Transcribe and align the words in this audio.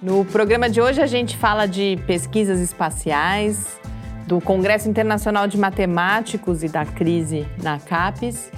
No 0.00 0.24
programa 0.24 0.70
de 0.70 0.80
hoje 0.80 1.02
a 1.02 1.08
gente 1.08 1.36
fala 1.36 1.66
de 1.66 1.98
pesquisas 2.06 2.60
espaciais, 2.60 3.66
do 4.28 4.40
Congresso 4.40 4.88
Internacional 4.88 5.48
de 5.48 5.58
Matemáticos 5.58 6.62
e 6.62 6.68
da 6.68 6.84
crise 6.84 7.44
na 7.60 7.80
CAPES. 7.80 8.52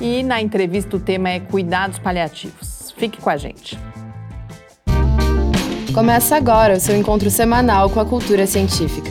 E 0.00 0.22
na 0.22 0.40
entrevista 0.40 0.96
o 0.96 1.00
tema 1.00 1.28
é 1.28 1.40
cuidados 1.40 1.98
paliativos. 1.98 2.94
Fique 2.96 3.20
com 3.20 3.28
a 3.28 3.36
gente. 3.36 3.78
Começa 5.92 6.36
agora 6.36 6.74
o 6.74 6.80
seu 6.80 6.96
encontro 6.96 7.30
semanal 7.30 7.90
com 7.90 8.00
a 8.00 8.06
cultura 8.06 8.46
científica. 8.46 9.10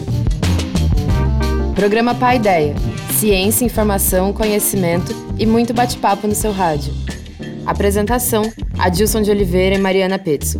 Programa 1.76 2.16
Pai 2.16 2.38
Ideia. 2.38 2.74
Ciência, 3.12 3.66
informação, 3.66 4.34
conhecimento 4.34 5.14
e 5.38 5.46
muito 5.46 5.76
bate-papo 5.76 6.26
no 6.26 6.34
seu 6.34 6.52
rádio. 6.52 6.92
Apresentação: 7.68 8.42
Adilson 8.80 9.22
de 9.22 9.30
Oliveira 9.30 9.76
e 9.76 9.80
Mariana 9.80 10.18
Petzo 10.18 10.60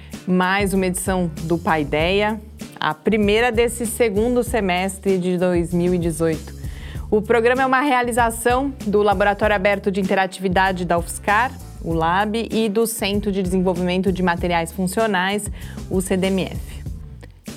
mais 0.27 0.73
uma 0.73 0.85
edição 0.85 1.31
do 1.43 1.57
Paideia, 1.57 2.39
a 2.79 2.93
primeira 2.93 3.51
desse 3.51 3.85
segundo 3.85 4.43
semestre 4.43 5.17
de 5.17 5.37
2018. 5.37 6.61
O 7.09 7.21
programa 7.21 7.63
é 7.63 7.65
uma 7.65 7.81
realização 7.81 8.73
do 8.85 9.01
Laboratório 9.01 9.55
Aberto 9.55 9.91
de 9.91 9.99
Interatividade 9.99 10.85
da 10.85 10.97
UFSCar, 10.97 11.51
o 11.83 11.93
LAB, 11.93 12.47
e 12.51 12.69
do 12.69 12.85
Centro 12.85 13.31
de 13.31 13.41
Desenvolvimento 13.41 14.11
de 14.11 14.21
Materiais 14.21 14.71
Funcionais, 14.71 15.49
o 15.89 15.99
CDMF. 15.99 16.81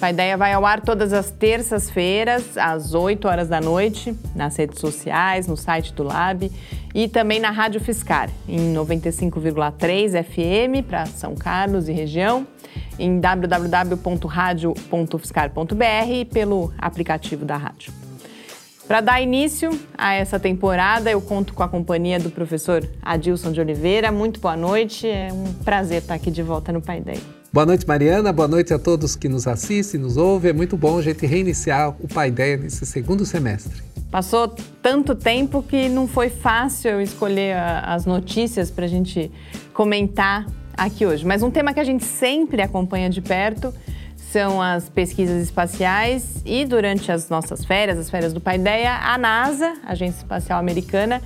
A 0.00 0.10
ideia 0.10 0.36
vai 0.36 0.52
ao 0.52 0.66
ar 0.66 0.80
todas 0.80 1.12
as 1.12 1.30
terças-feiras, 1.30 2.58
às 2.58 2.94
8 2.94 3.28
horas 3.28 3.48
da 3.48 3.60
noite, 3.60 4.14
nas 4.34 4.56
redes 4.56 4.80
sociais, 4.80 5.46
no 5.46 5.56
site 5.56 5.92
do 5.94 6.02
Lab 6.02 6.50
e 6.94 7.08
também 7.08 7.40
na 7.40 7.50
Rádio 7.50 7.80
Fiscar, 7.80 8.30
em 8.48 8.72
95,3 8.72 10.22
FM 10.22 10.86
para 10.86 11.06
São 11.06 11.34
Carlos 11.34 11.88
e 11.88 11.92
região, 11.92 12.46
em 12.98 13.18
www.radio.fiscar.br 13.18 16.12
e 16.12 16.24
pelo 16.24 16.72
aplicativo 16.78 17.44
da 17.44 17.56
rádio. 17.56 17.92
Para 18.86 19.00
dar 19.00 19.20
início 19.20 19.76
a 19.96 20.12
essa 20.12 20.38
temporada, 20.38 21.10
eu 21.10 21.20
conto 21.20 21.54
com 21.54 21.62
a 21.62 21.68
companhia 21.68 22.20
do 22.20 22.30
professor 22.30 22.86
Adilson 23.02 23.50
de 23.50 23.60
Oliveira. 23.60 24.12
Muito 24.12 24.38
boa 24.38 24.56
noite, 24.56 25.08
é 25.08 25.32
um 25.32 25.52
prazer 25.64 26.02
estar 26.02 26.14
aqui 26.14 26.30
de 26.30 26.42
volta 26.42 26.70
no 26.70 26.82
Pai 26.82 26.98
Ideia. 26.98 27.20
Boa 27.50 27.64
noite, 27.64 27.88
Mariana. 27.88 28.30
Boa 28.30 28.48
noite 28.48 28.74
a 28.74 28.78
todos 28.78 29.16
que 29.16 29.28
nos 29.28 29.46
assistem, 29.46 29.98
nos 29.98 30.18
ouvem. 30.18 30.50
É 30.50 30.52
muito 30.52 30.76
bom 30.76 30.98
a 30.98 31.02
gente 31.02 31.24
reiniciar 31.24 31.96
o 31.98 32.06
Pai 32.06 32.28
Ideia 32.28 32.58
nesse 32.58 32.84
segundo 32.84 33.24
semestre. 33.24 33.93
Passou 34.14 34.46
tanto 34.80 35.12
tempo 35.12 35.60
que 35.60 35.88
não 35.88 36.06
foi 36.06 36.28
fácil 36.28 36.88
eu 36.88 37.00
escolher 37.00 37.56
as 37.56 38.06
notícias 38.06 38.70
para 38.70 38.84
a 38.84 38.88
gente 38.88 39.28
comentar 39.72 40.46
aqui 40.76 41.04
hoje. 41.04 41.26
Mas 41.26 41.42
um 41.42 41.50
tema 41.50 41.74
que 41.74 41.80
a 41.80 41.84
gente 41.84 42.04
sempre 42.04 42.62
acompanha 42.62 43.10
de 43.10 43.20
perto 43.20 43.74
são 44.16 44.62
as 44.62 44.88
pesquisas 44.88 45.42
espaciais 45.42 46.40
e 46.46 46.64
durante 46.64 47.10
as 47.10 47.28
nossas 47.28 47.64
férias, 47.64 47.98
as 47.98 48.08
férias 48.08 48.32
do 48.32 48.40
Pai 48.40 48.54
Ideia, 48.54 48.92
a 49.02 49.18
NASA, 49.18 49.74
a 49.84 49.90
Agência 49.90 50.18
Espacial 50.18 50.60
Americana, 50.60 51.20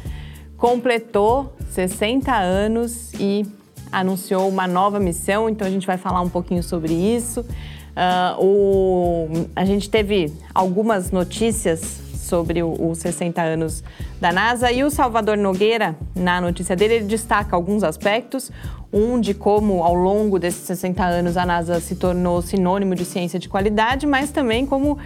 completou 0.57 1.55
60 1.71 2.35
anos 2.35 3.13
e 3.21 3.45
anunciou 3.93 4.49
uma 4.49 4.67
nova 4.67 4.99
missão, 4.99 5.47
então 5.47 5.69
a 5.69 5.71
gente 5.71 5.87
vai 5.87 5.99
falar 5.99 6.23
um 6.23 6.31
pouquinho 6.31 6.63
sobre 6.63 6.95
isso. 6.95 7.41
Uh, 7.43 8.43
o, 8.43 9.29
a 9.55 9.67
gente 9.67 9.91
teve 9.91 10.33
algumas 10.55 11.11
notícias 11.11 12.08
sobre 12.29 12.63
os 12.63 12.99
60 12.99 13.41
anos 13.41 13.83
da 14.21 14.31
NASA 14.31 14.71
e 14.71 14.85
o 14.85 14.91
Salvador 14.91 15.37
Nogueira, 15.37 15.97
na 16.15 16.41
notícia 16.41 16.77
dele, 16.77 16.95
ele 16.95 17.05
destaca 17.07 17.57
alguns 17.57 17.83
aspectos. 17.83 18.53
Um 18.93 19.21
de 19.21 19.35
como, 19.35 19.83
ao 19.83 19.95
longo 19.95 20.39
desses 20.39 20.63
60 20.63 21.05
anos, 21.05 21.37
a 21.37 21.45
NASA 21.45 21.81
se 21.81 21.97
tornou 21.97 22.41
sinônimo 22.41 22.95
de 22.95 23.05
ciência 23.05 23.39
de 23.39 23.49
qualidade, 23.49 24.07
mas 24.07 24.31
também 24.31 24.65
como 24.65 24.93
uh, 24.93 24.99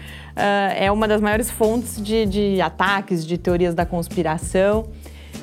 é 0.77 0.91
uma 0.91 1.09
das 1.09 1.21
maiores 1.21 1.51
fontes 1.51 2.01
de, 2.01 2.27
de 2.27 2.61
ataques, 2.61 3.27
de 3.27 3.39
teorias 3.39 3.75
da 3.75 3.85
conspiração. 3.85 4.87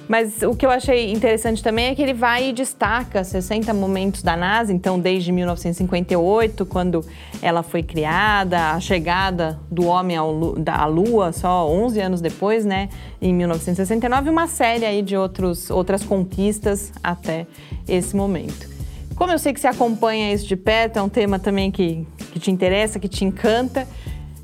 Mas 0.09 0.41
o 0.41 0.55
que 0.55 0.65
eu 0.65 0.71
achei 0.71 1.11
interessante 1.11 1.61
também 1.61 1.85
é 1.85 1.93
que 1.93 2.01
ele 2.01 2.15
vai 2.15 2.49
e 2.49 2.51
destaca 2.51 3.23
60 3.23 3.71
momentos 3.75 4.23
da 4.23 4.35
NASA, 4.35 4.73
então 4.73 4.99
desde 4.99 5.31
1958, 5.31 6.65
quando 6.65 7.05
ela 7.43 7.61
foi 7.61 7.83
criada, 7.83 8.71
a 8.71 8.79
chegada 8.79 9.59
do 9.69 9.85
homem 9.85 10.17
à 10.17 10.85
Lua, 10.87 11.31
só 11.31 11.69
11 11.69 12.01
anos 12.01 12.21
depois, 12.21 12.65
né, 12.65 12.89
em 13.21 13.31
1969, 13.31 14.31
uma 14.31 14.47
série 14.47 14.83
aí 14.83 15.03
de 15.03 15.15
outros, 15.15 15.69
outras 15.69 16.03
conquistas 16.03 16.91
até 17.03 17.45
esse 17.87 18.15
momento. 18.15 18.67
Como 19.15 19.31
eu 19.31 19.37
sei 19.37 19.53
que 19.53 19.59
você 19.59 19.67
acompanha 19.67 20.33
isso 20.33 20.47
de 20.47 20.55
perto, 20.55 20.97
é 20.97 21.03
um 21.03 21.09
tema 21.09 21.37
também 21.37 21.69
que, 21.69 22.07
que 22.31 22.39
te 22.39 22.49
interessa, 22.49 22.97
que 22.97 23.07
te 23.07 23.23
encanta, 23.23 23.87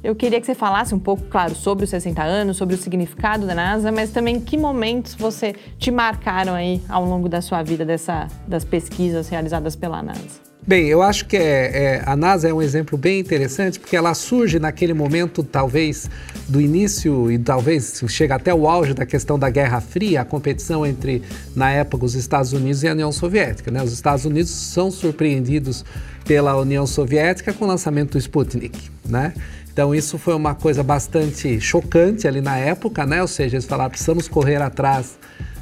eu 0.06 0.16
queria 0.16 0.40
que 0.40 0.46
você 0.46 0.54
falasse 0.54 0.94
um 0.94 1.00
pouco, 1.00 1.24
claro, 1.24 1.56
sobre 1.56 1.84
os 1.84 1.90
60 1.90 2.22
anos, 2.22 2.58
sobre 2.58 2.76
o 2.76 2.78
significado 2.78 3.48
da 3.48 3.56
NASA, 3.56 3.92
mas 3.92 4.12
também 4.12 4.40
que 4.40 4.56
momentos 4.56 5.16
você 5.16 5.56
te 5.80 5.90
marcaram 5.90 6.54
aí 6.54 6.80
ao 6.88 7.04
longo 7.04 7.28
da 7.28 7.42
sua 7.42 7.64
vida 7.64 7.84
dessa, 7.84 8.28
das 8.48 8.64
pesquisas 8.64 9.28
realizadas 9.30 9.76
pela 9.76 10.04
NASA. 10.04 10.46
Bem, 10.68 10.88
eu 10.88 11.02
acho 11.02 11.26
que 11.26 11.38
é, 11.38 11.42
é, 11.42 12.04
a 12.06 12.16
NASA 12.16 12.48
é 12.48 12.54
um 12.54 12.62
exemplo 12.62 12.98
bem 12.98 13.20
interessante 13.20 13.80
porque 13.80 13.96
ela 13.96 14.14
surge 14.14 14.60
naquele 14.60 14.94
momento, 14.94 15.44
talvez, 15.44 16.10
do 16.48 16.62
início 16.62 17.32
e 17.32 17.38
talvez 17.38 18.04
chega 18.08 18.36
até 18.36 18.54
o 18.54 18.68
auge 18.68 18.94
da 18.94 19.06
questão 19.06 19.38
da 19.38 19.50
Guerra 19.50 19.82
Fria, 19.82 20.22
a 20.22 20.26
competição 20.26 20.86
entre, 20.86 21.24
na 21.56 21.72
época, 21.72 22.06
os 22.06 22.16
Estados 22.16 22.54
Unidos 22.54 22.84
e 22.84 22.88
a 22.88 22.94
União 22.94 23.12
Soviética. 23.12 23.70
Né? 23.72 23.82
Os 23.82 23.94
Estados 23.94 24.26
Unidos 24.26 24.52
são 24.52 24.90
surpreendidos 24.90 25.84
pela 26.26 26.56
União 26.60 26.88
Soviética 26.88 27.54
com 27.54 27.66
o 27.66 27.68
lançamento 27.68 28.14
do 28.14 28.18
Sputnik. 28.18 28.90
Né? 29.08 29.34
Então 29.76 29.94
isso 29.94 30.18
foi 30.18 30.34
uma 30.34 30.56
coisa 30.56 30.82
bastante 30.82 31.60
chocante 31.60 32.26
ali 32.30 32.40
na 32.40 32.56
época, 32.56 33.06
né? 33.06 33.22
Ou 33.22 33.28
seja, 33.28 33.58
eles 33.58 33.66
falaram 33.66 33.90
precisamos 33.90 34.26
correr 34.26 34.62
atrás 34.62 35.20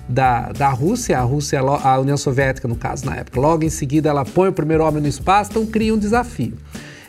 da, 0.07 0.51
da 0.51 0.69
Rússia, 0.69 1.17
a 1.17 1.21
Rússia, 1.23 1.59
a 1.59 1.99
União 1.99 2.15
Soviética 2.15 2.67
no 2.67 2.75
caso 2.75 3.07
na 3.07 3.15
época. 3.15 3.39
Logo 3.39 3.63
em 3.63 3.71
seguida 3.71 4.09
ela 4.09 4.23
põe 4.23 4.49
o 4.49 4.53
primeiro 4.53 4.83
homem 4.83 5.01
no 5.01 5.07
espaço, 5.07 5.49
então 5.49 5.65
cria 5.65 5.91
um 5.91 5.97
desafio. 5.97 6.53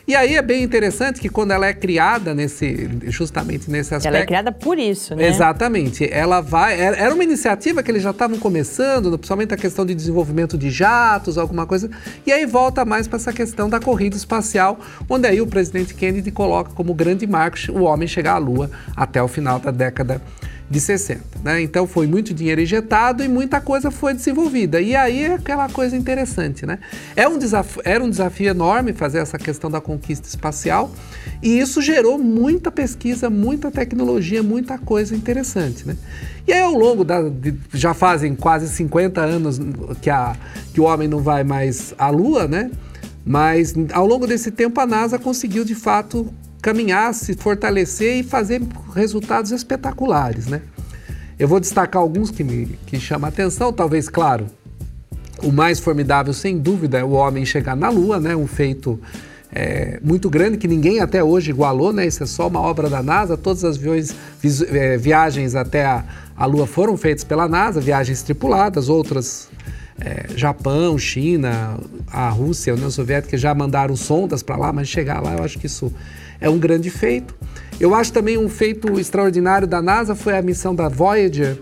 E 0.07 0.15
aí 0.15 0.35
é 0.35 0.41
bem 0.41 0.63
interessante 0.63 1.19
que 1.19 1.29
quando 1.29 1.51
ela 1.51 1.65
é 1.65 1.73
criada 1.73 2.33
nesse, 2.35 2.89
justamente 3.07 3.71
nesse 3.71 3.95
aspecto. 3.95 4.15
Ela 4.15 4.23
é 4.23 4.25
criada 4.25 4.51
por 4.51 4.77
isso, 4.77 5.15
né? 5.15 5.27
Exatamente. 5.27 6.07
Ela 6.11 6.41
vai. 6.41 6.79
É, 6.79 7.01
era 7.01 7.13
uma 7.13 7.23
iniciativa 7.23 7.81
que 7.81 7.89
eles 7.89 8.03
já 8.03 8.11
estavam 8.11 8.37
começando, 8.37 9.09
principalmente 9.17 9.53
a 9.53 9.57
questão 9.57 9.83
de 9.83 9.95
desenvolvimento 9.95 10.59
de 10.59 10.69
jatos, 10.69 11.39
alguma 11.39 11.65
coisa. 11.65 11.89
E 12.25 12.31
aí 12.31 12.45
volta 12.45 12.85
mais 12.85 13.07
para 13.07 13.17
essa 13.17 13.33
questão 13.33 13.67
da 13.67 13.79
corrida 13.79 14.15
espacial, 14.15 14.79
onde 15.09 15.27
aí 15.27 15.41
o 15.41 15.47
presidente 15.47 15.95
Kennedy 15.95 16.29
coloca 16.29 16.71
como 16.75 16.93
grande 16.93 17.25
marco 17.25 17.57
o 17.71 17.83
homem 17.83 18.07
chegar 18.07 18.33
à 18.33 18.37
Lua 18.37 18.69
até 18.95 19.21
o 19.23 19.27
final 19.27 19.59
da 19.59 19.71
década 19.71 20.21
de 20.69 20.79
60. 20.79 21.21
Né? 21.43 21.61
Então 21.61 21.85
foi 21.85 22.07
muito 22.07 22.33
dinheiro 22.33 22.61
injetado 22.61 23.23
e 23.23 23.27
muita 23.27 23.61
coisa 23.61 23.91
foi 23.91 24.13
desenvolvida. 24.13 24.81
E 24.81 24.95
aí 24.95 25.23
é 25.23 25.33
aquela 25.33 25.69
coisa 25.69 25.95
interessante. 25.95 26.65
Né? 26.65 26.79
É 27.15 27.27
um 27.27 27.37
desafio, 27.37 27.81
era 27.85 28.03
um 28.03 28.09
desafio 28.09 28.49
enorme 28.49 28.93
fazer 28.93 29.19
essa 29.19 29.37
questão 29.37 29.69
da 29.69 29.79
conquista 29.79 30.27
espacial 30.27 30.91
e 31.41 31.59
isso 31.59 31.81
gerou 31.81 32.17
muita 32.17 32.71
pesquisa, 32.71 33.29
muita 33.29 33.69
tecnologia, 33.69 34.41
muita 34.41 34.77
coisa 34.77 35.15
interessante. 35.15 35.87
Né? 35.87 35.95
E 36.47 36.53
aí, 36.53 36.61
ao 36.61 36.73
longo 36.73 37.03
da. 37.03 37.21
De, 37.21 37.55
já 37.73 37.93
fazem 37.93 38.35
quase 38.35 38.67
50 38.69 39.21
anos 39.21 39.59
que, 40.01 40.09
a, 40.09 40.35
que 40.73 40.79
o 40.79 40.83
homem 40.83 41.07
não 41.07 41.19
vai 41.19 41.43
mais 41.43 41.93
à 41.97 42.09
Lua, 42.09 42.47
né? 42.47 42.69
Mas 43.25 43.73
ao 43.91 44.05
longo 44.05 44.27
desse 44.27 44.51
tempo 44.51 44.79
a 44.79 44.85
NASA 44.85 45.17
conseguiu 45.17 45.65
de 45.65 45.73
fato 45.73 46.31
caminhar, 46.65 47.13
se 47.13 47.35
fortalecer 47.35 48.17
e 48.17 48.23
fazer 48.23 48.59
resultados 48.95 49.51
espetaculares, 49.51 50.47
né? 50.47 50.63
Eu 51.37 51.47
vou 51.47 51.59
destacar 51.59 52.01
alguns 52.01 52.31
que 52.31 52.43
me 52.43 52.79
que 52.87 52.99
chamam 52.99 53.27
a 53.27 53.29
atenção, 53.29 53.71
talvez, 53.71 54.09
claro, 54.09 54.47
o 55.43 55.51
mais 55.51 55.79
formidável, 55.79 56.33
sem 56.33 56.57
dúvida, 56.57 56.97
é 56.97 57.03
o 57.03 57.11
homem 57.11 57.45
chegar 57.45 57.75
na 57.75 57.89
Lua, 57.89 58.19
né? 58.19 58.35
Um 58.35 58.47
feito 58.47 58.99
é, 59.53 59.99
muito 60.03 60.27
grande 60.27 60.57
que 60.57 60.67
ninguém 60.67 61.01
até 61.01 61.23
hoje 61.23 61.51
igualou, 61.51 61.93
né? 61.93 62.07
Isso 62.07 62.23
é 62.23 62.25
só 62.25 62.47
uma 62.47 62.61
obra 62.61 62.89
da 62.89 63.03
NASA. 63.03 63.37
Todas 63.37 63.63
as 63.63 63.77
viões, 63.77 64.15
é, 64.71 64.97
viagens 64.97 65.53
até 65.53 65.85
a, 65.85 66.03
a 66.35 66.47
Lua 66.47 66.65
foram 66.65 66.97
feitas 66.97 67.23
pela 67.23 67.47
NASA, 67.47 67.79
viagens 67.79 68.23
tripuladas, 68.23 68.89
outras 68.89 69.49
é, 69.99 70.29
Japão, 70.35 70.97
China, 70.97 71.77
a 72.11 72.27
Rússia, 72.29 72.73
a 72.73 72.75
União 72.75 72.89
Soviética 72.89 73.37
já 73.37 73.53
mandaram 73.53 73.95
sondas 73.95 74.41
para 74.41 74.57
lá, 74.57 74.73
mas 74.73 74.87
chegar 74.87 75.21
lá 75.21 75.35
eu 75.35 75.43
acho 75.43 75.59
que 75.59 75.67
isso 75.67 75.93
é 76.39 76.49
um 76.49 76.57
grande 76.57 76.89
feito. 76.89 77.35
Eu 77.79 77.93
acho 77.93 78.13
também 78.13 78.37
um 78.37 78.47
feito 78.47 78.99
extraordinário 78.99 79.67
da 79.67 79.81
NASA 79.81 80.15
foi 80.15 80.37
a 80.37 80.41
missão 80.41 80.73
da 80.73 80.87
Voyager, 80.87 81.57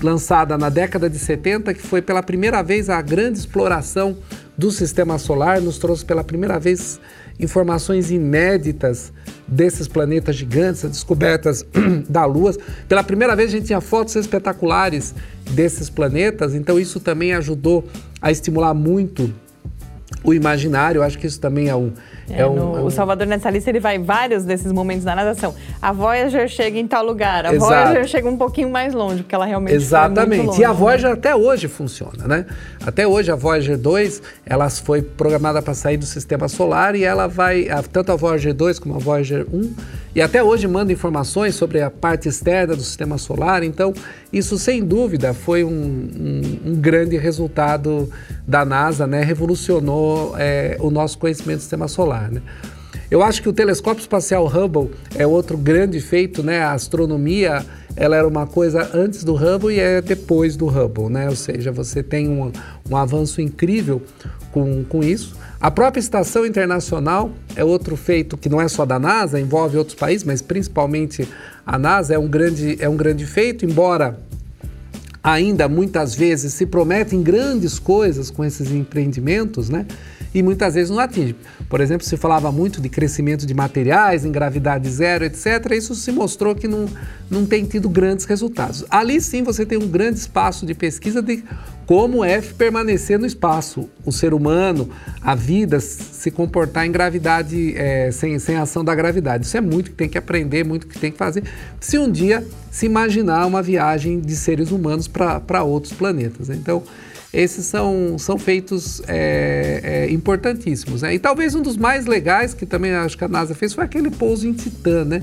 lançada 0.00 0.56
na 0.56 0.68
década 0.68 1.10
de 1.10 1.18
70, 1.18 1.74
que 1.74 1.82
foi 1.82 2.00
pela 2.00 2.22
primeira 2.22 2.62
vez 2.62 2.88
a 2.88 3.00
grande 3.02 3.38
exploração 3.38 4.16
do 4.56 4.70
sistema 4.70 5.18
solar, 5.18 5.60
nos 5.60 5.78
trouxe 5.78 6.04
pela 6.04 6.24
primeira 6.24 6.58
vez 6.58 7.00
informações 7.38 8.10
inéditas 8.10 9.12
desses 9.46 9.86
planetas 9.86 10.36
gigantes, 10.36 10.82
descobertas 10.84 11.64
da 12.08 12.24
Lua. 12.24 12.54
Pela 12.88 13.02
primeira 13.02 13.36
vez 13.36 13.50
a 13.50 13.52
gente 13.56 13.66
tinha 13.66 13.80
fotos 13.80 14.16
espetaculares 14.16 15.14
desses 15.50 15.90
planetas, 15.90 16.54
então 16.54 16.78
isso 16.78 17.00
também 17.00 17.32
ajudou 17.34 17.84
a 18.20 18.30
estimular 18.30 18.72
muito 18.72 19.32
o 20.24 20.32
imaginário. 20.32 21.00
Eu 21.00 21.02
acho 21.02 21.18
que 21.18 21.26
isso 21.26 21.40
também 21.40 21.68
é 21.68 21.76
um, 21.76 21.92
é, 22.30 22.40
é 22.40 22.46
um, 22.46 22.54
no, 22.54 22.78
é 22.78 22.80
um... 22.80 22.86
O 22.86 22.90
Salvador 22.90 23.26
nessa 23.26 23.50
lista 23.50 23.70
ele 23.70 23.80
vai 23.80 23.98
vários 23.98 24.44
desses 24.44 24.72
momentos 24.72 25.04
da 25.04 25.14
nadação. 25.14 25.54
A 25.80 25.92
Voyager 25.92 26.48
chega 26.48 26.78
em 26.78 26.86
tal 26.86 27.04
lugar, 27.04 27.46
a 27.46 27.54
Exato. 27.54 27.72
Voyager 27.72 28.08
chega 28.08 28.28
um 28.28 28.36
pouquinho 28.36 28.70
mais 28.70 28.94
longe, 28.94 29.22
porque 29.22 29.34
ela 29.34 29.46
realmente 29.46 29.74
Exatamente. 29.74 30.46
Longe, 30.46 30.60
e 30.60 30.64
a 30.64 30.72
Voyager 30.72 31.10
né? 31.10 31.14
até 31.14 31.34
hoje 31.34 31.68
funciona, 31.68 32.26
né? 32.26 32.46
Até 32.84 33.06
hoje 33.06 33.30
a 33.30 33.36
Voyager 33.36 33.78
2, 33.78 34.22
ela 34.44 34.68
foi 34.70 35.02
programada 35.02 35.60
para 35.62 35.74
sair 35.74 35.96
do 35.96 36.06
sistema 36.06 36.48
solar 36.48 36.94
e 36.94 37.04
ela 37.04 37.26
vai, 37.26 37.66
tanto 37.92 38.12
a 38.12 38.16
Voyager 38.16 38.54
2 38.54 38.78
como 38.78 38.96
a 38.96 38.98
Voyager 38.98 39.46
1, 39.52 39.74
e 40.16 40.22
até 40.22 40.42
hoje 40.42 40.66
manda 40.66 40.90
informações 40.90 41.54
sobre 41.54 41.82
a 41.82 41.90
parte 41.90 42.26
externa 42.26 42.74
do 42.74 42.80
sistema 42.80 43.18
solar. 43.18 43.62
Então, 43.62 43.92
isso 44.32 44.58
sem 44.58 44.82
dúvida 44.82 45.34
foi 45.34 45.62
um, 45.62 45.68
um, 45.68 46.70
um 46.70 46.74
grande 46.74 47.18
resultado 47.18 48.10
da 48.48 48.64
NASA, 48.64 49.06
né? 49.06 49.22
Revolucionou 49.22 50.34
é, 50.38 50.78
o 50.80 50.90
nosso 50.90 51.18
conhecimento 51.18 51.58
do 51.58 51.60
sistema 51.60 51.86
solar, 51.86 52.15
né? 52.22 52.42
Eu 53.10 53.22
acho 53.22 53.40
que 53.40 53.48
o 53.48 53.52
telescópio 53.52 54.00
espacial 54.00 54.46
Hubble 54.46 54.90
é 55.14 55.26
outro 55.26 55.56
grande 55.56 56.00
feito, 56.00 56.42
né? 56.42 56.60
A 56.60 56.72
astronomia, 56.72 57.64
ela 57.94 58.16
era 58.16 58.26
uma 58.26 58.46
coisa 58.46 58.90
antes 58.92 59.22
do 59.22 59.34
Hubble 59.34 59.76
e 59.76 59.80
é 59.80 60.00
depois 60.00 60.56
do 60.56 60.66
Hubble, 60.66 61.08
né? 61.08 61.28
Ou 61.28 61.36
seja, 61.36 61.70
você 61.70 62.02
tem 62.02 62.28
um, 62.28 62.50
um 62.90 62.96
avanço 62.96 63.40
incrível 63.40 64.02
com, 64.50 64.82
com 64.84 65.04
isso. 65.04 65.36
A 65.60 65.70
própria 65.70 66.00
estação 66.00 66.44
internacional 66.44 67.30
é 67.54 67.64
outro 67.64 67.96
feito 67.96 68.36
que 68.36 68.48
não 68.48 68.60
é 68.60 68.68
só 68.68 68.84
da 68.84 68.98
NASA, 68.98 69.38
envolve 69.40 69.76
outros 69.76 69.96
países, 69.96 70.24
mas 70.24 70.42
principalmente 70.42 71.28
a 71.64 71.78
NASA 71.78 72.14
é 72.14 72.18
um 72.18 72.28
grande, 72.28 72.76
é 72.80 72.88
um 72.88 72.96
grande 72.96 73.24
feito, 73.24 73.64
embora 73.64 74.18
ainda 75.22 75.68
muitas 75.68 76.14
vezes 76.14 76.52
se 76.52 76.66
prometem 76.66 77.22
grandes 77.22 77.78
coisas 77.78 78.30
com 78.30 78.44
esses 78.44 78.70
empreendimentos, 78.70 79.68
né? 79.68 79.86
E 80.34 80.42
muitas 80.42 80.74
vezes 80.74 80.90
não 80.90 80.98
atinge. 80.98 81.34
Por 81.68 81.80
exemplo, 81.80 82.06
se 82.06 82.16
falava 82.16 82.52
muito 82.52 82.80
de 82.80 82.88
crescimento 82.88 83.46
de 83.46 83.54
materiais 83.54 84.24
em 84.24 84.32
gravidade 84.32 84.88
zero, 84.88 85.24
etc. 85.24 85.72
Isso 85.72 85.94
se 85.94 86.12
mostrou 86.12 86.54
que 86.54 86.68
não, 86.68 86.86
não 87.30 87.46
tem 87.46 87.64
tido 87.64 87.88
grandes 87.88 88.24
resultados. 88.24 88.84
Ali 88.90 89.20
sim 89.20 89.42
você 89.42 89.64
tem 89.64 89.78
um 89.78 89.88
grande 89.88 90.18
espaço 90.18 90.66
de 90.66 90.74
pesquisa 90.74 91.22
de 91.22 91.42
como 91.86 92.24
é 92.24 92.40
permanecer 92.40 93.16
no 93.16 93.24
espaço, 93.24 93.88
o 94.04 94.10
ser 94.10 94.34
humano, 94.34 94.90
a 95.22 95.36
vida, 95.36 95.78
se 95.78 96.32
comportar 96.32 96.84
em 96.84 96.90
gravidade, 96.90 97.74
é, 97.76 98.10
sem, 98.10 98.38
sem 98.40 98.56
ação 98.56 98.84
da 98.84 98.92
gravidade. 98.92 99.46
Isso 99.46 99.56
é 99.56 99.60
muito 99.60 99.92
que 99.92 99.96
tem 99.96 100.08
que 100.08 100.18
aprender, 100.18 100.64
muito 100.64 100.88
que 100.88 100.98
tem 100.98 101.12
que 101.12 101.18
fazer. 101.18 101.44
Se 101.78 101.96
um 101.96 102.10
dia 102.10 102.44
se 102.72 102.86
imaginar 102.86 103.46
uma 103.46 103.62
viagem 103.62 104.20
de 104.20 104.34
seres 104.34 104.70
humanos 104.70 105.08
para 105.08 105.62
outros 105.62 105.92
planetas. 105.92 106.48
Né? 106.48 106.56
Então, 106.56 106.82
esses 107.36 107.66
são, 107.66 108.18
são 108.18 108.38
feitos 108.38 109.02
é, 109.06 109.80
é, 110.08 110.10
importantíssimos. 110.10 111.02
Né? 111.02 111.14
E 111.14 111.18
talvez 111.18 111.54
um 111.54 111.60
dos 111.60 111.76
mais 111.76 112.06
legais, 112.06 112.54
que 112.54 112.64
também 112.64 112.92
acho 112.92 113.18
que 113.18 113.24
a 113.24 113.28
NASA 113.28 113.54
fez, 113.54 113.74
foi 113.74 113.84
aquele 113.84 114.10
pouso 114.10 114.48
em 114.48 114.54
Titã, 114.54 115.04
né? 115.04 115.22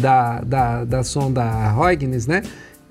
Da, 0.00 0.40
da, 0.42 0.84
da 0.84 1.02
sonda 1.02 1.42
Huygens, 1.76 2.28
né? 2.28 2.42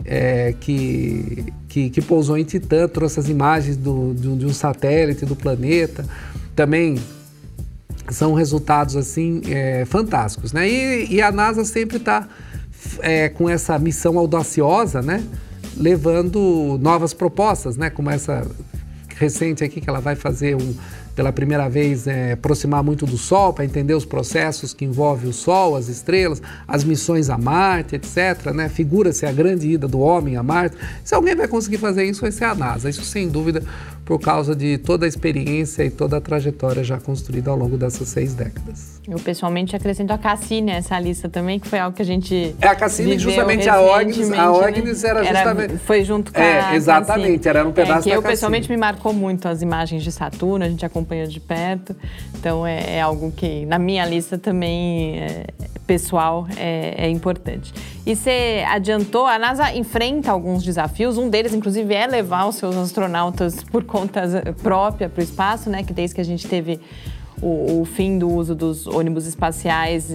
É, 0.04 0.54
que, 0.60 1.46
que, 1.70 1.90
que, 1.90 2.02
pousou 2.02 2.38
em 2.38 2.44
Titã, 2.44 2.86
trouxe 2.90 3.22
as 3.22 3.30
imagens 3.30 3.78
do, 3.78 4.14
de, 4.14 4.28
um, 4.28 4.38
de 4.38 4.46
um 4.46 4.54
satélite 4.54 5.26
do 5.26 5.38
planeta. 5.38 6.04
Também 6.54 6.98
são 8.10 8.34
resultados 8.34 8.98
assim 8.98 9.42
é, 9.48 9.86
fantásticos, 9.86 10.52
né? 10.52 10.70
E, 10.70 11.16
e, 11.16 11.22
a 11.22 11.32
NASA 11.32 11.64
sempre 11.64 11.96
está 11.96 12.28
é, 13.00 13.30
com 13.30 13.50
essa 13.50 13.80
missão 13.80 14.18
audaciosa, 14.18 15.02
né? 15.02 15.24
Levando 15.80 16.78
novas 16.82 17.14
propostas, 17.14 17.78
né? 17.78 17.90
Como 17.90 18.10
essa 18.10 18.46
recente 19.16 19.64
aqui 19.64 19.82
que 19.82 19.90
ela 19.90 20.00
vai 20.00 20.16
fazer 20.16 20.56
um, 20.56 20.76
pela 21.20 21.34
primeira 21.34 21.68
vez 21.68 22.08
é, 22.08 22.32
aproximar 22.32 22.82
muito 22.82 23.06
do 23.06 23.18
Sol 23.18 23.52
para 23.52 23.66
entender 23.66 23.94
os 23.94 24.06
processos 24.06 24.74
que 24.74 24.86
envolvem 24.86 25.30
o 25.30 25.34
Sol, 25.34 25.76
as 25.76 25.90
estrelas, 25.90 26.42
as 26.66 26.86
missões 26.86 27.30
a 27.30 27.38
Marte, 27.38 27.98
etc. 27.98 28.54
Né? 28.54 28.70
Figura-se 28.70 29.26
a 29.26 29.32
grande 29.34 29.68
ida 29.68 29.86
do 29.86 30.00
homem 30.00 30.38
a 30.38 30.44
Marte. 30.44 30.78
Se 31.04 31.14
alguém 31.14 31.36
vai 31.36 31.50
conseguir 31.50 31.78
fazer 31.78 32.06
isso, 32.06 32.22
vai 32.22 32.32
ser 32.32 32.46
a 32.46 32.56
NASA. 32.56 32.90
Isso 32.90 33.04
sem 33.04 33.28
dúvida 33.28 33.62
por 34.10 34.20
causa 34.20 34.56
de 34.56 34.80
toda 34.80 35.06
a 35.06 35.08
experiência 35.08 35.84
e 35.84 35.92
toda 35.92 36.18
a 36.18 36.22
trajetória 36.22 36.84
já 36.84 37.00
construída 37.00 37.52
ao 37.52 37.56
longo 37.56 37.78
dessas 37.78 38.08
seis 38.08 38.34
décadas. 38.34 39.00
Eu 39.08 39.20
pessoalmente 39.20 39.76
acrescento 39.76 40.10
a 40.12 40.18
Cassini 40.18 40.72
nessa 40.72 41.00
lista 41.00 41.30
também, 41.30 41.60
que 41.60 41.68
foi 41.68 41.78
algo 41.78 41.96
que 41.96 42.02
a 42.02 42.06
gente. 42.06 42.56
É 42.60 42.68
a 42.68 42.74
Cassini, 42.74 43.20
justamente 43.20 43.70
a 43.70 43.80
Ognes, 43.80 44.32
a 44.32 44.32
né? 44.32 44.38
era 45.04 45.24
justamente. 45.24 45.72
Era, 45.72 45.80
foi 45.80 46.04
junto 46.04 46.34
com 46.34 46.40
é, 46.40 46.60
a. 46.60 46.76
Exatamente, 46.76 47.38
Cassini. 47.38 47.50
era 47.50 47.68
um 47.68 47.72
pedaço 47.72 48.10
é, 48.10 48.12
que 48.12 48.18
eu 48.18 48.22
Cassini. 48.22 48.32
pessoalmente 48.32 48.72
me 48.72 48.78
marcou 48.78 49.14
muito 49.14 49.48
as 49.48 49.62
imagens 49.62 50.02
de 50.02 50.12
Saturno, 50.12 50.66
a 50.66 50.70
gente 50.70 50.84
acompanha 51.10 51.28
de 51.28 51.40
perto. 51.40 51.96
Então 52.38 52.66
é, 52.66 52.98
é 52.98 53.02
algo 53.02 53.32
que 53.32 53.66
na 53.66 53.80
minha 53.80 54.06
lista 54.06 54.38
também 54.38 55.20
é, 55.20 55.48
pessoal 55.88 56.48
é, 56.56 57.06
é 57.06 57.10
importante. 57.10 57.74
E 58.06 58.16
você 58.16 58.64
adiantou, 58.68 59.26
a 59.26 59.40
NASA 59.40 59.74
enfrenta 59.74 60.32
alguns 60.32 60.64
desafios, 60.64 61.18
um 61.18 61.30
deles, 61.30 61.54
inclusive, 61.54 61.94
é 61.94 62.06
levar 62.06 62.46
os 62.46 62.56
seus 62.56 62.76
astronautas 62.76 63.64
por 63.64 63.84
conta 63.84 64.22
própria 64.62 65.10
para 65.10 65.20
o 65.20 65.24
espaço, 65.24 65.70
né? 65.70 65.84
Que 65.84 65.94
desde 65.94 66.16
que 66.16 66.22
a 66.22 66.26
gente 66.26 66.48
teve 66.48 66.80
o, 67.42 67.82
o 67.82 67.86
fim 67.86 68.20
do 68.20 68.30
uso 68.30 68.54
dos 68.54 68.86
ônibus 68.88 69.26
espaciais. 69.26 70.12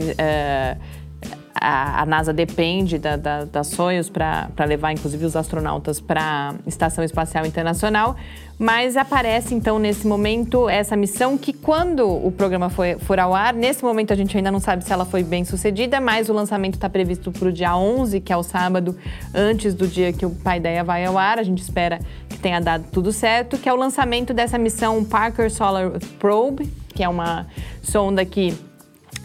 A, 1.56 2.02
a, 2.02 2.06
NASA 2.06 2.32
depende 2.32 2.98
da, 2.98 3.16
da, 3.16 3.44
da 3.44 3.64
Soyuz 3.64 4.10
para 4.10 4.64
levar, 4.66 4.92
inclusive, 4.92 5.24
os 5.24 5.34
astronautas 5.34 5.98
para 5.98 6.50
a 6.50 6.54
Estação 6.68 7.02
Espacial 7.02 7.46
Internacional. 7.46 8.16
Mas 8.58 8.96
aparece, 8.96 9.54
então, 9.54 9.78
nesse 9.78 10.06
momento, 10.06 10.68
essa 10.68 10.96
missão 10.96 11.36
que, 11.36 11.52
quando 11.52 12.08
o 12.08 12.30
programa 12.30 12.70
foi, 12.70 12.96
for 12.98 13.18
ao 13.18 13.34
ar, 13.34 13.52
nesse 13.52 13.82
momento 13.82 14.12
a 14.12 14.16
gente 14.16 14.36
ainda 14.36 14.50
não 14.50 14.60
sabe 14.60 14.84
se 14.84 14.92
ela 14.92 15.04
foi 15.04 15.24
bem 15.24 15.44
sucedida, 15.44 16.00
mas 16.00 16.28
o 16.28 16.32
lançamento 16.32 16.74
está 16.74 16.88
previsto 16.88 17.32
para 17.32 17.48
o 17.48 17.52
dia 17.52 17.76
11, 17.76 18.20
que 18.20 18.32
é 18.32 18.36
o 18.36 18.42
sábado, 18.42 18.96
antes 19.34 19.74
do 19.74 19.88
dia 19.88 20.12
que 20.12 20.24
o 20.24 20.30
Pai 20.30 20.58
Ideia 20.58 20.84
vai 20.84 21.04
ao 21.04 21.18
ar. 21.18 21.38
A 21.38 21.42
gente 21.42 21.62
espera 21.62 21.98
que 22.28 22.38
tenha 22.38 22.60
dado 22.60 22.84
tudo 22.92 23.12
certo, 23.12 23.58
que 23.58 23.68
é 23.68 23.72
o 23.72 23.76
lançamento 23.76 24.32
dessa 24.32 24.56
missão 24.56 25.04
Parker 25.04 25.50
Solar 25.50 25.90
Probe, 26.20 26.72
que 26.94 27.02
é 27.02 27.08
uma 27.08 27.46
sonda 27.82 28.24
que 28.24 28.56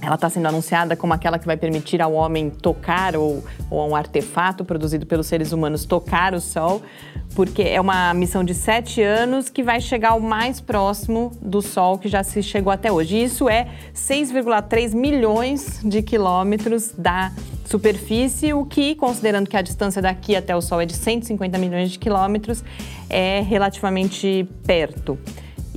ela 0.01 0.15
está 0.15 0.29
sendo 0.29 0.47
anunciada 0.47 0.95
como 0.95 1.13
aquela 1.13 1.37
que 1.37 1.45
vai 1.45 1.57
permitir 1.57 2.01
ao 2.01 2.13
homem 2.13 2.49
tocar 2.49 3.15
ou, 3.15 3.43
ou 3.69 3.81
a 3.81 3.85
um 3.85 3.95
artefato 3.95 4.63
produzido 4.63 5.05
pelos 5.05 5.27
seres 5.27 5.51
humanos 5.51 5.85
tocar 5.85 6.33
o 6.33 6.39
Sol, 6.39 6.81
porque 7.35 7.61
é 7.61 7.79
uma 7.79 8.13
missão 8.13 8.43
de 8.43 8.53
sete 8.53 9.01
anos 9.01 9.49
que 9.49 9.63
vai 9.63 9.79
chegar 9.79 10.11
ao 10.11 10.19
mais 10.19 10.59
próximo 10.59 11.31
do 11.41 11.61
Sol 11.61 11.97
que 11.97 12.07
já 12.07 12.23
se 12.23 12.41
chegou 12.41 12.71
até 12.71 12.91
hoje. 12.91 13.21
Isso 13.21 13.47
é 13.47 13.67
6,3 13.93 14.93
milhões 14.93 15.79
de 15.83 16.01
quilômetros 16.01 16.91
da 16.97 17.31
superfície, 17.65 18.51
o 18.53 18.65
que, 18.65 18.95
considerando 18.95 19.47
que 19.47 19.55
a 19.55 19.61
distância 19.61 20.01
daqui 20.01 20.35
até 20.35 20.55
o 20.55 20.61
Sol 20.61 20.81
é 20.81 20.85
de 20.85 20.95
150 20.95 21.57
milhões 21.57 21.91
de 21.91 21.99
quilômetros, 21.99 22.63
é 23.09 23.41
relativamente 23.41 24.47
perto. 24.65 25.17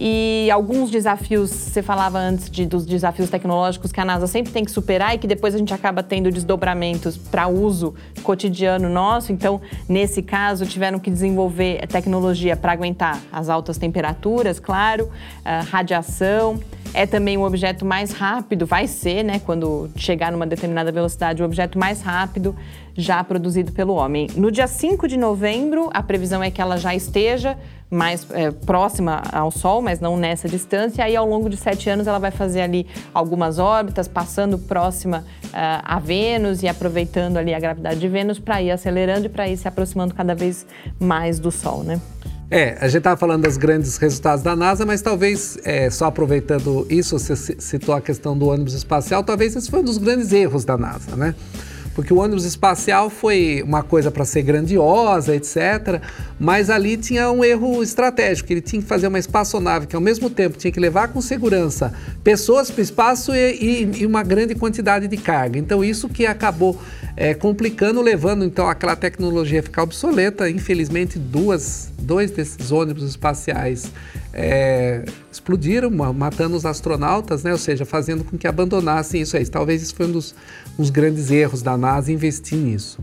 E 0.05 0.51
alguns 0.51 0.91
desafios, 0.91 1.49
você 1.49 1.81
falava 1.81 2.19
antes 2.19 2.51
de, 2.51 2.67
dos 2.67 2.85
desafios 2.85 3.31
tecnológicos 3.31 3.93
que 3.93 4.01
a 4.01 4.05
NASA 4.05 4.27
sempre 4.27 4.53
tem 4.53 4.65
que 4.65 4.71
superar 4.73 5.15
e 5.15 5.19
que 5.19 5.29
depois 5.29 5.55
a 5.55 5.59
gente 5.59 5.73
acaba 5.73 6.03
tendo 6.03 6.29
desdobramentos 6.29 7.17
para 7.17 7.47
uso 7.47 7.95
cotidiano 8.25 8.89
nosso. 8.89 9.31
Então, 9.31 9.61
nesse 9.89 10.21
caso, 10.21 10.67
tiveram 10.67 10.99
que 10.99 11.09
desenvolver 11.09 11.87
tecnologia 11.87 12.57
para 12.57 12.73
aguentar 12.73 13.21
as 13.31 13.49
altas 13.49 13.79
temperaturas, 13.79 14.59
claro, 14.59 15.09
radiação. 15.71 16.59
É 16.93 17.07
também 17.07 17.39
o 17.39 17.43
objeto 17.43 17.85
mais 17.85 18.11
rápido, 18.11 18.67
vai 18.67 18.89
ser, 18.89 19.23
né, 19.23 19.39
quando 19.39 19.89
chegar 19.95 20.33
numa 20.33 20.47
determinada 20.47 20.91
velocidade, 20.91 21.43
o 21.43 21.47
objeto 21.47 21.79
mais 21.79 22.03
rápido 22.03 22.57
já 22.95 23.23
produzido 23.23 23.71
pelo 23.71 23.95
homem. 23.95 24.27
No 24.35 24.51
dia 24.51 24.67
5 24.67 25.07
de 25.07 25.17
novembro, 25.17 25.91
a 25.95 26.03
previsão 26.03 26.43
é 26.43 26.51
que 26.51 26.61
ela 26.61 26.77
já 26.77 26.93
esteja 26.93 27.57
mais 27.93 28.27
é, 28.31 28.51
próxima 28.51 29.23
ao 29.31 29.51
Sol, 29.51 29.83
mas 29.83 30.01
não 30.01 30.17
nessa 30.17 30.49
distância. 30.49 31.05
Aí, 31.05 31.15
ao 31.15 31.29
longo 31.29 31.51
de 31.51 31.59
sete 31.59 31.91
anos, 31.91 32.07
ela 32.07 32.19
vai 32.19 32.31
fazer 32.31 32.63
ali 32.63 32.87
algumas 33.13 33.59
órbitas, 33.59 34.09
passando 34.09 34.59
próxima 34.59 35.19
uh, 35.45 35.83
a 35.85 35.99
Vênus 36.01 36.63
e 36.63 36.69
aproveitando 36.69 37.37
ali 37.37 37.53
a 37.53 37.61
gravidade 37.61 38.01
de 38.01 38.09
Vênus 38.09 38.39
para 38.39 38.63
ir 38.63 38.71
acelerando 38.71 39.27
e 39.27 39.29
para 39.29 39.47
ir 39.47 39.59
se 39.59 39.69
aproximando 39.69 40.15
cada 40.15 40.35
vez 40.35 40.67
mais 40.99 41.39
do 41.39 41.51
Sol, 41.51 41.85
né? 41.85 42.01
É, 42.51 42.77
a 42.81 42.87
gente 42.87 42.99
estava 42.99 43.17
falando 43.17 43.45
dos 43.45 43.57
grandes 43.57 43.97
resultados 43.97 44.43
da 44.43 44.55
NASA, 44.55 44.85
mas 44.85 45.01
talvez, 45.01 45.59
é, 45.65 45.89
só 45.89 46.07
aproveitando 46.07 46.87
isso, 46.91 47.19
você 47.19 47.35
citou 47.37 47.95
a 47.95 48.01
questão 48.01 48.37
do 48.37 48.49
ônibus 48.49 48.75
espacial, 48.75 49.25
talvez 49.25 49.57
esse 49.57 49.71
foi 49.71 49.81
um 49.81 49.85
dos 49.85 49.97
grandes 49.97 50.33
erros 50.33 50.65
da 50.65 50.77
NASA, 50.77 51.17
né? 51.17 51.35
Porque 51.95 52.13
o 52.13 52.19
ônibus 52.19 52.45
espacial 52.45 53.11
foi 53.11 53.63
uma 53.65 53.83
coisa 53.83 54.11
para 54.11 54.25
ser 54.25 54.43
grandiosa, 54.43 55.35
etc. 55.35 56.01
Mas 56.39 56.71
ali 56.71 56.97
tinha 56.97 57.31
um 57.31 57.45
erro 57.45 57.83
estratégico. 57.83 58.53
Ele 58.53 58.61
tinha 58.61 58.81
que 58.81 58.89
fazer 58.89 59.07
uma 59.07 59.19
espaçonave 59.19 59.87
que, 59.87 59.95
ao 59.95 60.03
mesmo 60.03 60.31
tempo, 60.31 60.57
tinha 60.57 60.73
que 60.73 60.81
levar 60.81 61.09
com 61.09 61.21
segurança 61.21 61.93
pessoas 62.25 62.71
para 62.71 62.81
o 62.81 62.83
espaço 62.83 63.35
e, 63.35 63.53
e, 63.53 64.03
e, 64.03 64.07
uma 64.07 64.23
grande 64.23 64.55
quantidade 64.55 65.07
de 65.07 65.17
carga. 65.17 65.59
Então, 65.59 65.85
isso 65.85 66.09
que 66.09 66.25
acabou 66.25 66.81
é, 67.17 67.35
complicando, 67.35 68.01
levando 68.01 68.45
então 68.45 68.69
aquela 68.69 68.97
tecnologia 68.97 69.61
a 69.61 69.63
ficar 69.63 69.83
obsoleta. 69.83 70.49
Infelizmente, 70.49 71.19
duas, 71.19 71.91
dois 71.99 72.31
desses 72.31 72.73
ônibus 72.73 73.05
espaciais 73.05 73.91
é, 74.33 75.05
explodiram, 75.31 75.91
matando 75.91 76.57
os 76.57 76.65
astronautas, 76.65 77.43
né? 77.43 77.53
ou 77.53 77.59
seja, 77.59 77.85
fazendo 77.85 78.25
com 78.25 78.39
que 78.39 78.47
abandonassem 78.47 79.21
isso 79.21 79.37
aí. 79.37 79.47
Talvez 79.47 79.83
isso 79.83 79.95
foi 79.95 80.07
um 80.07 80.13
dos, 80.13 80.35
uns 80.79 80.91
grandes 80.91 81.31
erros 81.31 81.63
da 81.63 81.77
NASA 81.83 82.13
investir 82.13 82.57
nisso. 82.59 83.01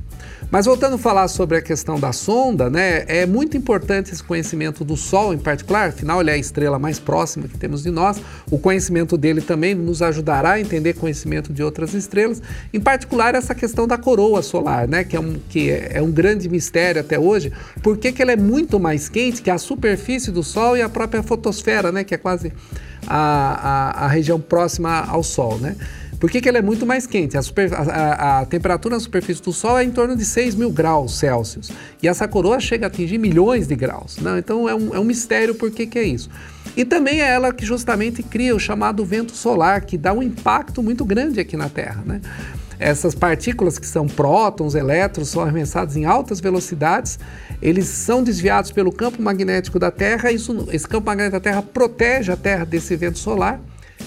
Mas 0.50 0.65
voltando 0.65 0.95
a 0.95 0.98
falar 0.98 1.27
sobre 1.27 1.57
a 1.57 1.62
questão 1.62 2.00
da 2.00 2.12
sonda, 2.12 2.69
né, 2.69 3.03
é 3.07 3.25
muito 3.25 3.55
importante 3.55 4.12
esse 4.12 4.24
conhecimento 4.24 4.83
do 4.83 4.95
Sol 4.95 5.33
em 5.33 5.38
particular, 5.38 5.89
afinal 5.89 6.21
ele 6.21 6.31
é 6.31 6.33
a 6.33 6.38
estrela 6.38 6.79
mais 6.79 6.98
próxima 6.98 7.48
que 7.48 7.57
temos 7.57 7.83
de 7.83 7.91
nós, 7.91 8.19
o 8.50 8.57
conhecimento 8.57 9.15
dele 9.17 9.41
também 9.41 9.75
nos 9.75 10.01
ajudará 10.01 10.53
a 10.53 10.59
entender 10.59 10.93
conhecimento 10.93 11.53
de 11.53 11.62
outras 11.62 11.93
estrelas, 11.93 12.41
em 12.74 12.79
particular 12.79 13.36
essa 13.36 13.53
questão 13.53 13.86
da 13.86 13.98
coroa 13.98 14.41
solar, 14.41 14.88
né, 14.88 15.03
que, 15.03 15.15
é 15.15 15.19
um, 15.19 15.39
que 15.50 15.69
é 15.69 16.01
um 16.01 16.12
grande 16.12 16.50
mistério 16.50 17.01
até 17.01 17.19
hoje, 17.19 17.51
porque 17.83 18.12
que 18.12 18.21
ela 18.21 18.31
é 18.31 18.38
muito 18.38 18.79
mais 18.79 19.07
quente 19.07 19.41
que 19.41 19.51
a 19.51 19.57
superfície 19.57 20.31
do 20.31 20.41
Sol 20.41 20.75
e 20.75 20.81
a 20.81 20.89
própria 20.89 21.21
fotosfera, 21.21 21.91
né, 21.91 22.03
que 22.03 22.15
é 22.15 22.17
quase 22.17 22.51
a, 23.05 24.00
a, 24.00 24.05
a 24.05 24.07
região 24.07 24.39
próxima 24.39 25.01
ao 25.01 25.21
Sol, 25.21 25.59
né. 25.59 25.75
Por 26.19 26.29
que, 26.29 26.41
que 26.41 26.49
ela 26.49 26.57
é 26.57 26.61
muito 26.61 26.85
mais 26.85 27.07
quente? 27.07 27.38
A, 27.38 27.41
super, 27.41 27.73
a, 27.73 28.41
a, 28.41 28.45
temperatura 28.45 28.95
na 28.95 28.99
superfície 28.99 29.41
do 29.41 29.53
Sol 29.53 29.77
é 29.77 29.85
em 29.85 29.91
torno 29.91 30.17
de 30.17 30.25
6 30.25 30.53
mil 30.55 30.69
graus 30.69 31.17
Celsius. 31.17 31.71
E 32.03 32.07
essa 32.07 32.27
coroa 32.27 32.59
chega 32.59 32.85
a 32.85 32.88
atingir 32.88 33.17
milhões 33.17 33.67
de 33.67 33.75
graus. 33.75 34.17
Né? 34.17 34.38
Então 34.38 34.67
é 34.67 34.75
um, 34.75 34.93
é 34.93 34.99
um 34.99 35.05
mistério 35.05 35.55
por 35.55 35.71
que, 35.71 35.88
que 35.88 35.97
é 35.97 36.03
isso. 36.03 36.29
E 36.75 36.83
também 36.83 37.21
é 37.21 37.29
ela 37.29 37.53
que 37.53 37.65
justamente 37.65 38.21
cria 38.21 38.53
o 38.53 38.59
chamado 38.59 39.05
vento 39.05 39.31
solar, 39.31 39.85
que 39.85 39.97
dá 39.97 40.11
um 40.11 40.21
impacto 40.21 40.83
muito 40.83 41.05
grande 41.05 41.39
aqui 41.39 41.55
na 41.55 41.69
Terra. 41.69 42.03
Né? 42.05 42.19
Essas 42.77 43.15
partículas 43.15 43.79
que 43.79 43.88
são 43.88 44.05
prótons, 44.05 44.75
elétrons, 44.75 45.29
são 45.29 45.41
arremessados 45.41 45.95
em 45.95 46.03
altas 46.03 46.41
velocidades, 46.41 47.17
eles 47.61 47.85
são 47.88 48.21
desviados 48.21 48.71
pelo 48.71 48.91
campo 48.91 49.21
magnético 49.21 49.79
da 49.79 49.89
Terra, 49.89 50.31
isso, 50.31 50.67
esse 50.71 50.88
campo 50.88 51.07
magnético 51.07 51.38
da 51.38 51.41
Terra 51.41 51.61
protege 51.61 52.31
a 52.31 52.38
Terra 52.38 52.65
desse 52.65 52.95
vento 52.95 53.19
solar 53.19 53.59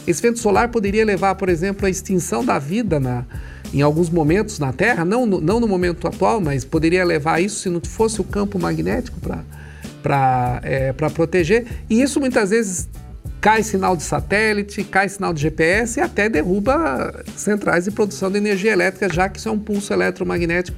esse 0.07 0.21
vento 0.21 0.39
solar 0.39 0.69
poderia 0.69 1.05
levar, 1.05 1.35
por 1.35 1.49
exemplo, 1.49 1.87
à 1.87 1.91
extinção 1.91 2.45
da 2.45 2.59
vida 2.59 2.99
na, 2.99 3.25
em 3.73 3.83
alguns 3.83 4.11
momentos 4.11 4.59
na 4.59 4.73
Terra, 4.73 5.05
não 5.05 5.25
no, 5.25 5.41
não 5.41 5.61
no 5.61 5.69
momento 5.69 6.07
atual, 6.07 6.41
mas 6.41 6.65
poderia 6.65 7.05
levar 7.05 7.35
a 7.35 7.41
isso 7.41 7.61
se 7.61 7.69
não 7.69 7.81
fosse 7.81 8.21
o 8.21 8.25
campo 8.25 8.59
magnético 8.59 9.19
para 10.03 10.61
é, 10.63 10.93
proteger. 10.93 11.67
E 11.89 12.03
isso 12.03 12.21
muitas 12.21 12.51
vezes 12.51 12.89
cai 13.41 13.63
sinal 13.63 13.97
de 13.97 14.03
satélite, 14.03 14.85
cai 14.85 15.09
sinal 15.09 15.33
de 15.33 15.43
GPS 15.43 15.99
e 15.99 16.03
até 16.03 16.29
derruba 16.29 17.25
centrais 17.37 17.85
de 17.85 17.91
produção 17.91 18.31
de 18.31 18.39
energia 18.39 18.73
elétrica, 18.73 19.13
já 19.13 19.29
que 19.29 19.39
isso 19.39 19.49
é 19.49 19.53
um 19.53 19.59
pulso 19.59 19.93
eletromagnético 19.93 20.77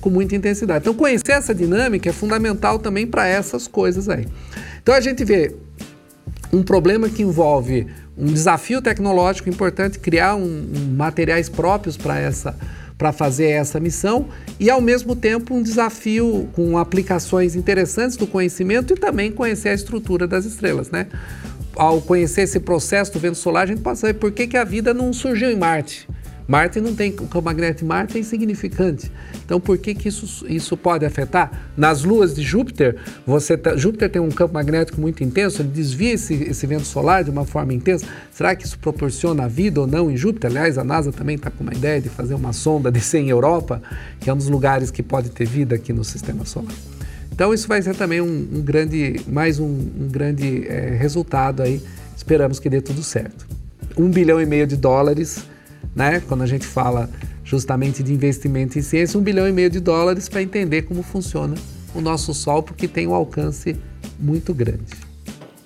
com 0.00 0.10
muita 0.10 0.36
intensidade. 0.36 0.82
Então, 0.82 0.92
conhecer 0.92 1.32
essa 1.32 1.54
dinâmica 1.54 2.10
é 2.10 2.12
fundamental 2.12 2.78
também 2.78 3.06
para 3.06 3.26
essas 3.26 3.66
coisas 3.66 4.06
aí. 4.08 4.26
Então, 4.82 4.94
a 4.94 5.00
gente 5.00 5.24
vê 5.24 5.54
um 6.52 6.62
problema 6.62 7.08
que 7.08 7.22
envolve 7.22 7.86
um 8.16 8.26
desafio 8.26 8.80
tecnológico 8.80 9.48
importante 9.48 9.98
criar 9.98 10.36
um, 10.36 10.42
um 10.42 10.94
materiais 10.96 11.48
próprios 11.48 11.96
para 11.96 12.18
essa 12.18 12.56
para 12.96 13.12
fazer 13.12 13.48
essa 13.48 13.80
missão 13.80 14.28
e 14.58 14.70
ao 14.70 14.80
mesmo 14.80 15.16
tempo 15.16 15.54
um 15.54 15.62
desafio 15.62 16.48
com 16.52 16.78
aplicações 16.78 17.56
interessantes 17.56 18.16
do 18.16 18.26
conhecimento 18.26 18.94
e 18.94 18.96
também 18.96 19.32
conhecer 19.32 19.70
a 19.70 19.74
estrutura 19.74 20.28
das 20.28 20.44
estrelas, 20.44 20.90
né? 20.90 21.08
Ao 21.74 22.00
conhecer 22.00 22.42
esse 22.42 22.60
processo 22.60 23.12
do 23.12 23.18
vento 23.18 23.36
solar, 23.36 23.64
a 23.64 23.66
gente 23.66 23.80
pode 23.80 23.98
saber 23.98 24.14
por 24.14 24.30
que, 24.30 24.46
que 24.46 24.56
a 24.56 24.62
vida 24.62 24.94
não 24.94 25.12
surgiu 25.12 25.50
em 25.50 25.56
Marte. 25.56 26.08
Marte 26.46 26.78
não 26.80 26.94
tem, 26.94 27.10
o 27.10 27.26
campo 27.26 27.42
Marte 27.84 28.16
é 28.16 28.20
insignificante. 28.20 29.10
Então, 29.44 29.58
por 29.58 29.78
que, 29.78 29.94
que 29.94 30.08
isso, 30.08 30.44
isso 30.46 30.76
pode 30.76 31.04
afetar? 31.04 31.70
Nas 31.76 32.04
luas 32.04 32.34
de 32.34 32.42
Júpiter, 32.42 32.96
você 33.26 33.56
tá, 33.56 33.76
Júpiter 33.76 34.10
tem 34.10 34.20
um 34.20 34.28
campo 34.28 34.52
magnético 34.52 35.00
muito 35.00 35.24
intenso, 35.24 35.62
ele 35.62 35.70
desvia 35.70 36.12
esse, 36.12 36.34
esse 36.34 36.66
vento 36.66 36.84
solar 36.84 37.24
de 37.24 37.30
uma 37.30 37.46
forma 37.46 37.72
intensa. 37.72 38.06
Será 38.30 38.54
que 38.54 38.66
isso 38.66 38.78
proporciona 38.78 39.48
vida 39.48 39.80
ou 39.80 39.86
não 39.86 40.10
em 40.10 40.16
Júpiter? 40.16 40.50
Aliás, 40.50 40.76
a 40.76 40.84
NASA 40.84 41.10
também 41.10 41.36
está 41.36 41.50
com 41.50 41.62
uma 41.62 41.72
ideia 41.72 42.00
de 42.00 42.10
fazer 42.10 42.34
uma 42.34 42.52
sonda 42.52 42.90
descer 42.90 43.22
em 43.22 43.30
Europa, 43.30 43.82
que 44.20 44.28
é 44.28 44.34
um 44.34 44.36
dos 44.36 44.48
lugares 44.48 44.90
que 44.90 45.02
pode 45.02 45.30
ter 45.30 45.46
vida 45.46 45.76
aqui 45.76 45.92
no 45.92 46.04
sistema 46.04 46.44
solar. 46.44 46.74
Então, 47.32 47.54
isso 47.54 47.66
vai 47.66 47.80
ser 47.80 47.96
também 47.96 48.20
um, 48.20 48.48
um 48.52 48.62
grande, 48.62 49.20
mais 49.26 49.58
um, 49.58 49.66
um 49.66 50.08
grande 50.10 50.68
é, 50.68 50.90
resultado 50.90 51.62
aí. 51.62 51.82
Esperamos 52.14 52.60
que 52.60 52.68
dê 52.68 52.80
tudo 52.80 53.02
certo. 53.02 53.46
Um 53.96 54.08
bilhão 54.08 54.40
e 54.40 54.46
meio 54.46 54.66
de 54.66 54.76
dólares 54.76 55.44
né? 55.94 56.20
Quando 56.26 56.42
a 56.42 56.46
gente 56.46 56.66
fala 56.66 57.08
justamente 57.44 58.02
de 58.02 58.12
investimento 58.12 58.78
em 58.78 58.82
ciência, 58.82 59.18
um 59.18 59.22
bilhão 59.22 59.48
e 59.48 59.52
meio 59.52 59.70
de 59.70 59.80
dólares 59.80 60.28
para 60.28 60.42
entender 60.42 60.82
como 60.82 61.02
funciona 61.02 61.54
o 61.94 62.00
nosso 62.00 62.34
Sol, 62.34 62.62
porque 62.62 62.88
tem 62.88 63.06
um 63.06 63.14
alcance 63.14 63.76
muito 64.18 64.52
grande. 64.52 65.04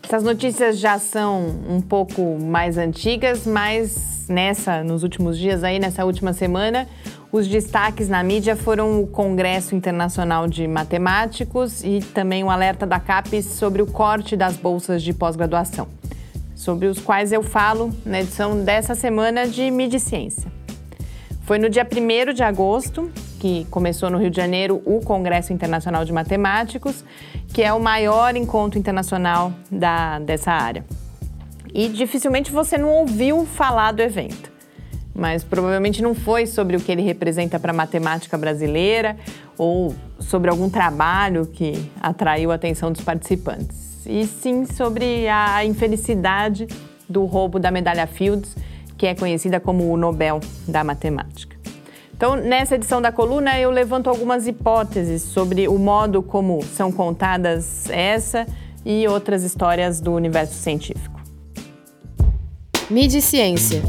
Essas 0.03 0.23
notícias 0.23 0.79
já 0.79 0.99
são 0.99 1.47
um 1.69 1.81
pouco 1.81 2.39
mais 2.41 2.79
antigas, 2.79 3.47
mas 3.47 4.27
nessa, 4.29 4.83
nos 4.83 5.03
últimos 5.03 5.39
dias 5.39 5.63
aí, 5.63 5.79
nessa 5.79 6.05
última 6.05 6.33
semana, 6.33 6.89
os 7.31 7.47
destaques 7.47 8.09
na 8.09 8.23
mídia 8.23 8.57
foram 8.57 9.03
o 9.03 9.07
Congresso 9.07 9.75
Internacional 9.75 10.49
de 10.49 10.67
Matemáticos 10.67 11.85
e 11.85 12.01
também 12.15 12.43
o 12.43 12.51
alerta 12.51 12.87
da 12.87 12.99
CAPES 12.99 13.45
sobre 13.45 13.83
o 13.83 13.87
corte 13.87 14.35
das 14.35 14.57
bolsas 14.57 15.03
de 15.03 15.13
pós-graduação 15.13 15.87
sobre 16.59 16.89
os 16.89 16.99
quais 16.99 17.31
eu 17.31 17.41
falo 17.41 17.95
na 18.05 18.21
edição 18.21 18.65
dessa 18.65 18.97
semana 18.97 19.47
de 19.47 19.71
Mídia 19.71 20.01
Ciência. 20.01 20.51
Foi 21.43 21.57
no 21.57 21.71
dia 21.71 21.87
1 21.87 22.35
de 22.35 22.43
agosto 22.43 23.11
que 23.39 23.65
começou 23.71 24.11
no 24.11 24.19
Rio 24.19 24.29
de 24.29 24.37
Janeiro 24.37 24.83
o 24.85 25.01
Congresso 25.01 25.53
Internacional 25.53 26.05
de 26.05 26.13
Matemáticos, 26.13 27.05
que 27.55 27.63
é 27.63 27.73
o 27.73 27.81
maior 27.81 28.35
encontro 28.35 28.77
internacional 28.77 29.53
da, 29.71 30.19
dessa 30.19 30.51
área. 30.51 30.85
E 31.73 31.89
dificilmente 31.89 32.51
você 32.51 32.77
não 32.77 32.91
ouviu 32.91 33.47
falar 33.47 33.93
do 33.93 34.03
evento, 34.03 34.51
mas 35.15 35.45
provavelmente 35.45 36.03
não 36.03 36.13
foi 36.13 36.45
sobre 36.45 36.77
o 36.77 36.81
que 36.81 36.91
ele 36.91 37.03
representa 37.03 37.61
para 37.61 37.71
a 37.71 37.75
matemática 37.75 38.37
brasileira 38.37 39.17
ou 39.57 39.95
sobre 40.19 40.51
algum 40.51 40.69
trabalho 40.69 41.47
que 41.47 41.89
atraiu 42.01 42.51
a 42.51 42.57
atenção 42.57 42.91
dos 42.91 43.03
participantes 43.03 43.88
e 44.09 44.27
sim 44.27 44.65
sobre 44.65 45.29
a 45.29 45.65
infelicidade 45.65 46.67
do 47.09 47.25
roubo 47.27 47.59
da 47.59 47.71
medalha 47.71 48.07
Fields, 48.07 48.57
que 48.97 49.07
é 49.07 49.15
conhecida 49.15 49.61
como 49.61 49.93
o 49.93 49.97
Nobel 49.97 50.41
da 50.67 50.83
Matemática. 50.83 51.57
Então, 52.17 52.35
nessa 52.35 52.75
edição 52.75 53.01
da 53.01 53.13
coluna, 53.13 53.57
eu 53.61 53.71
levanto 53.71 54.11
algumas 54.11 54.49
hipóteses 54.49 55.23
sobre 55.23 55.69
o 55.69 55.79
modo 55.79 56.21
como 56.21 56.61
são 56.65 56.91
contadas 56.91 57.89
essa 57.91 58.45
e 58.85 59.07
outras 59.07 59.45
histórias 59.45 60.01
do 60.01 60.13
universo 60.13 60.55
científico. 60.55 61.21
Mídia 62.91 63.19
e 63.19 63.23
Ciência. 63.23 63.83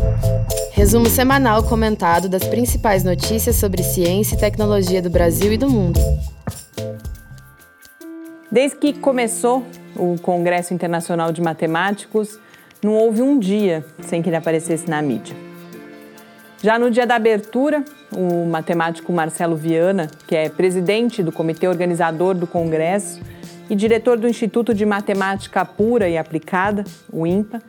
Resumo 0.74 1.10
semanal 1.10 1.64
comentado 1.64 2.30
das 2.30 2.44
principais 2.44 3.04
notícias 3.04 3.56
sobre 3.56 3.82
ciência 3.82 4.36
e 4.36 4.40
tecnologia 4.40 5.02
do 5.02 5.10
Brasil 5.10 5.54
e 5.54 5.58
do 5.58 5.70
mundo. 5.70 6.00
Desde 8.52 8.78
que 8.78 8.94
começou 8.94 9.64
o 9.96 10.16
Congresso 10.22 10.74
Internacional 10.74 11.32
de 11.32 11.42
Matemáticos, 11.42 12.40
não 12.82 12.94
houve 12.94 13.22
um 13.22 13.38
dia 13.38 13.86
sem 14.02 14.22
que 14.22 14.30
ele 14.30 14.36
aparecesse 14.36 14.90
na 14.90 15.02
mídia. 15.02 15.36
Já 16.62 16.78
no 16.78 16.92
dia 16.92 17.08
da 17.08 17.16
abertura, 17.16 17.84
o 18.12 18.46
matemático 18.46 19.14
Marcelo 19.14 19.56
Viana, 19.56 20.08
que 20.28 20.36
é 20.36 20.50
presidente 20.50 21.24
do 21.24 21.32
comitê 21.32 21.68
organizador 21.68 22.36
do 22.36 22.46
Congresso 22.46 23.22
e 23.70 23.76
diretor 23.76 24.18
do 24.18 24.28
Instituto 24.28 24.74
de 24.74 24.86
Matemática 24.86 25.64
Pura 25.64 26.10
e 26.10 26.18
Aplicada, 26.18 26.84
o 27.12 27.26
INPA, 27.26 27.62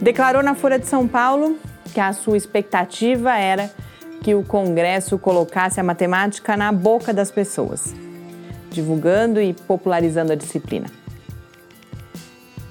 declarou 0.00 0.42
na 0.42 0.54
Folha 0.54 0.78
de 0.78 0.86
São 0.86 1.06
Paulo 1.06 1.58
que 1.92 2.00
a 2.00 2.12
sua 2.12 2.36
expectativa 2.36 3.36
era 3.36 3.70
que 4.22 4.34
o 4.34 4.42
Congresso 4.42 5.18
colocasse 5.18 5.78
a 5.78 5.82
matemática 5.82 6.56
na 6.56 6.72
boca 6.72 7.12
das 7.12 7.30
pessoas 7.30 7.94
divulgando 8.76 9.40
e 9.40 9.54
popularizando 9.54 10.32
a 10.32 10.34
disciplina. 10.34 10.86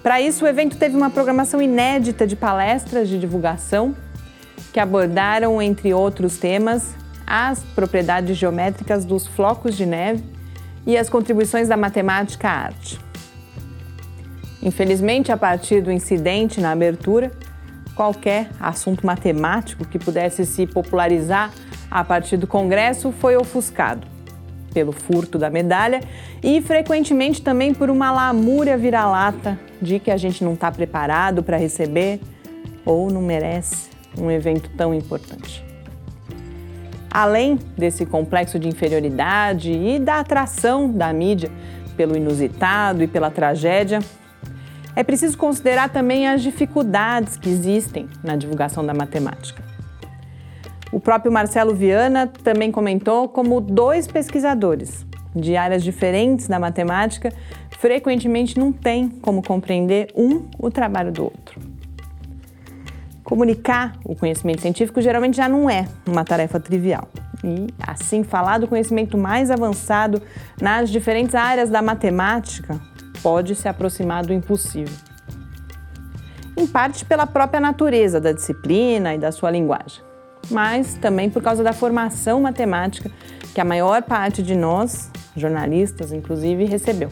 Para 0.06 0.22
isso, 0.22 0.46
o 0.46 0.48
evento 0.48 0.78
teve 0.78 0.96
uma 0.96 1.10
programação 1.10 1.60
inédita 1.60 2.28
de 2.28 2.36
palestras 2.36 3.10
de 3.10 3.18
divulgação 3.18 3.96
que 4.72 4.80
abordaram, 4.80 5.60
entre 5.60 5.96
outros 5.96 6.38
temas, 6.38 6.94
as 7.26 7.64
propriedades 7.74 8.38
geométricas 8.38 9.04
dos 9.04 9.26
flocos 9.26 9.76
de 9.76 9.84
neve 9.84 10.24
e 10.86 10.96
as 10.96 11.10
contribuições 11.10 11.68
da 11.68 11.76
matemática 11.76 12.48
à 12.48 12.52
arte. 12.52 13.00
Infelizmente, 14.62 15.32
a 15.32 15.38
partir 15.38 15.82
do 15.82 15.92
incidente 15.92 16.62
na 16.62 16.70
abertura, 16.70 17.32
qualquer 17.96 18.52
assunto 18.60 19.04
matemático 19.08 19.86
que 19.86 19.98
pudesse 19.98 20.46
se 20.46 20.68
popularizar 20.68 21.52
a 21.90 22.04
partir 22.04 22.38
do 22.38 22.46
Congresso 22.46 23.12
foi 23.12 23.36
ofuscado 23.36 24.15
pelo 24.76 24.92
furto 24.92 25.40
da 25.40 25.50
medalha 25.50 26.02
e 26.44 26.62
frequentemente 26.62 27.42
também 27.42 27.74
por 27.74 27.90
uma 27.90 28.12
lamúria 28.12 28.78
vira-lata 28.78 29.58
de 29.82 30.00
que 30.00 30.12
a 30.12 30.18
gente 30.18 30.44
não 30.44 30.54
está 30.54 30.70
preparado 30.70 31.42
para 31.42 31.56
receber 31.56 32.20
ou 32.86 33.10
não 33.10 33.22
merece 33.22 33.90
um 34.18 34.30
evento 34.30 34.70
tão 34.76 34.94
importante. 34.94 35.64
Além 37.10 37.58
desse 37.78 38.06
complexo 38.06 38.60
de 38.60 38.68
inferioridade 38.68 39.72
e 39.72 39.98
da 39.98 40.20
atração 40.20 40.92
da 40.92 41.12
mídia 41.14 41.50
pelo 41.96 42.18
inusitado 42.18 43.02
e 43.02 43.08
pela 43.08 43.32
tragédia, 43.32 44.00
é 44.94 45.04
preciso 45.04 45.38
considerar 45.38 45.90
também 45.90 46.28
as 46.28 46.42
dificuldades 46.42 47.38
que 47.38 47.50
existem 47.50 48.10
na 48.22 48.36
divulgação 48.36 48.86
da 48.86 48.94
matemática. 48.94 49.65
O 50.96 51.00
próprio 51.02 51.30
Marcelo 51.30 51.76
Viana 51.76 52.26
também 52.26 52.72
comentou 52.72 53.28
como 53.28 53.60
dois 53.60 54.08
pesquisadores 54.08 55.06
de 55.36 55.58
áreas 55.58 55.84
diferentes 55.84 56.48
da 56.48 56.58
matemática 56.58 57.34
frequentemente 57.72 58.58
não 58.58 58.72
têm 58.72 59.10
como 59.10 59.44
compreender 59.44 60.08
um 60.16 60.48
o 60.58 60.72
trabalho 60.72 61.12
do 61.12 61.26
outro. 61.26 61.60
Comunicar 63.26 63.98
o 64.06 64.16
conhecimento 64.16 64.62
científico 64.62 65.02
geralmente 65.02 65.36
já 65.36 65.50
não 65.50 65.70
é 65.70 65.86
uma 66.08 66.24
tarefa 66.24 66.62
trivial. 66.62 67.10
E, 67.44 67.68
assim, 67.86 68.24
falar 68.24 68.60
do 68.60 68.68
conhecimento 68.70 69.18
mais 69.18 69.52
avançado 69.52 70.22
nas 70.62 70.90
diferentes 70.90 71.36
áreas 71.36 71.70
da 71.70 71.82
matemática 71.82 72.80
pode 73.22 73.54
se 73.54 73.68
aproximar 73.68 74.26
do 74.26 74.32
impossível. 74.32 74.96
Em 76.56 76.66
parte 76.66 77.04
pela 77.04 77.28
própria 77.28 77.60
natureza 77.60 78.22
da 78.22 78.32
disciplina 78.32 79.14
e 79.14 79.18
da 79.18 79.34
sua 79.34 79.52
linguagem, 79.52 80.05
mas 80.50 80.96
também 80.96 81.30
por 81.30 81.42
causa 81.42 81.64
da 81.64 81.74
formação 81.74 82.42
matemática 82.42 83.12
que 83.54 83.62
a 83.62 83.66
maior 83.66 84.04
parte 84.04 84.44
de 84.44 84.56
nós, 84.56 85.10
jornalistas 85.36 86.12
inclusive, 86.12 86.66
recebeu. 86.66 87.10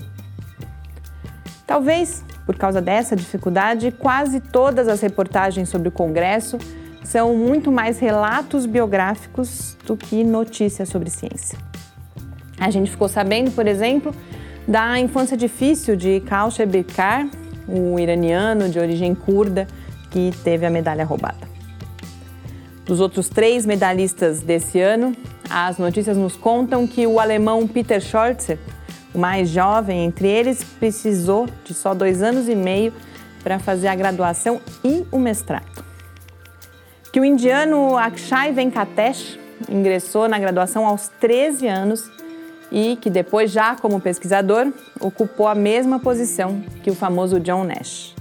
Talvez 1.65 2.23
por 2.45 2.57
causa 2.57 2.81
dessa 2.81 3.15
dificuldade, 3.15 3.91
quase 3.91 4.39
todas 4.39 4.87
as 4.87 5.01
reportagens 5.01 5.69
sobre 5.69 5.87
o 5.87 5.91
Congresso 5.91 6.57
são 7.03 7.35
muito 7.35 7.71
mais 7.71 7.99
relatos 7.99 8.65
biográficos 8.65 9.77
do 9.85 9.95
que 9.95 10.23
notícias 10.23 10.89
sobre 10.89 11.09
ciência. 11.09 11.57
A 12.59 12.69
gente 12.69 12.91
ficou 12.91 13.07
sabendo, 13.07 13.51
por 13.51 13.67
exemplo, 13.67 14.13
da 14.67 14.99
infância 14.99 15.35
difícil 15.35 15.95
de 15.95 16.21
Kausha 16.21 16.65
Bekar, 16.65 17.27
o 17.67 17.99
iraniano 17.99 18.69
de 18.69 18.79
origem 18.79 19.13
curda 19.15 19.67
que 20.09 20.31
teve 20.43 20.65
a 20.65 20.69
medalha 20.69 21.03
roubada. 21.03 21.52
Dos 22.85 22.99
outros 22.99 23.29
três 23.29 23.65
medalhistas 23.65 24.41
desse 24.41 24.79
ano, 24.79 25.15
as 25.49 25.77
notícias 25.77 26.17
nos 26.17 26.35
contam 26.35 26.85
que 26.85 27.07
o 27.07 27.19
alemão 27.19 27.67
Peter 27.67 28.01
Schorzer 28.01 28.59
o 29.13 29.19
mais 29.19 29.49
jovem 29.49 30.05
entre 30.05 30.27
eles 30.27 30.63
precisou 30.63 31.47
de 31.63 31.73
só 31.73 31.93
dois 31.93 32.23
anos 32.23 32.49
e 32.49 32.55
meio 32.55 32.91
para 33.43 33.59
fazer 33.59 33.87
a 33.87 33.95
graduação 33.95 34.59
e 34.83 35.05
o 35.11 35.19
mestrado. 35.19 35.83
Que 37.11 37.19
o 37.19 37.25
indiano 37.25 37.95
Akshay 37.95 38.51
Venkatesh 38.51 39.37
ingressou 39.69 40.27
na 40.27 40.39
graduação 40.39 40.85
aos 40.87 41.09
13 41.19 41.67
anos 41.67 42.09
e 42.71 42.95
que 42.95 43.09
depois, 43.09 43.51
já 43.51 43.75
como 43.75 44.01
pesquisador, 44.01 44.73
ocupou 44.99 45.47
a 45.47 45.53
mesma 45.53 45.99
posição 45.99 46.63
que 46.81 46.89
o 46.89 46.95
famoso 46.95 47.39
John 47.39 47.65
Nash. 47.65 48.12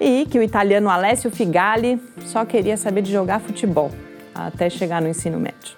E 0.00 0.26
que 0.26 0.38
o 0.38 0.42
italiano 0.42 0.90
Alessio 0.90 1.30
Figali 1.30 2.00
só 2.26 2.44
queria 2.44 2.76
saber 2.76 3.02
de 3.02 3.12
jogar 3.12 3.40
futebol 3.40 3.90
até 4.34 4.68
chegar 4.68 5.00
no 5.00 5.08
ensino 5.08 5.38
médio. 5.38 5.76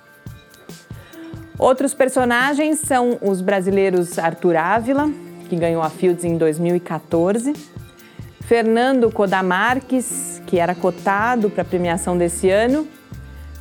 Outros 1.58 1.94
personagens 1.94 2.80
são 2.80 3.18
os 3.22 3.40
brasileiros 3.40 4.18
Arthur 4.18 4.56
Ávila, 4.56 5.10
que 5.48 5.56
ganhou 5.56 5.82
a 5.82 5.88
Fields 5.88 6.24
em 6.24 6.36
2014, 6.36 7.54
Fernando 8.42 9.10
Codamarques, 9.10 10.42
que 10.46 10.58
era 10.58 10.74
cotado 10.74 11.48
para 11.48 11.62
a 11.62 11.64
premiação 11.64 12.16
desse 12.16 12.50
ano, 12.50 12.86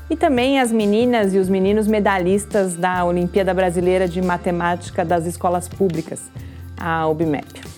e 0.10 0.16
também 0.16 0.60
as 0.60 0.72
meninas 0.72 1.34
e 1.34 1.38
os 1.38 1.50
meninos 1.50 1.88
medalhistas 1.88 2.76
da 2.76 3.04
Olimpíada 3.04 3.54
Brasileira 3.54 4.08
de 4.08 4.22
Matemática 4.22 5.04
das 5.04 5.26
Escolas 5.26 5.68
Públicas, 5.68 6.30
a 6.78 7.08
OBMEP. 7.08 7.75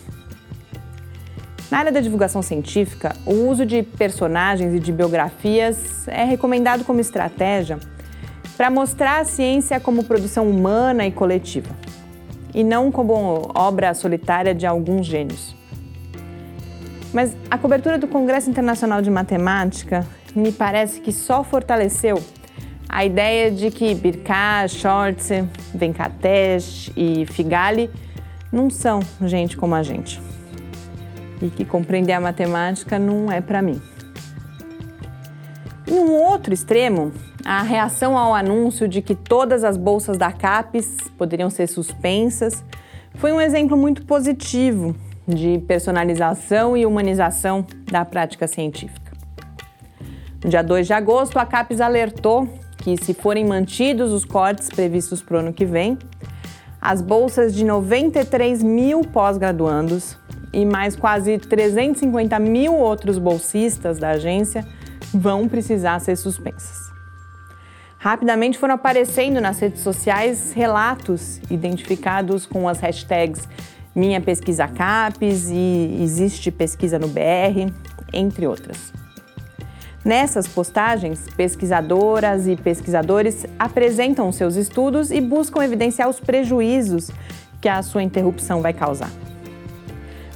Na 1.69 1.80
área 1.80 1.91
da 1.91 1.99
divulgação 1.99 2.41
científica, 2.41 3.13
o 3.25 3.49
uso 3.49 3.65
de 3.65 3.84
personagens 3.84 4.73
e 4.73 4.80
de 4.80 4.91
biografias 4.91 6.08
é 6.08 6.23
recomendado 6.23 6.86
como 6.86 7.01
estratégia 7.01 7.77
para 8.56 8.69
mostrar 8.69 9.19
a 9.19 9.25
ciência 9.25 9.77
como 9.77 10.06
produção 10.06 10.49
humana 10.49 11.06
e 11.06 11.12
coletiva, 11.12 11.69
e 12.53 12.63
não 12.63 12.89
como 12.89 13.51
obra 13.53 13.93
solitária 13.93 14.56
de 14.56 14.65
alguns 14.65 15.06
gênios. 15.06 15.56
Mas 17.13 17.36
a 17.51 17.58
cobertura 17.58 17.97
do 17.97 18.08
Congresso 18.08 18.49
Internacional 18.49 19.01
de 19.01 19.12
Matemática 19.12 20.08
me 20.34 20.53
parece 20.53 21.01
que 21.01 21.12
só 21.12 21.43
fortaleceu 21.43 22.23
a 22.88 23.03
ideia 23.03 23.51
de 23.51 23.69
que 23.71 23.93
Birka, 23.93 24.65
Schwartz, 24.69 25.30
Venkatesh 25.75 26.91
e 26.95 27.25
Figali 27.25 27.89
não 28.51 28.69
são 28.69 29.01
gente 29.25 29.58
como 29.58 29.75
a 29.75 29.84
gente. 29.84 30.26
E 31.41 31.50
que 31.50 31.63
compreender 31.63 32.13
a 32.13 32.21
matemática 32.21 32.97
não 32.97 33.32
é 33.32 33.41
para 33.41 33.62
mim. 33.62 33.82
Em 35.88 36.00
um 36.00 36.13
outro 36.13 36.54
extremo, 36.54 37.13
a 37.45 37.62
reação 37.62 38.17
ao 38.17 38.36
anúncio 38.36 38.88
de 38.88 39.02
que 39.02 39.15
todas 39.15 39.63
as 39.63 39.78
bolsas 39.78 40.17
da 40.17 40.32
CAPES 40.32 40.97
poderiam 41.17 41.50
ser 41.50 41.67
suspensas 41.67 42.63
foi 43.15 43.32
um 43.32 43.39
exemplo 43.39 43.78
muito 43.78 44.06
positivo 44.06 44.95
de 45.28 45.60
personalização 45.67 46.76
e 46.76 46.86
humanização 46.86 47.65
da 47.89 48.04
prática 48.04 48.47
científica. 48.47 49.13
No 50.43 50.50
dia 50.50 50.62
2 50.62 50.88
de 50.88 50.93
agosto, 50.93 51.39
a 51.39 51.45
CAPES 51.45 51.82
alertou 51.82 52.47
que, 52.78 52.95
se 52.97 53.13
forem 53.13 53.45
mantidos 53.45 54.12
os 54.12 54.23
cortes 54.23 54.69
previstos 54.69 55.21
para 55.21 55.38
o 55.38 55.39
ano 55.39 55.54
que 55.54 55.65
vem, 55.65 55.97
as 56.82 57.02
bolsas 57.02 57.56
de 57.56 57.65
93 57.65 58.62
mil 58.62 59.02
pós-graduandos 59.02 60.17
e 60.57 60.65
mais 60.65 60.95
quase 60.95 61.37
350 61.37 62.39
mil 62.39 62.73
outros 62.73 63.19
bolsistas 63.19 63.99
da 63.99 64.09
agência 64.09 64.65
vão 65.13 65.47
precisar 65.47 65.99
ser 65.99 66.15
suspensas. 66.15 66.91
Rapidamente 67.99 68.57
foram 68.57 68.73
aparecendo 68.73 69.39
nas 69.39 69.59
redes 69.59 69.81
sociais 69.81 70.53
relatos 70.53 71.39
identificados 71.51 72.47
com 72.47 72.67
as 72.67 72.79
hashtags 72.79 73.47
Minha 73.95 74.19
Pesquisa 74.19 74.67
CAPES 74.67 75.51
e 75.51 75.99
Existe 76.01 76.49
Pesquisa 76.49 76.97
no 76.97 77.07
BR, 77.07 77.71
entre 78.11 78.47
outras. 78.47 78.91
Nessas 80.03 80.47
postagens, 80.47 81.27
pesquisadoras 81.35 82.47
e 82.47 82.55
pesquisadores 82.55 83.45
apresentam 83.59 84.31
seus 84.31 84.55
estudos 84.55 85.11
e 85.11 85.21
buscam 85.21 85.63
evidenciar 85.63 86.09
os 86.09 86.19
prejuízos 86.19 87.11
que 87.61 87.69
a 87.69 87.83
sua 87.83 88.01
interrupção 88.01 88.59
vai 88.61 88.73
causar. 88.73 89.11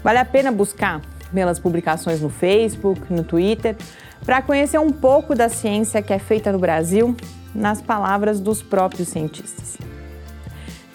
Vale 0.03 0.17
a 0.17 0.25
pena 0.25 0.51
buscar 0.51 1.01
pelas 1.33 1.59
publicações 1.59 2.21
no 2.21 2.29
Facebook, 2.29 3.01
no 3.11 3.23
Twitter, 3.23 3.75
para 4.25 4.41
conhecer 4.41 4.79
um 4.79 4.91
pouco 4.91 5.33
da 5.35 5.49
ciência 5.49 6.01
que 6.01 6.13
é 6.13 6.19
feita 6.19 6.51
no 6.51 6.59
Brasil 6.59 7.15
nas 7.53 7.81
palavras 7.81 8.39
dos 8.39 8.61
próprios 8.61 9.09
cientistas. 9.09 9.77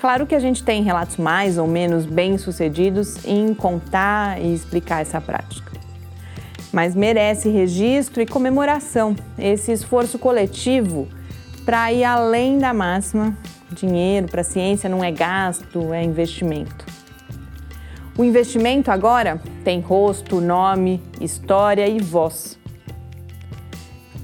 Claro 0.01 0.27
que 0.27 0.35
a 0.35 0.41
gente 0.41 0.63
tem 0.63 0.83
relatos 0.83 1.17
mais 1.17 1.59
ou 1.59 1.67
menos 1.67 2.07
bem-sucedidos 2.07 3.25
em 3.25 3.55
contar 3.55 4.41
e 4.41 4.55
explicar 4.55 5.03
essa 5.03 5.21
prática. 5.21 5.73
Mas 6.73 6.95
merece 6.95 7.49
registro 7.49 8.21
e 8.21 8.27
comemoração 8.27 9.17
esse 9.39 9.73
esforço 9.73 10.19
coletivo 10.19 11.09
para 11.65 11.93
ir 11.93 12.05
além 12.05 12.59
da 12.59 12.73
máxima: 12.73 13.37
dinheiro 13.73 14.29
para 14.29 14.45
ciência 14.45 14.89
não 14.89 15.03
é 15.03 15.11
gasto, 15.11 15.93
é 15.93 16.05
investimento. 16.05 16.86
O 18.19 18.25
investimento 18.25 18.91
agora 18.91 19.41
tem 19.63 19.81
rosto, 19.81 20.41
nome, 20.41 21.03
história 21.21 21.87
e 21.87 22.01
voz 22.01 22.59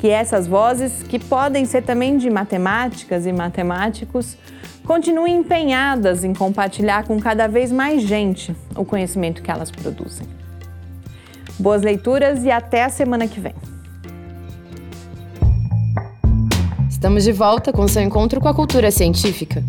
que 0.02 0.08
essas 0.08 0.48
vozes, 0.48 1.04
que 1.04 1.16
podem 1.16 1.64
ser 1.64 1.84
também 1.84 2.18
de 2.18 2.28
matemáticas 2.28 3.24
e 3.24 3.32
matemáticos, 3.32 4.36
continuem 4.84 5.36
empenhadas 5.36 6.24
em 6.24 6.34
compartilhar 6.34 7.04
com 7.04 7.20
cada 7.20 7.46
vez 7.46 7.70
mais 7.70 8.02
gente 8.02 8.52
o 8.74 8.84
conhecimento 8.84 9.40
que 9.40 9.48
elas 9.48 9.70
produzem. 9.70 10.26
Boas 11.56 11.82
leituras 11.82 12.42
e 12.42 12.50
até 12.50 12.82
a 12.82 12.88
semana 12.88 13.28
que 13.28 13.38
vem. 13.38 13.54
Estamos 16.90 17.22
de 17.22 17.30
volta 17.30 17.72
com 17.72 17.86
seu 17.86 18.02
encontro 18.02 18.40
com 18.40 18.48
a 18.48 18.54
cultura 18.54 18.90
científica. 18.90 19.62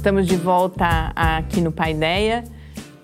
Estamos 0.00 0.26
de 0.26 0.34
volta 0.34 1.12
aqui 1.14 1.60
no 1.60 1.70
Paideia. 1.70 2.42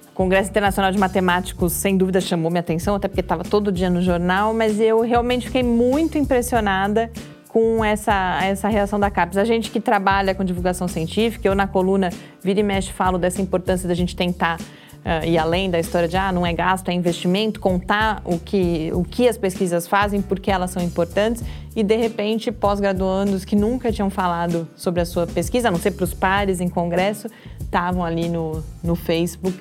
O 0.08 0.12
Congresso 0.14 0.48
Internacional 0.48 0.90
de 0.90 0.96
Matemáticos, 0.96 1.74
sem 1.74 1.94
dúvida, 1.94 2.22
chamou 2.22 2.50
minha 2.50 2.60
atenção, 2.60 2.94
até 2.94 3.06
porque 3.06 3.20
estava 3.20 3.44
todo 3.44 3.70
dia 3.70 3.90
no 3.90 4.00
jornal, 4.00 4.54
mas 4.54 4.80
eu 4.80 5.02
realmente 5.02 5.44
fiquei 5.44 5.62
muito 5.62 6.16
impressionada 6.16 7.10
com 7.48 7.84
essa, 7.84 8.40
essa 8.42 8.66
reação 8.68 8.98
da 8.98 9.10
CAPES. 9.10 9.36
A 9.36 9.44
gente 9.44 9.70
que 9.70 9.78
trabalha 9.78 10.34
com 10.34 10.42
divulgação 10.42 10.88
científica, 10.88 11.46
eu 11.46 11.54
na 11.54 11.66
coluna 11.66 12.08
Vira 12.42 12.60
e 12.60 12.62
Mexe 12.62 12.90
falo 12.90 13.18
dessa 13.18 13.42
importância 13.42 13.86
da 13.86 13.94
gente 13.94 14.16
tentar 14.16 14.58
Uh, 15.06 15.24
e 15.24 15.38
além 15.38 15.70
da 15.70 15.78
história 15.78 16.08
de 16.08 16.16
ah, 16.16 16.32
não 16.32 16.44
é 16.44 16.52
gasto, 16.52 16.88
é 16.88 16.92
investimento, 16.92 17.60
contar 17.60 18.20
o 18.24 18.40
que, 18.40 18.90
o 18.92 19.04
que 19.04 19.28
as 19.28 19.38
pesquisas 19.38 19.86
fazem, 19.86 20.20
porque 20.20 20.50
elas 20.50 20.72
são 20.72 20.82
importantes, 20.82 21.44
e 21.76 21.84
de 21.84 21.94
repente 21.94 22.50
pós-graduandos 22.50 23.44
que 23.44 23.54
nunca 23.54 23.92
tinham 23.92 24.08
falado 24.08 24.66
sobre 24.74 25.02
a 25.02 25.04
sua 25.04 25.26
pesquisa, 25.26 25.68
a 25.68 25.70
não 25.70 25.78
ser 25.78 25.90
para 25.90 26.04
os 26.04 26.14
pares 26.14 26.58
em 26.58 26.68
congresso, 26.68 27.28
estavam 27.60 28.02
ali 28.02 28.30
no, 28.30 28.64
no 28.82 28.96
Facebook 28.96 29.60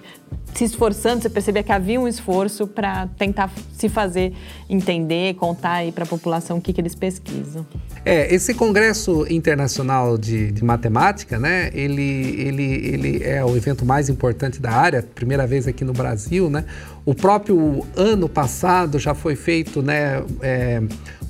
se 0.56 0.64
esforçando, 0.64 1.22
você 1.22 1.30
percebia 1.30 1.62
que 1.62 1.72
havia 1.72 2.00
um 2.00 2.08
esforço 2.08 2.66
para 2.66 3.08
tentar 3.18 3.52
se 3.74 3.90
fazer 3.90 4.34
entender, 4.70 5.34
contar 5.36 5.74
aí 5.74 5.92
para 5.92 6.06
a 6.06 6.08
população 6.08 6.58
o 6.58 6.62
que, 6.62 6.72
que 6.72 6.80
eles 6.80 6.96
pesquisam. 6.96 7.66
É, 8.06 8.34
esse 8.34 8.54
Congresso 8.54 9.26
Internacional 9.30 10.18
de, 10.18 10.52
de, 10.52 10.64
Matemática, 10.64 11.38
né, 11.38 11.70
ele, 11.74 12.40
ele, 12.40 12.64
ele 12.64 13.24
é 13.24 13.44
o 13.44 13.56
evento 13.58 13.86
mais 13.86 14.08
importante 14.08 14.62
da 14.62 14.72
área, 14.72 15.04
primeira 15.04 15.46
vez 15.46 15.68
aqui 15.68 15.84
no 15.84 15.92
Brasil, 15.92 16.50
né? 16.50 16.64
O 17.06 17.14
próprio 17.14 17.86
ano 17.96 18.28
passado 18.28 18.98
já 18.98 19.14
foi 19.14 19.36
feito, 19.36 19.84
né, 19.84 20.24
é, 20.42 20.82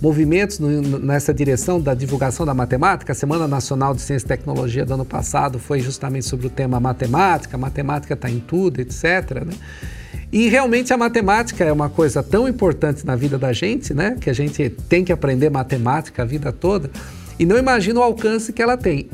movimentos 0.02 0.58
no, 0.58 1.00
nessa 1.00 1.34
direção 1.34 1.82
da 1.82 1.94
divulgação 1.94 2.46
da 2.46 2.54
matemática. 2.54 3.12
A 3.12 3.16
Semana 3.16 3.46
Nacional 3.46 3.94
de 3.94 4.02
Ciência 4.02 4.26
e 4.26 4.30
Tecnologia 4.30 4.86
do 4.86 4.94
ano 4.94 5.04
passado 5.04 5.60
foi 5.60 5.82
justamente 5.82 6.26
sobre 6.26 6.48
o 6.48 6.50
tema 6.50 6.80
matemática, 6.80 7.58
matemática 7.58 8.14
está 8.14 8.30
em 8.30 8.40
tudo, 8.40 8.80
etc. 8.80 9.44
Né? 9.46 9.54
E 10.32 10.48
realmente 10.48 10.94
a 10.94 10.98
matemática 10.98 11.66
é 11.66 11.72
uma 11.74 11.90
coisa 11.90 12.24
tão 12.24 12.48
importante 12.48 13.06
na 13.06 13.18
vida 13.18 13.38
da 13.38 13.52
gente, 13.52 13.94
né? 13.94 14.18
Que 14.20 14.30
a 14.30 14.34
gente 14.34 14.70
tem 14.70 15.04
que 15.04 15.12
aprender 15.12 15.50
matemática 15.50 16.24
a 16.24 16.26
vida 16.26 16.52
toda. 16.52 16.90
E 17.38 17.46
não 17.46 17.58
imagina 17.58 18.00
o 18.00 18.04
alcance 18.04 18.54
que 18.54 18.62
ela 18.62 18.78
tem. 18.78 19.10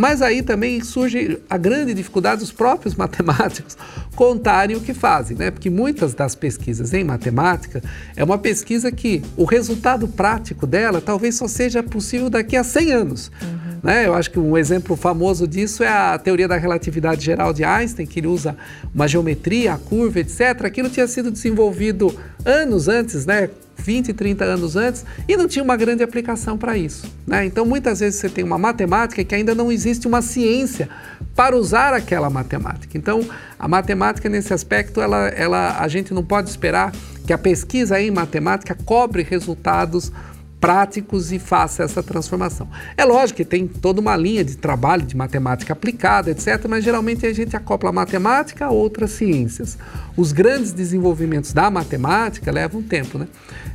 Mas 0.00 0.22
aí 0.22 0.40
também 0.40 0.82
surge 0.82 1.38
a 1.50 1.58
grande 1.58 1.92
dificuldade 1.92 2.40
dos 2.40 2.50
próprios 2.50 2.94
matemáticos 2.96 3.76
contarem 4.16 4.74
o 4.74 4.80
que 4.80 4.94
fazem, 4.94 5.36
né? 5.36 5.50
Porque 5.50 5.68
muitas 5.68 6.14
das 6.14 6.34
pesquisas 6.34 6.94
em 6.94 7.04
matemática 7.04 7.82
é 8.16 8.24
uma 8.24 8.38
pesquisa 8.38 8.90
que 8.90 9.22
o 9.36 9.44
resultado 9.44 10.08
prático 10.08 10.66
dela 10.66 11.02
talvez 11.02 11.34
só 11.34 11.46
seja 11.46 11.82
possível 11.82 12.30
daqui 12.30 12.56
a 12.56 12.64
100 12.64 12.92
anos. 12.92 13.30
Uhum. 13.42 13.80
Né? 13.82 14.06
Eu 14.06 14.14
acho 14.14 14.30
que 14.30 14.38
um 14.38 14.56
exemplo 14.56 14.96
famoso 14.96 15.46
disso 15.46 15.82
é 15.82 15.88
a 15.88 16.18
teoria 16.18 16.48
da 16.48 16.56
relatividade 16.56 17.22
geral 17.22 17.52
de 17.52 17.62
Einstein, 17.62 18.06
que 18.06 18.20
ele 18.20 18.26
usa 18.26 18.56
uma 18.94 19.06
geometria, 19.06 19.74
a 19.74 19.78
curva, 19.78 20.20
etc. 20.20 20.64
Aquilo 20.64 20.88
tinha 20.88 21.06
sido 21.06 21.30
desenvolvido 21.30 22.18
anos 22.42 22.88
antes, 22.88 23.26
né? 23.26 23.50
20, 23.80 24.12
30 24.12 24.44
anos 24.44 24.76
antes, 24.76 25.04
e 25.26 25.36
não 25.36 25.48
tinha 25.48 25.62
uma 25.62 25.76
grande 25.76 26.02
aplicação 26.02 26.56
para 26.56 26.76
isso. 26.76 27.06
Né? 27.26 27.46
Então, 27.46 27.64
muitas 27.64 28.00
vezes 28.00 28.20
você 28.20 28.28
tem 28.28 28.44
uma 28.44 28.58
matemática 28.58 29.24
que 29.24 29.34
ainda 29.34 29.54
não 29.54 29.72
existe 29.72 30.06
uma 30.06 30.22
ciência 30.22 30.88
para 31.34 31.56
usar 31.56 31.94
aquela 31.94 32.28
matemática. 32.28 32.96
Então, 32.96 33.26
a 33.58 33.66
matemática, 33.66 34.28
nesse 34.28 34.52
aspecto, 34.52 35.00
ela, 35.00 35.28
ela, 35.28 35.78
a 35.80 35.88
gente 35.88 36.12
não 36.12 36.24
pode 36.24 36.50
esperar 36.50 36.92
que 37.26 37.32
a 37.32 37.38
pesquisa 37.38 38.00
em 38.00 38.10
matemática 38.10 38.76
cobre 38.84 39.22
resultados 39.22 40.12
práticos 40.60 41.32
e 41.32 41.38
faça 41.38 41.82
essa 41.82 42.02
transformação. 42.02 42.68
É 42.96 43.04
lógico 43.04 43.38
que 43.38 43.44
tem 43.44 43.66
toda 43.66 44.00
uma 44.00 44.14
linha 44.16 44.44
de 44.44 44.56
trabalho 44.56 45.02
de 45.02 45.16
matemática 45.16 45.72
aplicada, 45.72 46.30
etc., 46.30 46.66
mas 46.68 46.84
geralmente 46.84 47.24
a 47.26 47.32
gente 47.32 47.56
acopla 47.56 47.88
a 47.88 47.92
matemática 47.92 48.66
a 48.66 48.70
outras 48.70 49.12
ciências. 49.12 49.78
Os 50.16 50.32
grandes 50.32 50.72
desenvolvimentos 50.72 51.52
da 51.52 51.70
matemática 51.70 52.52
levam 52.52 52.82
tempo, 52.82 53.18
né? 53.18 53.26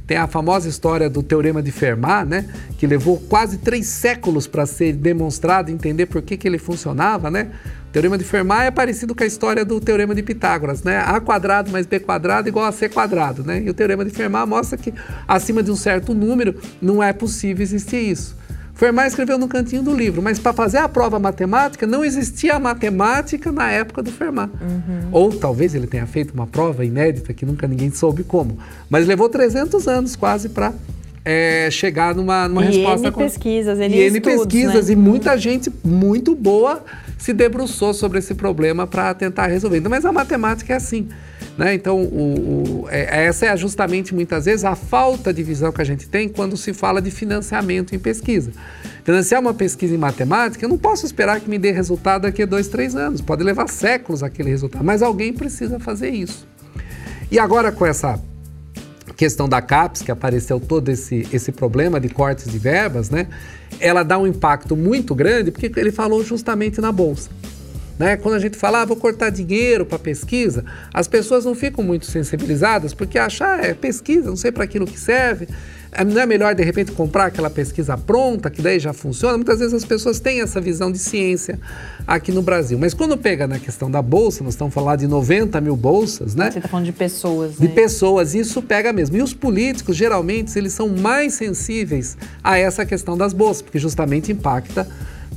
Tem 0.06 0.18
a 0.18 0.28
famosa 0.28 0.70
história 0.70 1.10
do 1.10 1.24
Teorema 1.24 1.64
de 1.64 1.72
Fermat, 1.72 2.28
né? 2.28 2.48
Que 2.78 2.86
levou 2.86 3.18
quase 3.18 3.58
três 3.58 3.88
séculos 3.88 4.46
para 4.46 4.68
ser 4.68 4.94
demonstrado, 4.94 5.72
entender 5.72 6.06
por 6.06 6.22
que, 6.22 6.38
que 6.38 6.48
ele 6.48 6.60
funcionava, 6.60 7.32
né? 7.32 7.50
Teorema 7.96 8.18
de 8.18 8.26
Fermat 8.26 8.68
é 8.68 8.72
parecido 8.72 9.16
com 9.16 9.24
a 9.24 9.26
história 9.26 9.64
do 9.64 9.80
Teorema 9.80 10.14
de 10.14 10.22
Pitágoras, 10.22 10.84
né? 10.84 10.98
A 10.98 11.18
quadrado 11.22 11.72
mais 11.72 11.86
B 11.86 11.98
quadrado 11.98 12.50
igual 12.50 12.66
a 12.66 12.72
C 12.74 12.90
quadrado, 12.90 13.42
né? 13.42 13.64
E 13.64 13.70
o 13.70 13.74
Teorema 13.74 14.04
de 14.04 14.12
Fermat 14.12 14.46
mostra 14.46 14.78
que 14.78 14.94
acima 15.26 15.64
de 15.64 15.72
um 15.72 15.78
certo 15.78 16.14
número 16.14 16.60
não 16.82 17.02
é 17.02 17.14
possível 17.14 17.64
existir 17.64 18.12
isso. 18.12 18.36
Fermat 18.74 19.08
escreveu 19.08 19.38
no 19.38 19.48
cantinho 19.48 19.82
do 19.82 19.96
livro, 19.96 20.22
mas 20.22 20.38
para 20.38 20.52
fazer 20.52 20.80
a 20.80 20.90
prova 20.90 21.18
matemática 21.20 21.88
não 21.88 22.04
existia 22.04 22.56
a 22.56 22.60
matemática 22.60 23.50
na 23.50 23.72
época 23.72 24.04
do 24.04 24.12
Fermat. 24.12 24.52
Uhum. 24.62 25.08
Ou 25.14 25.32
talvez 25.32 25.74
ele 25.74 25.88
tenha 25.88 26.06
feito 26.06 26.34
uma 26.34 26.46
prova 26.46 26.84
inédita 26.84 27.34
que 27.34 27.46
nunca 27.46 27.66
ninguém 27.66 27.92
soube 27.92 28.26
como. 28.26 28.58
Mas 28.90 29.08
levou 29.08 29.30
300 29.30 29.88
anos 29.88 30.18
quase 30.18 30.50
para 30.50 30.74
é, 31.24 31.70
chegar 31.72 32.14
numa, 32.14 32.50
numa 32.50 32.66
e 32.66 32.66
resposta. 32.66 33.08
N 33.08 33.16
pesquisas, 33.16 33.80
N, 33.80 33.96
e 33.96 34.00
N 34.02 34.20
pesquisas, 34.20 34.88
né? 34.88 34.94
e 34.94 34.96
muita 34.98 35.38
gente 35.38 35.72
muito 35.82 36.36
boa 36.36 36.84
se 37.18 37.34
debruçou 37.34 37.94
sobre 37.94 38.20
esse 38.20 38.36
problema 38.36 38.86
para 38.86 39.14
tentar 39.14 39.48
resolver. 39.48 39.78
Então, 39.78 39.90
mas 39.90 40.06
a 40.06 40.12
matemática 40.12 40.74
é 40.74 40.76
assim. 40.76 41.08
Né? 41.58 41.74
Então, 41.74 42.02
o, 42.02 42.84
o, 42.84 42.90
é, 42.90 43.26
essa 43.26 43.46
é 43.46 43.58
justamente 43.58 44.14
muitas 44.14 44.46
vezes 44.46 44.66
a 44.66 44.76
falta 44.76 45.34
de 45.34 45.42
visão 45.42 45.72
que 45.72 45.82
a 45.82 45.86
gente 45.86 46.08
tem 46.08 46.28
quando 46.28 46.58
se 46.58 46.74
fala 46.74 47.02
de 47.02 47.10
financiamento 47.12 47.96
em 47.96 48.00
pesquisa. 48.00 48.52
Financiar 49.04 49.40
uma 49.40 49.54
pesquisa 49.54 49.96
em 49.96 49.98
matemática, 49.98 50.66
eu 50.66 50.70
não 50.70 50.78
posso 50.78 51.06
esperar 51.06 51.40
que 51.40 51.50
me 51.50 51.58
dê 51.58 51.72
resultado 51.72 52.24
daqui 52.24 52.44
a 52.44 52.46
dois, 52.46 52.68
três 52.68 52.96
anos. 52.96 53.22
Pode 53.22 53.44
levar 53.44 53.70
séculos 53.70 54.24
aquele 54.24 54.50
resultado, 54.50 54.84
mas 54.84 55.02
alguém 55.02 55.32
precisa 55.32 55.80
fazer 55.80 56.10
isso. 56.10 56.48
E 57.32 57.40
agora, 57.40 57.72
com 57.72 57.86
essa 57.86 58.20
questão 59.16 59.48
da 59.48 59.62
CAPES, 59.62 60.02
que 60.02 60.12
apareceu 60.12 60.60
todo 60.60 60.90
esse, 60.90 61.28
esse 61.32 61.52
problema 61.52 62.00
de 62.00 62.10
cortes 62.10 62.52
de 62.52 62.58
verbas, 62.58 63.10
né? 63.10 63.28
Ela 63.80 64.04
dá 64.04 64.18
um 64.18 64.28
impacto 64.28 64.76
muito 64.76 65.16
grande, 65.16 65.52
porque 65.52 65.72
ele 65.78 65.92
falou 65.92 66.24
justamente 66.24 66.82
na 66.82 66.92
Bolsa. 66.92 67.30
Né? 67.98 68.18
Quando 68.18 68.36
a 68.36 68.40
gente 68.40 68.58
fala, 68.58 68.82
ah, 68.82 68.86
vou 68.86 68.98
cortar 68.98 69.30
dinheiro 69.30 69.86
para 69.86 69.98
pesquisa, 69.98 70.66
as 70.94 71.08
pessoas 71.08 71.46
não 71.46 71.56
ficam 71.56 71.84
muito 71.84 72.06
sensibilizadas, 72.06 72.94
porque 72.94 73.18
achar 73.18 73.60
ah, 73.60 73.66
é 73.66 73.74
pesquisa, 73.74 74.30
não 74.30 74.36
sei 74.36 74.52
para 74.52 74.66
aquilo 74.66 74.86
que 74.86 75.00
serve. 75.00 75.48
É, 75.98 76.04
não 76.04 76.22
é 76.22 76.26
melhor, 76.26 76.54
de 76.54 76.64
repente, 76.64 76.92
comprar 76.92 77.28
aquela 77.28 77.50
pesquisa 77.50 77.98
pronta, 77.98 78.50
que 78.50 78.62
daí 78.62 78.80
já 78.80 78.92
funciona? 78.92 79.38
Muitas 79.38 79.60
vezes 79.60 79.74
as 79.74 79.86
pessoas 79.86 80.20
têm 80.20 80.42
essa 80.42 80.60
visão 80.60 80.92
de 80.92 81.00
ciência 81.00 81.58
aqui 82.06 82.32
no 82.32 82.42
Brasil. 82.42 82.78
Mas 82.78 82.94
quando 82.94 83.18
pega 83.18 83.48
na 83.48 83.58
questão 83.60 83.90
da 83.90 84.02
bolsa, 84.02 84.44
nós 84.44 84.54
estamos 84.54 84.74
falando 84.74 85.00
de 85.00 85.08
90 85.08 85.62
mil 85.62 85.76
bolsas, 85.78 86.36
né? 86.36 86.52
Você 86.52 86.60
está 86.60 86.70
falando 86.70 86.86
de 86.86 86.92
pessoas, 86.92 87.56
De 87.56 87.68
né? 87.68 87.74
pessoas, 87.74 88.36
isso 88.36 88.62
pega 88.62 88.92
mesmo. 88.92 89.16
E 89.16 89.22
os 89.22 89.34
políticos, 89.34 89.96
geralmente, 89.96 90.58
eles 90.58 90.74
são 90.74 90.90
mais 90.90 91.34
sensíveis 91.34 92.18
a 92.44 92.58
essa 92.58 92.86
questão 92.86 93.18
das 93.18 93.32
bolsas, 93.32 93.62
porque 93.62 93.80
justamente 93.80 94.32
impacta 94.32 94.88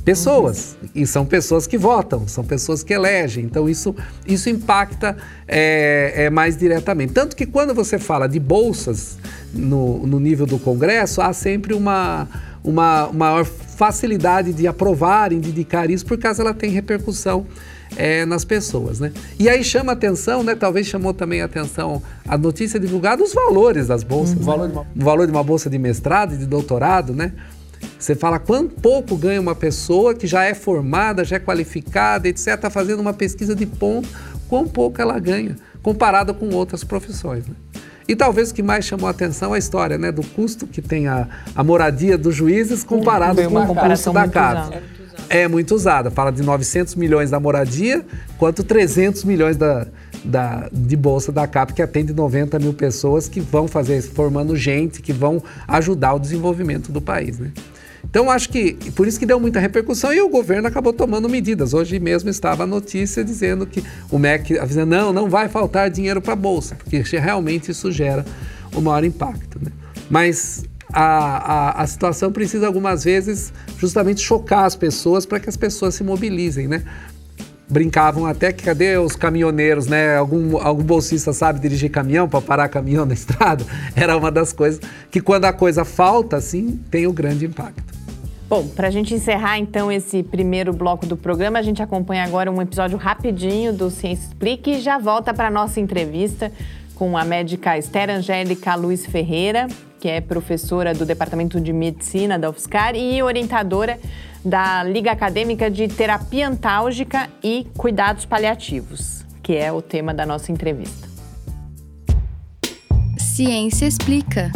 pessoas. 0.03 0.77
Uhum. 0.81 0.89
E 0.95 1.07
são 1.07 1.25
pessoas 1.25 1.67
que 1.67 1.77
votam, 1.77 2.27
são 2.27 2.43
pessoas 2.43 2.83
que 2.83 2.93
elegem. 2.93 3.45
Então, 3.45 3.69
isso, 3.69 3.95
isso 4.25 4.49
impacta 4.49 5.17
é, 5.47 6.25
é, 6.25 6.29
mais 6.29 6.57
diretamente. 6.57 7.13
Tanto 7.13 7.35
que 7.35 7.45
quando 7.45 7.73
você 7.73 7.99
fala 7.99 8.27
de 8.27 8.39
bolsas 8.39 9.17
no, 9.53 10.05
no 10.05 10.19
nível 10.19 10.45
do 10.45 10.59
Congresso, 10.59 11.21
há 11.21 11.33
sempre 11.33 11.73
uma, 11.73 12.27
uma 12.63 13.09
maior 13.13 13.45
facilidade 13.45 14.53
de 14.53 14.67
aprovarem, 14.67 15.39
de 15.39 15.49
indicar 15.49 15.89
isso, 15.89 16.05
por 16.05 16.17
causa 16.17 16.41
ela 16.41 16.53
tem 16.53 16.69
repercussão 16.69 17.45
é, 17.95 18.25
nas 18.25 18.45
pessoas, 18.45 18.99
né? 18.99 19.11
E 19.39 19.49
aí 19.49 19.63
chama 19.63 19.93
atenção, 19.93 20.43
né? 20.43 20.55
Talvez 20.55 20.87
chamou 20.87 21.13
também 21.13 21.41
atenção 21.41 22.01
a 22.27 22.37
notícia 22.37 22.79
divulgada 22.79 23.23
os 23.23 23.33
valores 23.33 23.87
das 23.87 24.03
bolsas. 24.03 24.35
Uhum. 24.35 24.41
O, 24.41 24.45
valor 24.45 24.67
de 24.67 24.73
uma, 24.73 24.81
o 24.81 25.03
valor 25.03 25.25
de 25.25 25.31
uma 25.31 25.43
bolsa 25.43 25.69
de 25.69 25.79
mestrado 25.79 26.35
e 26.35 26.37
de 26.37 26.45
doutorado, 26.45 27.13
né? 27.13 27.33
Você 27.97 28.15
fala 28.15 28.39
quanto 28.39 28.75
pouco 28.75 29.15
ganha 29.15 29.39
uma 29.41 29.55
pessoa 29.55 30.13
que 30.13 30.25
já 30.25 30.43
é 30.45 30.53
formada, 30.53 31.23
já 31.23 31.35
é 31.35 31.39
qualificada, 31.39 32.27
etc., 32.27 32.47
está 32.47 32.69
fazendo 32.69 32.99
uma 32.99 33.13
pesquisa 33.13 33.55
de 33.55 33.65
ponto, 33.65 34.07
quão 34.47 34.67
pouco 34.67 35.01
ela 35.01 35.19
ganha, 35.19 35.55
comparada 35.81 36.33
com 36.33 36.49
outras 36.49 36.83
profissões. 36.83 37.45
Né? 37.45 37.55
E 38.07 38.15
talvez 38.15 38.49
o 38.49 38.53
que 38.55 38.63
mais 38.63 38.85
chamou 38.85 39.07
a 39.07 39.11
atenção 39.11 39.53
é 39.53 39.57
a 39.57 39.59
história 39.59 39.97
né, 39.97 40.11
do 40.11 40.23
custo 40.23 40.65
que 40.65 40.81
tem 40.81 41.07
a, 41.07 41.27
a 41.55 41.63
moradia 41.63 42.17
dos 42.17 42.35
juízes 42.35 42.83
comparado 42.83 43.41
com 43.43 43.55
o 43.55 43.75
custo 43.75 44.11
da 44.11 44.27
casa. 44.27 44.81
É 45.29 45.47
muito 45.47 45.75
usada. 45.75 46.09
Fala 46.09 46.31
de 46.31 46.41
900 46.41 46.95
milhões 46.95 47.29
da 47.29 47.39
moradia, 47.39 48.03
quanto 48.39 48.63
300 48.63 49.23
milhões 49.25 49.57
da, 49.57 49.85
da, 50.23 50.69
de 50.71 50.95
bolsa 50.95 51.31
da 51.31 51.47
CAP, 51.47 51.73
que 51.73 51.81
atende 51.81 52.13
90 52.13 52.59
mil 52.59 52.73
pessoas 52.73 53.27
que 53.27 53.39
vão 53.39 53.67
fazer, 53.67 54.01
formando 54.01 54.55
gente, 54.55 55.01
que 55.01 55.13
vão 55.13 55.41
ajudar 55.67 56.13
o 56.13 56.19
desenvolvimento 56.19 56.91
do 56.91 57.01
país. 57.01 57.39
Né? 57.39 57.51
Então, 58.03 58.29
acho 58.29 58.49
que 58.49 58.73
por 58.91 59.07
isso 59.07 59.19
que 59.19 59.25
deu 59.25 59.39
muita 59.39 59.59
repercussão 59.59 60.13
e 60.13 60.21
o 60.21 60.29
governo 60.29 60.67
acabou 60.67 60.93
tomando 60.93 61.29
medidas. 61.29 61.73
Hoje 61.73 61.99
mesmo 61.99 62.29
estava 62.29 62.63
a 62.63 62.67
notícia 62.67 63.23
dizendo 63.23 63.65
que 63.65 63.83
o 64.09 64.17
MEC 64.17 64.57
avisando, 64.57 64.95
não, 64.95 65.13
não 65.13 65.29
vai 65.29 65.47
faltar 65.49 65.89
dinheiro 65.89 66.21
para 66.21 66.33
a 66.33 66.35
Bolsa, 66.35 66.75
porque 66.75 67.01
realmente 67.17 67.71
isso 67.71 67.91
gera 67.91 68.25
o 68.73 68.81
maior 68.81 69.03
impacto. 69.03 69.59
Né? 69.61 69.71
Mas 70.09 70.63
a, 70.91 71.03
a, 71.03 71.83
a, 71.83 71.87
situação 71.87 72.31
precisa 72.31 72.65
algumas 72.65 73.03
vezes 73.03 73.53
justamente 73.77 74.21
chocar 74.21 74.65
as 74.65 74.75
pessoas 74.75 75.25
para 75.25 75.39
que 75.39 75.49
as 75.49 75.57
pessoas 75.57 75.93
se 75.93 76.03
mobilizem, 76.03 76.67
né? 76.67 76.83
Brincavam 77.69 78.25
até 78.25 78.51
que 78.51 78.63
cadê 78.63 78.97
os 78.97 79.15
caminhoneiros, 79.15 79.87
né? 79.87 80.17
Algum, 80.17 80.57
algum 80.57 80.83
bolsista 80.83 81.31
sabe 81.31 81.59
dirigir 81.59 81.91
caminhão 81.91 82.27
para 82.27 82.41
parar 82.41 82.67
caminhão 82.67 83.05
na 83.05 83.13
estrada? 83.15 83.63
Era 83.95 84.17
uma 84.17 84.31
das 84.31 84.51
coisas 84.51 84.81
que 85.11 85.21
quando 85.21 85.45
a 85.45 85.53
coisa 85.53 85.85
falta, 85.85 86.37
assim, 86.37 86.79
tem 86.89 87.05
o 87.05 87.11
um 87.11 87.13
grande 87.13 87.45
impacto. 87.45 87.99
Bom, 88.49 88.67
para 88.67 88.87
a 88.87 88.91
gente 88.91 89.13
encerrar 89.13 89.59
então 89.59 89.91
esse 89.91 90.23
primeiro 90.23 90.73
bloco 90.73 91.05
do 91.05 91.15
programa, 91.15 91.59
a 91.59 91.61
gente 91.61 91.83
acompanha 91.83 92.23
agora 92.23 92.51
um 92.51 92.59
episódio 92.59 92.97
rapidinho 92.97 93.71
do 93.71 93.91
Ciência 93.91 94.25
Explique 94.25 94.71
e 94.71 94.81
já 94.81 94.97
volta 94.97 95.31
para 95.31 95.49
a 95.49 95.51
nossa 95.51 95.79
entrevista 95.79 96.51
com 96.95 97.15
a 97.15 97.23
médica 97.23 97.77
Esther 97.77 98.09
Angélica 98.09 98.73
Luiz 98.73 99.05
Ferreira, 99.05 99.67
que 99.99 100.09
é 100.09 100.19
professora 100.19 100.95
do 100.95 101.05
Departamento 101.05 101.61
de 101.61 101.71
Medicina 101.71 102.39
da 102.39 102.49
UFSCar 102.49 102.95
e 102.95 103.21
orientadora 103.21 103.99
da 104.43 104.83
Liga 104.83 105.11
Acadêmica 105.11 105.69
de 105.69 105.87
Terapia 105.87 106.47
Antálgica 106.47 107.29
e 107.43 107.67
Cuidados 107.77 108.25
Paliativos, 108.25 109.25
que 109.43 109.55
é 109.55 109.71
o 109.71 109.81
tema 109.81 110.13
da 110.13 110.25
nossa 110.25 110.51
entrevista. 110.51 111.07
Ciência 113.17 113.85
Explica. 113.85 114.51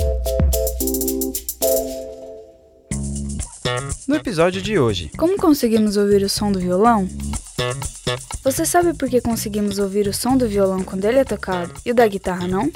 No 4.08 4.16
episódio 4.16 4.62
de 4.62 4.78
hoje, 4.78 5.10
como 5.18 5.38
conseguimos 5.38 5.96
ouvir 5.96 6.24
o 6.24 6.30
som 6.30 6.52
do 6.52 6.60
violão? 6.60 7.08
Você 8.44 8.66
sabe 8.66 8.94
por 8.94 9.10
que 9.10 9.22
conseguimos 9.22 9.80
ouvir 9.80 10.08
o 10.08 10.14
som 10.14 10.36
do 10.36 10.48
violão 10.48 10.84
quando 10.84 11.06
ele 11.06 11.20
é 11.20 11.24
tocado 11.24 11.74
e 11.86 11.92
o 11.92 11.96
da 11.96 12.08
guitarra 12.08 12.48
não? 12.48 12.72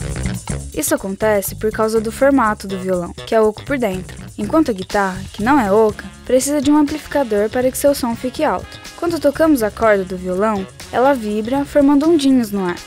Isso 0.74 0.94
acontece 0.94 1.56
por 1.56 1.72
causa 1.72 2.00
do 2.00 2.12
formato 2.12 2.68
do 2.68 2.78
violão, 2.78 3.14
que 3.26 3.34
é 3.34 3.42
oco 3.42 3.66
por 3.66 3.78
dentro, 3.78 4.18
enquanto 4.38 4.70
a 4.70 4.74
guitarra, 4.74 5.22
que 5.34 5.44
não 5.44 5.60
é 5.60 5.72
oca, 5.72 6.06
precisa 6.26 6.62
de 6.62 6.70
um 6.72 6.78
amplificador 6.78 7.50
para 7.50 7.72
que 7.72 7.78
seu 7.78 7.96
som 7.96 8.16
fique 8.16 8.44
alto. 8.44 8.80
Quando 8.96 9.20
tocamos 9.20 9.64
a 9.64 9.72
corda 9.72 10.04
do 10.04 10.18
violão, 10.18 10.66
ela 10.92 11.14
vibra, 11.14 11.66
formando 11.66 12.10
ondinhos 12.10 12.52
no 12.52 12.64
ar. 12.64 12.78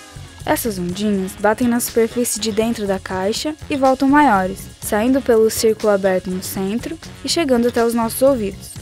Essas 0.47 0.79
ondinhas 0.79 1.33
batem 1.39 1.69
na 1.69 1.81
superfície 1.81 2.41
de 2.41 2.51
dentro 2.51 2.87
da 2.87 2.99
caixa 2.99 3.55
e 3.69 3.77
voltam 3.77 4.09
maiores, 4.09 4.61
saindo 4.81 5.21
pelo 5.21 5.51
círculo 5.51 5.93
aberto 5.93 6.31
no 6.31 6.43
centro 6.43 6.99
e 7.25 7.29
chegando 7.29 7.69
até 7.69 7.85
os 7.85 7.93
nossos 7.93 8.23
ouvidos. 8.23 8.80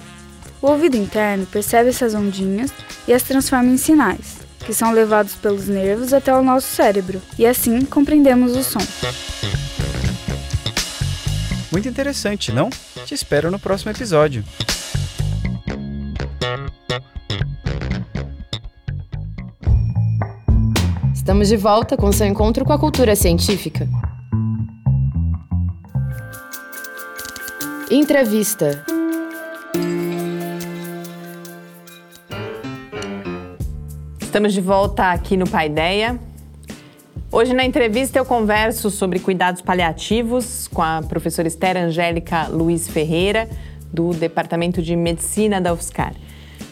O 0.60 0.66
ouvido 0.66 0.96
interno 0.96 1.46
percebe 1.46 1.90
essas 1.90 2.14
ondinhas 2.14 2.72
e 3.06 3.12
as 3.12 3.22
transforma 3.22 3.70
em 3.70 3.76
sinais, 3.76 4.38
que 4.66 4.74
são 4.74 4.92
levados 4.92 5.34
pelos 5.34 5.68
nervos 5.68 6.12
até 6.12 6.34
o 6.34 6.42
nosso 6.42 6.66
cérebro, 6.66 7.22
e 7.38 7.46
assim 7.46 7.84
compreendemos 7.84 8.56
o 8.56 8.64
som. 8.64 8.80
Muito 11.70 11.88
interessante, 11.88 12.50
não? 12.50 12.70
Te 13.06 13.14
espero 13.14 13.50
no 13.50 13.58
próximo 13.58 13.92
episódio. 13.92 14.44
Estamos 21.14 21.48
de 21.48 21.56
volta 21.56 21.96
com 21.96 22.10
seu 22.10 22.26
encontro 22.26 22.64
com 22.64 22.72
a 22.72 22.78
cultura 22.78 23.14
científica. 23.14 23.86
Entrevista. 27.90 28.97
Estamos 34.28 34.52
de 34.52 34.60
volta 34.60 35.10
aqui 35.10 35.38
no 35.38 35.48
Paideia. 35.48 36.20
Hoje 37.32 37.54
na 37.54 37.64
entrevista 37.64 38.18
eu 38.18 38.26
converso 38.26 38.90
sobre 38.90 39.18
cuidados 39.20 39.62
paliativos 39.62 40.68
com 40.68 40.82
a 40.82 41.00
professora 41.00 41.48
Esther 41.48 41.78
Angélica 41.78 42.46
Luiz 42.46 42.86
Ferreira, 42.86 43.48
do 43.90 44.10
Departamento 44.10 44.82
de 44.82 44.94
Medicina 44.94 45.62
da 45.62 45.72
UFSCar. 45.72 46.12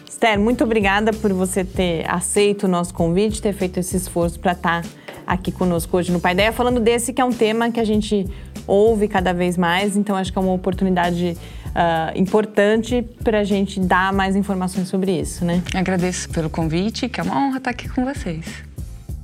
Esther, 0.06 0.38
muito 0.38 0.64
obrigada 0.64 1.14
por 1.14 1.32
você 1.32 1.64
ter 1.64 2.04
aceito 2.10 2.64
o 2.64 2.68
nosso 2.68 2.92
convite, 2.92 3.40
ter 3.40 3.54
feito 3.54 3.80
esse 3.80 3.96
esforço 3.96 4.38
para 4.38 4.52
estar 4.52 4.82
tá 4.82 4.88
aqui 5.26 5.50
conosco 5.50 5.96
hoje 5.96 6.12
no 6.12 6.20
Paideia, 6.20 6.52
falando 6.52 6.78
desse 6.78 7.10
que 7.10 7.22
é 7.22 7.24
um 7.24 7.32
tema 7.32 7.70
que 7.70 7.80
a 7.80 7.84
gente 7.84 8.26
ouve 8.66 9.08
cada 9.08 9.32
vez 9.32 9.56
mais, 9.56 9.96
então 9.96 10.14
acho 10.14 10.30
que 10.30 10.38
é 10.38 10.42
uma 10.42 10.52
oportunidade 10.52 11.38
uh, 11.76 12.18
importante 12.18 13.06
para 13.22 13.40
a 13.40 13.44
gente 13.44 13.78
dar 13.78 14.12
mais 14.12 14.34
informações 14.34 14.88
sobre 14.88 15.12
isso, 15.12 15.44
né? 15.44 15.62
Agradeço 15.74 16.28
pelo 16.30 16.48
convite, 16.48 17.08
que 17.08 17.20
é 17.20 17.22
uma 17.22 17.36
honra 17.36 17.58
estar 17.58 17.70
aqui 17.70 17.88
com 17.88 18.04
vocês. 18.04 18.64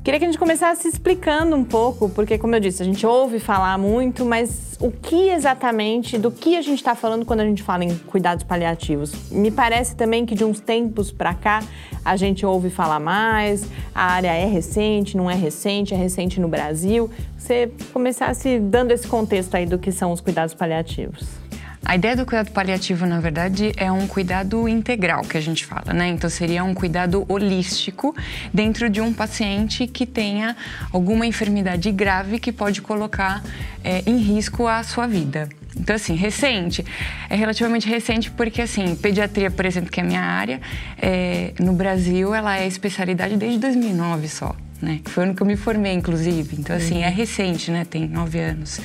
Queria 0.05 0.19
que 0.19 0.27
a 0.27 0.29
gente 0.29 0.38
começasse 0.38 0.88
explicando 0.88 1.55
um 1.55 1.62
pouco, 1.62 2.09
porque, 2.09 2.37
como 2.37 2.57
eu 2.57 2.61
disse, 2.61 2.83
a 2.83 2.85
gente 2.85 3.07
ouve 3.07 3.38
falar 3.38 3.79
muito, 3.79 4.25
mas 4.25 4.77
o 4.81 4.91
que 4.91 5.29
exatamente, 5.29 6.19
do 6.19 6.29
que 6.29 6.57
a 6.57 6.61
gente 6.61 6.79
está 6.79 6.97
falando 6.97 7.25
quando 7.25 7.38
a 7.38 7.45
gente 7.45 7.62
fala 7.62 7.85
em 7.85 7.97
cuidados 7.97 8.43
paliativos? 8.43 9.12
Me 9.31 9.53
parece 9.53 9.95
também 9.95 10.27
que 10.27 10.35
de 10.35 10.45
uns 10.45 10.59
tempos 10.59 11.12
para 11.12 11.33
cá 11.35 11.62
a 12.05 12.17
gente 12.17 12.45
ouve 12.45 12.69
falar 12.69 12.99
mais, 12.99 13.65
a 13.95 14.07
área 14.15 14.33
é 14.35 14.45
recente, 14.45 15.17
não 15.17 15.31
é 15.31 15.37
recente, 15.37 15.95
é 15.95 15.97
recente 15.97 16.41
no 16.41 16.49
Brasil. 16.49 17.09
Você 17.38 17.71
começasse 17.93 18.59
dando 18.59 18.91
esse 18.91 19.07
contexto 19.07 19.55
aí 19.55 19.67
do 19.67 19.79
que 19.79 19.93
são 19.93 20.11
os 20.11 20.21
cuidados 20.21 20.53
paliativos. 20.53 21.42
A 21.85 21.97
ideia 21.97 22.16
do 22.16 22.25
cuidado 22.25 22.53
paliativo, 22.53 23.05
na 23.07 23.18
verdade, 23.18 23.73
é 23.77 23.90
um 23.90 24.07
cuidado 24.07 24.68
integral 24.68 25.23
que 25.23 25.37
a 25.37 25.40
gente 25.40 25.66
fala, 25.66 25.92
né? 25.92 26.09
Então 26.09 26.31
seria 26.31 26.62
um 26.62 26.75
cuidado 26.75 27.25
holístico 27.29 28.14
dentro 28.55 28.88
de 28.88 29.01
um 29.01 29.12
paciente 29.12 29.87
que 29.87 30.07
tenha 30.07 30.57
alguma 30.92 31.27
enfermidade 31.27 31.90
grave 31.90 32.38
que 32.38 32.53
pode 32.53 32.81
colocar 32.81 33.42
é, 33.83 34.03
em 34.07 34.18
risco 34.18 34.68
a 34.68 34.83
sua 34.85 35.09
vida. 35.09 35.49
Então, 35.77 35.97
assim, 35.97 36.15
recente. 36.15 36.85
É 37.29 37.37
relativamente 37.37 37.89
recente 37.89 38.31
porque, 38.31 38.63
assim, 38.63 38.95
pediatria, 38.97 39.51
por 39.51 39.65
exemplo, 39.65 39.91
que 39.91 40.01
é 40.01 40.03
a 40.03 40.07
minha 40.07 40.23
área, 40.23 40.61
é, 41.01 41.53
no 41.59 41.73
Brasil, 41.73 42.35
ela 42.35 42.59
é 42.59 42.67
especialidade 42.67 43.37
desde 43.37 43.59
2009 43.59 44.29
só 44.29 44.55
né? 44.83 45.01
Foi 45.05 45.23
o 45.23 45.27
ano 45.27 45.35
que 45.35 45.43
eu 45.43 45.47
me 45.47 45.57
formei, 45.57 45.93
inclusive. 45.93 46.57
Então, 46.59 46.75
assim, 46.75 46.97
uhum. 46.97 47.05
é 47.05 47.09
recente, 47.09 47.71
né? 47.71 47.85
Tem 47.85 48.09
nove 48.09 48.41
anos. 48.41 48.81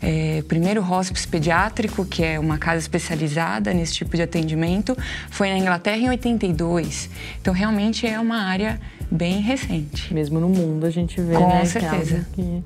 É, 0.00 0.42
primeiro 0.48 0.82
hospice 0.82 1.28
pediátrico, 1.28 2.04
que 2.06 2.24
é 2.24 2.40
uma 2.40 2.56
casa 2.56 2.78
especializada 2.78 3.72
nesse 3.74 3.92
tipo 3.92 4.16
de 4.16 4.22
atendimento, 4.22 4.96
foi 5.30 5.50
na 5.50 5.58
Inglaterra 5.58 5.98
em 5.98 6.08
82. 6.08 7.10
Então, 7.40 7.52
realmente 7.52 8.06
é 8.06 8.18
uma 8.18 8.42
área 8.42 8.80
bem 9.10 9.40
recente. 9.40 10.12
Mesmo 10.14 10.40
no 10.40 10.48
mundo 10.48 10.86
a 10.86 10.90
gente 10.90 11.20
vê, 11.20 11.34
Com 11.34 11.46
né? 11.46 11.60
Com 11.60 11.66
certeza. 11.66 12.26
Que... 12.32 12.62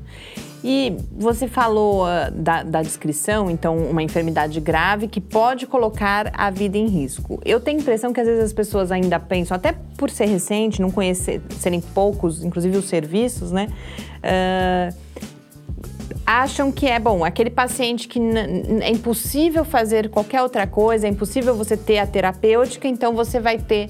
E 0.62 0.96
você 1.12 1.46
falou 1.46 2.04
uh, 2.04 2.30
da, 2.32 2.62
da, 2.62 2.82
descrição, 2.82 3.48
então, 3.48 3.76
uma 3.76 4.02
enfermidade 4.02 4.60
grave 4.60 5.06
que 5.06 5.20
pode 5.20 5.66
colocar 5.66 6.32
a 6.34 6.50
vida 6.50 6.76
em 6.76 6.86
risco. 6.86 7.40
Eu 7.44 7.60
tenho 7.60 7.78
a 7.78 7.80
impressão 7.80 8.12
que 8.12 8.20
às 8.20 8.26
vezes 8.26 8.44
as 8.44 8.52
pessoas 8.52 8.90
ainda 8.90 9.20
pensam, 9.20 9.54
até 9.54 9.72
por 9.96 10.10
ser 10.10 10.26
recente, 10.26 10.82
não 10.82 10.90
conhecer, 10.90 11.40
serem 11.58 11.80
poucos, 11.80 12.42
inclusive 12.42 12.76
os 12.76 12.86
serviços, 12.86 13.52
né? 13.52 13.68
Uh, 14.18 15.08
acham 16.26 16.70
que 16.70 16.86
é 16.86 16.98
bom, 16.98 17.24
aquele 17.24 17.48
paciente 17.48 18.06
que 18.06 18.20
é 18.82 18.90
impossível 18.90 19.64
fazer 19.64 20.10
qualquer 20.10 20.42
outra 20.42 20.66
coisa, 20.66 21.06
é 21.06 21.10
impossível 21.10 21.54
você 21.54 21.74
ter 21.74 21.98
a 21.98 22.06
terapêutica, 22.06 22.86
então 22.86 23.14
você 23.14 23.40
vai 23.40 23.58
ter 23.58 23.86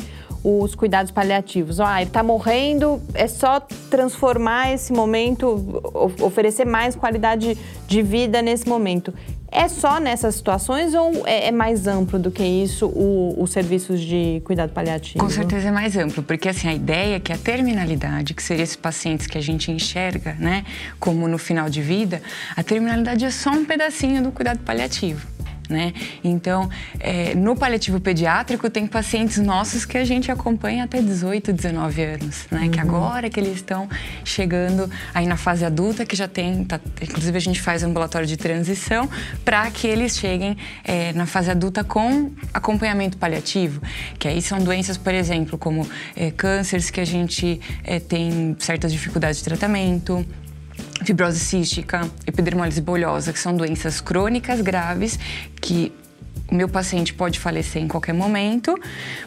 os 0.48 0.74
cuidados 0.74 1.12
paliativos. 1.12 1.78
Ah, 1.80 2.00
ele 2.00 2.08
está 2.08 2.22
morrendo, 2.22 3.02
é 3.12 3.26
só 3.26 3.60
transformar 3.90 4.72
esse 4.72 4.92
momento, 4.92 5.82
oferecer 6.22 6.64
mais 6.64 6.96
qualidade 6.96 7.58
de 7.86 8.02
vida 8.02 8.40
nesse 8.40 8.66
momento. 8.66 9.12
É 9.50 9.66
só 9.66 9.98
nessas 9.98 10.34
situações 10.34 10.94
ou 10.94 11.26
é, 11.26 11.48
é 11.48 11.50
mais 11.50 11.86
amplo 11.86 12.18
do 12.18 12.30
que 12.30 12.42
isso 12.42 12.86
os 13.38 13.50
serviços 13.50 14.00
de 14.00 14.42
cuidado 14.44 14.72
paliativo? 14.72 15.18
Com 15.18 15.30
certeza 15.30 15.68
é 15.68 15.70
mais 15.70 15.96
amplo, 15.96 16.22
porque 16.22 16.50
assim 16.50 16.68
a 16.68 16.74
ideia 16.74 17.16
é 17.16 17.20
que 17.20 17.32
a 17.32 17.38
terminalidade, 17.38 18.34
que 18.34 18.42
seria 18.42 18.62
esses 18.62 18.76
pacientes 18.76 19.26
que 19.26 19.38
a 19.38 19.40
gente 19.40 19.72
enxerga, 19.72 20.34
né, 20.38 20.64
como 21.00 21.26
no 21.26 21.38
final 21.38 21.70
de 21.70 21.80
vida, 21.80 22.20
a 22.54 22.62
terminalidade 22.62 23.24
é 23.24 23.30
só 23.30 23.50
um 23.50 23.64
pedacinho 23.64 24.22
do 24.22 24.30
cuidado 24.30 24.58
paliativo 24.60 25.26
né? 25.68 25.92
Então, 26.24 26.68
é, 26.98 27.34
no 27.34 27.54
paliativo 27.54 28.00
pediátrico 28.00 28.70
tem 28.70 28.86
pacientes 28.86 29.38
nossos 29.38 29.84
que 29.84 29.98
a 29.98 30.04
gente 30.04 30.30
acompanha 30.30 30.84
até 30.84 31.00
18, 31.00 31.52
19 31.52 32.02
anos, 32.02 32.46
né? 32.50 32.62
Uhum. 32.62 32.70
Que 32.70 32.80
agora 32.80 33.28
que 33.28 33.38
eles 33.38 33.56
estão 33.56 33.88
chegando 34.24 34.90
aí 35.12 35.26
na 35.26 35.36
fase 35.36 35.64
adulta, 35.64 36.06
que 36.06 36.16
já 36.16 36.26
tem, 36.26 36.64
tá, 36.64 36.80
inclusive 37.02 37.36
a 37.36 37.40
gente 37.40 37.60
faz 37.60 37.82
ambulatório 37.82 38.26
de 38.26 38.36
transição 38.36 39.08
para 39.44 39.70
que 39.70 39.86
eles 39.86 40.16
cheguem 40.16 40.56
é, 40.84 41.12
na 41.12 41.26
fase 41.26 41.50
adulta 41.50 41.84
com 41.84 42.30
acompanhamento 42.52 43.16
paliativo, 43.16 43.82
que 44.18 44.26
aí 44.26 44.40
são 44.40 44.58
doenças, 44.58 44.96
por 44.96 45.14
exemplo, 45.14 45.58
como 45.58 45.86
é, 46.16 46.30
cânceres 46.30 46.90
que 46.90 47.00
a 47.00 47.04
gente 47.04 47.60
é, 47.84 48.00
tem 48.00 48.56
certas 48.58 48.92
dificuldades 48.92 49.38
de 49.38 49.44
tratamento, 49.44 50.24
fibrose 51.04 51.38
cística, 51.38 52.08
epidermólise 52.26 52.80
bolhosa, 52.80 53.32
que 53.32 53.38
são 53.38 53.56
doenças 53.56 54.00
crônicas 54.00 54.60
graves 54.60 55.18
que 55.60 55.92
o 56.50 56.54
meu 56.54 56.68
paciente 56.68 57.12
pode 57.12 57.38
falecer 57.38 57.82
em 57.82 57.88
qualquer 57.88 58.14
momento, 58.14 58.74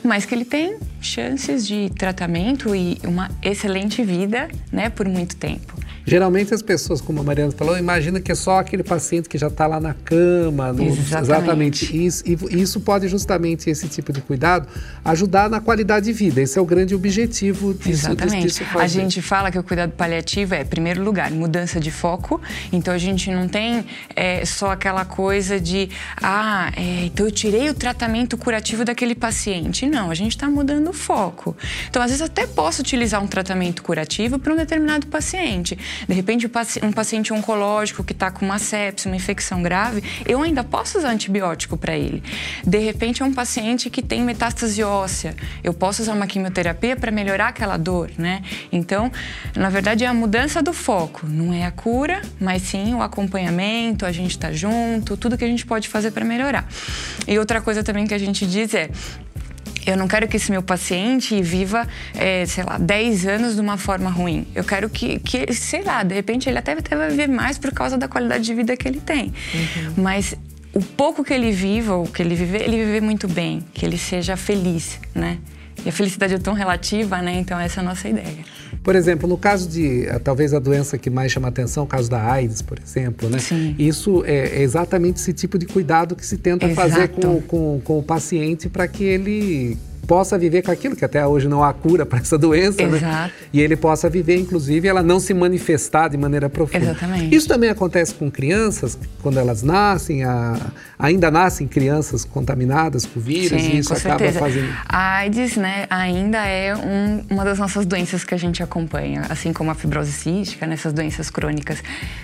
mas 0.04 0.26
que 0.26 0.34
ele 0.34 0.46
tem 0.46 0.78
chances 1.00 1.66
de 1.68 1.92
tratamento 1.92 2.76
e 2.76 3.00
uma 3.04 3.30
excelente 3.42 4.04
vida, 4.04 4.50
né, 4.72 4.90
por 4.90 5.08
muito 5.08 5.36
tempo. 5.36 5.81
Geralmente 6.12 6.54
as 6.54 6.62
pessoas, 6.62 7.00
como 7.00 7.21
a 7.21 7.24
Mariana 7.24 7.54
falou, 7.54 7.78
imagina 7.78 8.19
que 8.19 8.34
é 8.34 8.36
só 8.36 8.60
aquele 8.60 8.84
paciente 8.84 9.30
que 9.30 9.38
já 9.38 9.47
está 9.47 9.65
lá 9.65 9.80
na 9.80 9.93
cama. 9.93 10.74
No, 10.74 10.84
Exatamente. 10.84 11.24
exatamente 11.24 12.06
isso. 12.06 12.24
E 12.28 12.62
isso 12.62 12.82
pode 12.82 13.08
justamente, 13.08 13.69
esse 13.69 13.88
tipo 13.88 14.12
de 14.12 14.19
cuidado, 14.19 14.67
ajudar 15.06 15.50
na 15.50 15.62
qualidade 15.62 16.08
de 16.08 16.12
vida. 16.12 16.41
Esse 16.41 16.60
é 16.60 16.62
o 16.62 16.65
grande 16.65 16.93
objetivo 16.93 17.74
disso, 17.74 18.12
Exatamente. 18.12 18.47
disso. 18.47 18.63
A 18.78 18.88
gente 18.88 19.21
fala 19.21 19.50
que 19.50 19.58
o 19.58 19.63
cuidado 19.63 19.93
paliativo 19.93 20.54
é, 20.54 20.63
em 20.63 20.65
primeiro 20.65 21.02
lugar, 21.02 21.32
mudança 21.32 21.80
de 21.80 21.89
foco. 21.89 22.41
Então 22.74 22.93
a 22.93 22.97
gente 22.97 23.32
não 23.32 23.47
tem 23.47 23.86
é, 24.13 24.43
só 24.43 24.71
aquela 24.71 25.06
coisa 25.06 25.62
de, 25.62 25.89
ah, 26.21 26.74
é, 26.76 27.06
então 27.06 27.26
eu 27.26 27.32
tirei 27.32 27.69
o 27.69 27.74
tratamento 27.74 28.38
curativo 28.38 28.84
daquele 28.84 29.15
paciente. 29.15 29.86
Não, 29.88 30.12
a 30.12 30.13
gente 30.13 30.36
está 30.36 30.50
mudando 30.50 30.89
o 30.89 30.93
foco. 30.93 31.56
Então, 31.89 32.02
às 32.02 32.12
vezes, 32.12 32.21
até 32.21 32.45
posso 32.45 32.82
utilizar 32.82 33.24
um 33.24 33.28
tratamento 33.28 33.82
curativo 33.82 34.38
para 34.38 34.52
um 34.52 34.58
determinado 34.58 35.08
paciente. 35.08 35.78
De 36.08 36.14
repente, 36.14 36.50
um 36.84 36.92
paciente 36.92 37.34
oncológico 37.34 38.04
que 38.04 38.14
está 38.14 38.32
com 38.32 38.46
uma 38.46 38.60
sepse, 38.60 39.08
uma 39.08 39.16
infecção 39.16 39.62
grave, 39.62 40.04
eu 40.26 40.42
ainda 40.42 40.64
posso 40.64 40.98
usar 40.98 41.10
antibiótico 41.10 41.78
para 41.78 41.98
ele. 41.98 42.24
De 42.66 42.80
repente, 42.80 43.22
é 43.22 43.26
um 43.26 43.34
paciente 43.34 43.90
que 43.90 44.02
tem 44.02 44.22
metástase 44.22 44.84
óssea, 44.84 45.36
eu 45.64 45.74
posso 45.74 46.02
usar 46.02 46.14
uma 46.14 46.28
quimioterapia 46.28 46.96
para 46.96 47.12
melhorar 47.12 47.50
aquela 47.50 47.78
dor, 47.78 48.12
né? 48.18 48.42
Então, 48.72 49.12
na 49.56 49.70
verdade, 49.70 50.04
é 50.04 50.08
a 50.08 50.14
mudança 50.14 50.62
do 50.62 50.74
foco. 50.74 51.26
Não 51.28 51.54
é 51.54 51.66
a 51.66 51.72
cura, 51.72 52.22
mas 52.40 52.62
sim 52.64 52.94
o 52.94 53.02
acompanhamento, 53.02 54.06
a 54.06 54.12
gente 54.12 54.32
está 54.32 54.52
junto, 54.52 55.18
tudo 55.18 55.38
que 55.38 55.46
a 55.46 55.48
gente 55.48 55.66
pode 55.66 55.88
fazer 55.88 56.12
para 56.12 56.26
melhorar. 56.26 56.68
E 57.28 57.38
outra 57.38 57.62
coisa 57.62 57.84
também 57.84 58.06
que 58.06 58.14
a 58.14 58.18
gente 58.18 58.46
diz 58.46 58.74
é 58.74 58.90
eu 59.86 59.98
não 59.98 60.08
quero 60.08 60.28
que 60.28 60.38
esse 60.38 60.52
meu 60.52 60.62
paciente 60.62 61.41
viva, 61.41 61.88
é, 62.13 62.46
sei 62.46 62.63
lá, 62.63 62.78
10 62.78 63.26
anos 63.28 63.56
de 63.56 63.62
uma 63.62 63.78
forma 63.78 64.10
ruim. 64.10 64.48
Eu 64.54 64.63
quero 64.63 64.89
que, 64.89 65.20
que, 65.20 65.54
sei 65.54 65.84
lá, 65.84 66.04
de 66.04 66.13
repente 66.13 66.50
ele 66.50 66.58
até, 66.58 66.74
até 66.74 66.96
vai 66.96 67.10
viver 67.10 67.28
mais 67.28 67.58
por 67.58 67.72
causa 67.72 67.98
da 67.98 68.08
qualidade 68.08 68.44
de 68.44 68.54
vida 68.54 68.76
que 68.78 68.88
ele 68.88 69.00
tem. 69.00 69.34
Uhum. 69.54 69.94
Mas 69.98 70.36
o 70.74 70.82
pouco 70.82 71.24
que 71.24 71.34
ele 71.34 71.52
viva, 71.52 71.96
ou 71.96 72.06
que 72.06 72.22
ele 72.22 72.36
viver, 72.36 72.62
ele 72.62 72.78
viver 72.78 73.02
muito 73.02 73.28
bem, 73.28 73.63
que 73.74 73.86
ele 73.86 73.98
seja 73.98 74.38
feliz, 74.38 75.00
né? 75.13 75.38
E 75.86 75.89
a 75.89 75.91
felicidade 75.91 76.36
é 76.36 76.38
tão 76.38 76.54
relativa, 76.54 77.22
né? 77.22 77.34
Então 77.34 77.60
essa 77.60 77.80
é 77.80 77.82
a 77.82 77.86
nossa 77.86 78.08
ideia. 78.08 78.46
Por 78.84 78.96
exemplo, 78.96 79.30
no 79.30 79.38
caso 79.38 79.70
de 79.70 80.08
eh, 80.08 80.20
talvez 80.20 80.54
a 80.54 80.60
doença 80.60 80.98
que 80.98 81.10
mais 81.10 81.32
chama 81.32 81.48
atenção, 81.48 81.84
o 81.84 81.88
caso 81.88 82.10
da 82.10 82.32
AIDS, 82.32 82.62
por 82.62 82.80
exemplo, 82.80 83.30
né? 83.30 83.38
Sim. 83.38 83.76
Isso 83.78 84.24
é, 84.26 84.60
é 84.60 84.62
exatamente 84.62 85.20
esse 85.20 85.34
tipo 85.34 85.58
de 85.60 85.67
cuidado 85.67 86.15
que 86.15 86.26
se 86.26 86.38
tenta 86.38 86.65
Exato. 86.65 86.89
fazer 86.89 87.08
com, 87.10 87.41
com, 87.41 87.82
com 87.84 88.00
o 88.00 88.04
paciente 88.04 88.70
para 88.70 88.88
que 88.88 89.04
ele 89.04 89.78
possa 90.12 90.38
viver 90.38 90.62
com 90.62 90.71
aquilo, 90.71 90.93
que 90.93 91.06
até 91.06 91.26
hoje 91.26 91.47
não 91.47 91.63
há 91.63 91.71
cura 91.71 92.06
para 92.06 92.19
essa 92.19 92.38
doença, 92.38 92.84
Exato. 92.84 93.06
né? 93.06 93.32
E 93.54 93.62
ele 93.62 93.78
possa 93.78 94.10
viver, 94.10 94.36
inclusive, 94.36 94.86
ela 94.86 95.02
não 95.02 95.21
se 95.21 95.34
manifestar 95.34 96.10
de 96.10 96.17
maneira 96.17 96.50
profunda. 96.50 96.84
Exatamente. 96.84 97.34
Isso 97.34 97.47
também 97.47 97.69
acontece 97.69 98.13
com 98.15 98.30
crianças, 98.30 99.00
quando 99.21 99.39
elas 99.39 99.63
nascem, 99.63 100.26
a, 100.26 100.58
ainda 101.00 101.32
nascem 101.32 101.65
crianças 101.65 102.26
contaminadas 102.26 103.06
com 103.06 103.21
vírus, 103.21 103.62
Sim, 103.62 103.76
e 103.76 103.78
isso 103.78 103.93
acaba 103.93 104.19
certeza. 104.19 104.39
fazendo. 104.39 104.74
A 104.86 105.15
AIDS, 105.19 105.56
né, 105.56 105.86
ainda 105.89 106.45
é 106.45 106.76
um, 106.76 107.24
uma 107.30 107.45
das 107.45 107.58
nossas 107.58 107.86
doenças 107.86 108.26
que 108.26 108.36
a 108.36 108.38
gente 108.38 108.62
acompanha, 108.62 109.21
assim 109.30 109.54
como 109.54 109.71
a 109.71 109.76
fibrose 109.76 110.12
cística, 110.12 110.67
nessas 110.67 110.91
doenças 110.91 111.30
crônicas. 111.30 111.82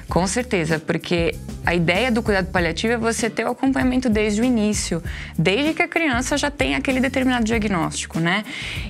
Com 0.10 0.28
certeza, 0.28 0.78
porque 0.78 1.36
a 1.66 1.74
ideia 1.74 2.12
do 2.12 2.22
cuidado 2.22 2.48
paliativo 2.48 2.92
é 2.92 2.98
você 2.98 3.30
ter 3.30 3.46
o 3.46 3.52
acompanhamento 3.52 4.10
desde 4.10 4.42
o 4.42 4.44
início, 4.44 5.02
desde 5.40 5.74
que 5.74 5.82
a 5.82 5.88
criança 5.88 6.38
já 6.38 6.52
tem 6.52 6.76
aquele 6.76 7.00
determinado 7.00 7.46
diagnóstico, 7.46 7.77
né? 8.20 8.44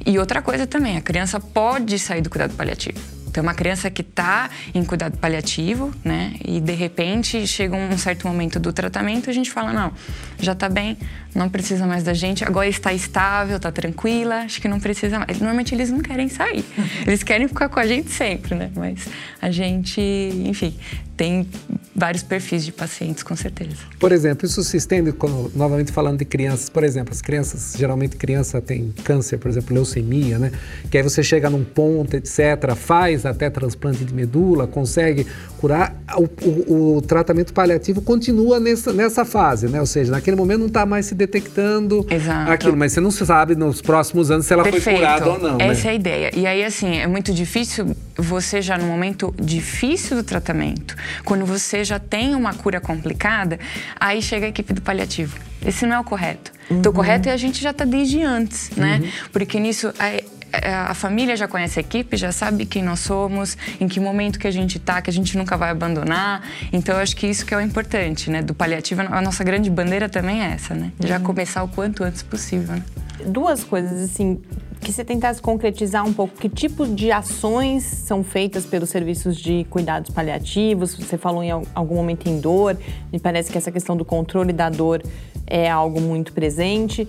E 0.06 0.18
outra 0.18 0.42
coisa 0.42 0.66
também, 0.66 0.98
a 0.98 1.02
criança 1.02 1.40
pode 1.40 1.98
sair 2.00 2.22
do 2.22 2.30
cuidado 2.30 2.54
paliativo. 2.56 3.18
Então, 3.38 3.44
uma 3.44 3.54
criança 3.54 3.92
que 3.92 4.02
está 4.02 4.50
em 4.74 4.84
cuidado 4.84 5.18
paliativo, 5.20 5.94
né? 6.04 6.34
E 6.44 6.60
de 6.60 6.74
repente 6.74 7.46
chega 7.46 7.76
um 7.76 7.96
certo 7.96 8.28
momento 8.28 8.60
do 8.60 8.74
tratamento, 8.74 9.30
a 9.30 9.34
gente 9.34 9.52
fala: 9.52 9.72
não, 9.72 9.94
já 10.40 10.54
está 10.54 10.68
bem, 10.68 10.98
não 11.38 11.50
precisa 11.50 11.86
mais 11.86 12.04
da 12.04 12.14
gente, 12.14 12.44
agora 12.44 12.68
está 12.68 12.92
estável, 12.92 13.58
está 13.58 13.72
tranquila, 13.72 14.38
acho 14.42 14.60
que 14.60 14.68
não 14.68 14.80
precisa 14.80 15.20
mais. 15.20 15.38
Normalmente 15.38 15.76
eles 15.76 15.92
não 15.92 16.00
querem 16.00 16.28
sair, 16.28 16.66
eles 17.06 17.22
querem 17.22 17.48
ficar 17.48 17.70
com 17.70 17.80
a 17.80 17.86
gente 17.86 18.10
sempre, 18.12 18.56
né? 18.56 18.72
Mas 18.76 19.08
a 19.40 19.52
gente, 19.52 20.02
enfim, 20.02 20.76
tem 21.16 21.48
vários 21.96 22.22
perfis 22.22 22.64
de 22.64 22.72
pacientes, 22.72 23.24
com 23.24 23.36
certeza. 23.36 23.76
Por 24.00 24.12
exemplo, 24.12 24.46
isso 24.46 24.64
se 24.64 24.78
estende, 24.78 25.12
quando, 25.12 25.52
novamente 25.56 25.92
falando 25.92 26.20
de 26.20 26.26
crianças, 26.26 26.70
por 26.70 26.84
exemplo, 26.84 27.12
as 27.12 27.22
crianças, 27.22 27.74
geralmente 27.76 28.16
criança 28.16 28.62
tem 28.62 28.94
câncer, 29.04 29.40
por 29.40 29.50
exemplo, 29.50 29.74
leucemia, 29.74 30.38
né? 30.38 30.52
Que 30.92 30.98
aí 30.98 31.04
você 31.04 31.24
chega 31.24 31.50
num 31.50 31.64
ponto, 31.64 32.16
etc., 32.16 32.76
faz 32.76 33.26
até 33.26 33.50
transplante 33.50 34.06
de 34.06 34.14
medula, 34.14 34.68
consegue 34.68 35.26
curar, 35.58 35.96
o, 36.16 36.30
o, 36.46 36.98
o 36.98 37.02
tratamento 37.02 37.52
paliativo 37.52 38.00
continua 38.00 38.60
nessa, 38.60 38.94
nessa 38.94 39.26
fase, 39.26 39.68
né? 39.68 39.80
Ou 39.80 39.88
seja, 39.88 40.12
naquele 40.12 40.38
momento 40.38 40.60
não 40.60 40.68
está 40.68 40.86
mais 40.86 41.08
se 41.08 41.16
detectando 41.28 42.06
Exato. 42.10 42.52
aquilo, 42.52 42.76
mas 42.76 42.94
você 42.94 43.02
não 43.02 43.12
sabe 43.12 43.56
nos 43.56 43.82
próximos 43.82 44.32
anos 44.32 44.46
se 44.46 44.54
ela 44.54 44.64
Perfeito. 44.64 44.84
foi 44.84 44.96
curada 44.96 45.30
ou 45.30 45.40
não. 45.40 45.58
Essa 45.60 45.84
né? 45.84 45.90
é 45.90 45.92
a 45.92 45.94
ideia. 45.94 46.32
E 46.36 46.48
aí, 46.48 46.64
assim, 46.64 46.98
é 46.98 47.06
muito 47.06 47.34
difícil 47.34 47.96
você 48.16 48.62
já 48.62 48.78
no 48.78 48.86
momento 48.86 49.34
difícil 49.40 50.18
do 50.18 50.24
tratamento, 50.24 50.96
quando 51.24 51.46
você 51.46 51.84
já 51.84 52.00
tem 52.00 52.34
uma 52.34 52.54
cura 52.54 52.82
complicada, 52.82 53.60
aí 54.00 54.22
chega 54.22 54.48
a 54.48 54.50
equipe 54.50 54.74
do 54.74 54.82
paliativo. 54.82 55.38
Esse 55.66 55.86
não 55.86 55.98
é 55.98 56.00
o 56.00 56.04
correto. 56.04 56.52
Uhum. 56.70 56.80
Então, 56.80 56.92
o 56.92 56.96
correto 56.96 57.30
é 57.30 57.32
a 57.32 57.38
gente 57.38 57.62
já 57.62 57.74
tá 57.74 57.86
desde 57.86 58.22
antes, 58.22 58.72
né? 58.72 59.02
Uhum. 59.02 59.10
Porque 59.32 59.60
nisso 59.60 59.94
a, 60.52 60.92
a, 60.92 60.94
família 60.94 61.36
já 61.36 61.48
conhece 61.48 61.80
a 61.80 61.82
equipe, 61.82 62.18
já 62.18 62.32
sabe 62.32 62.66
quem 62.66 62.84
nós 62.84 63.00
somos, 63.00 63.58
em 63.80 63.88
que 63.88 64.00
momento 64.00 64.40
que 64.40 64.48
a 64.48 64.52
gente 64.52 64.80
tá, 64.80 65.02
que 65.02 65.10
a 65.10 65.14
gente 65.14 65.38
nunca 65.38 65.58
vai 65.58 65.70
abandonar. 65.70 66.44
Então, 66.72 66.96
eu 66.96 67.02
acho 67.02 67.16
que 67.16 67.28
isso 67.28 67.46
que 67.46 67.54
é 67.54 67.58
o 67.58 67.62
importante, 67.62 68.30
né? 68.30 68.42
Do 68.42 68.54
paliativo, 68.54 69.02
a 69.02 69.22
nossa 69.22 69.44
grande 69.44 69.70
bandeira 69.70 70.08
também 70.10 70.42
é 70.42 70.52
essa, 70.52 70.74
né? 70.74 70.92
Já 71.00 71.20
começar 71.20 71.64
o 71.64 71.68
quanto 71.68 72.04
antes 72.04 72.24
possível, 72.24 72.76
né? 72.76 72.84
Duas 73.26 73.64
coisas, 73.64 74.02
assim, 74.02 74.40
que 74.80 74.92
você 74.92 75.04
tentasse 75.04 75.42
concretizar 75.42 76.06
um 76.06 76.14
pouco 76.14 76.38
que 76.38 76.48
tipo 76.48 76.86
de 76.86 77.12
ações 77.12 77.84
são 77.84 78.24
feitas 78.24 78.66
pelos 78.66 78.90
serviços 78.90 79.36
de 79.36 79.66
cuidados 79.70 80.12
paliativos. 80.12 80.96
Você 80.96 81.18
falou 81.18 81.44
em 81.44 81.52
algum 81.52 81.96
momento 81.96 82.28
em 82.28 82.40
dor, 82.40 82.78
me 83.12 83.20
parece 83.20 83.52
que 83.52 83.58
essa 83.58 83.72
questão 83.72 83.98
do 83.98 84.06
controle 84.06 84.54
da 84.54 84.70
dor 84.70 85.02
é 85.46 85.70
algo 85.70 86.00
muito 86.00 86.32
presente. 86.32 87.08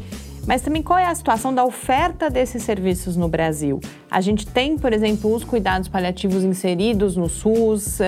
Mas 0.48 0.62
também 0.62 0.82
qual 0.82 0.98
é 0.98 1.04
a 1.04 1.14
situação 1.14 1.54
da 1.54 1.62
oferta 1.62 2.30
desses 2.30 2.62
serviços 2.62 3.18
no 3.18 3.28
Brasil? 3.28 3.80
A 4.10 4.22
gente 4.22 4.46
tem, 4.46 4.78
por 4.78 4.94
exemplo, 4.94 5.34
os 5.34 5.44
cuidados 5.44 5.88
paliativos 5.88 6.42
inseridos 6.42 7.18
no 7.18 7.28
SUS. 7.28 7.98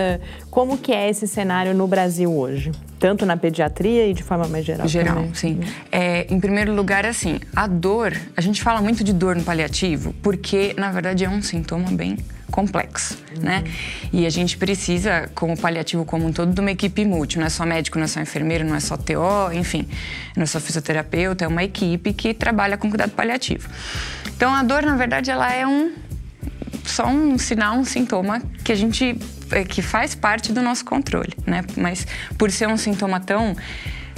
Como 0.50 0.78
que 0.78 0.90
é 0.90 1.10
esse 1.10 1.28
cenário 1.28 1.74
no 1.74 1.86
Brasil 1.86 2.34
hoje? 2.34 2.72
Tanto 2.98 3.26
na 3.26 3.36
pediatria 3.36 4.06
e 4.06 4.14
de 4.14 4.22
forma 4.22 4.48
mais 4.48 4.64
geral? 4.64 4.88
Geral, 4.88 5.16
também. 5.16 5.34
sim. 5.34 5.60
É, 5.92 6.32
em 6.32 6.40
primeiro 6.40 6.74
lugar, 6.74 7.04
assim, 7.04 7.38
a 7.54 7.66
dor, 7.66 8.16
a 8.34 8.40
gente 8.40 8.62
fala 8.62 8.80
muito 8.80 9.04
de 9.04 9.12
dor 9.12 9.36
no 9.36 9.44
paliativo, 9.44 10.14
porque, 10.22 10.74
na 10.78 10.90
verdade, 10.90 11.26
é 11.26 11.28
um 11.28 11.42
sintoma 11.42 11.90
bem 11.90 12.16
complexo, 12.50 13.16
uhum. 13.36 13.42
né? 13.42 13.64
E 14.12 14.26
a 14.26 14.30
gente 14.30 14.56
precisa, 14.56 15.30
como 15.34 15.56
paliativo 15.56 16.04
como 16.04 16.26
um 16.26 16.32
todo, 16.32 16.52
de 16.52 16.60
uma 16.60 16.70
equipe 16.70 17.04
multi. 17.04 17.38
Não 17.38 17.46
é 17.46 17.50
só 17.50 17.64
médico, 17.64 17.98
não 17.98 18.04
é 18.04 18.08
só 18.08 18.20
enfermeiro, 18.20 18.64
não 18.64 18.74
é 18.74 18.80
só 18.80 18.96
TO, 18.96 19.52
enfim, 19.52 19.86
não 20.36 20.42
é 20.42 20.46
só 20.46 20.60
fisioterapeuta, 20.60 21.44
é 21.44 21.48
uma 21.48 21.64
equipe 21.64 22.12
que 22.12 22.34
trabalha 22.34 22.76
com 22.76 22.88
cuidado 22.88 23.10
paliativo. 23.12 23.68
Então, 24.36 24.54
a 24.54 24.62
dor, 24.62 24.82
na 24.82 24.96
verdade, 24.96 25.30
ela 25.30 25.52
é 25.52 25.66
um 25.66 25.92
só 26.84 27.06
um 27.06 27.38
sinal, 27.38 27.76
um 27.76 27.84
sintoma 27.84 28.42
que 28.64 28.72
a 28.72 28.74
gente 28.74 29.16
que 29.68 29.82
faz 29.82 30.14
parte 30.14 30.52
do 30.52 30.62
nosso 30.62 30.84
controle, 30.84 31.32
né? 31.46 31.64
Mas 31.76 32.06
por 32.38 32.50
ser 32.50 32.68
um 32.68 32.76
sintoma 32.76 33.20
tão 33.20 33.56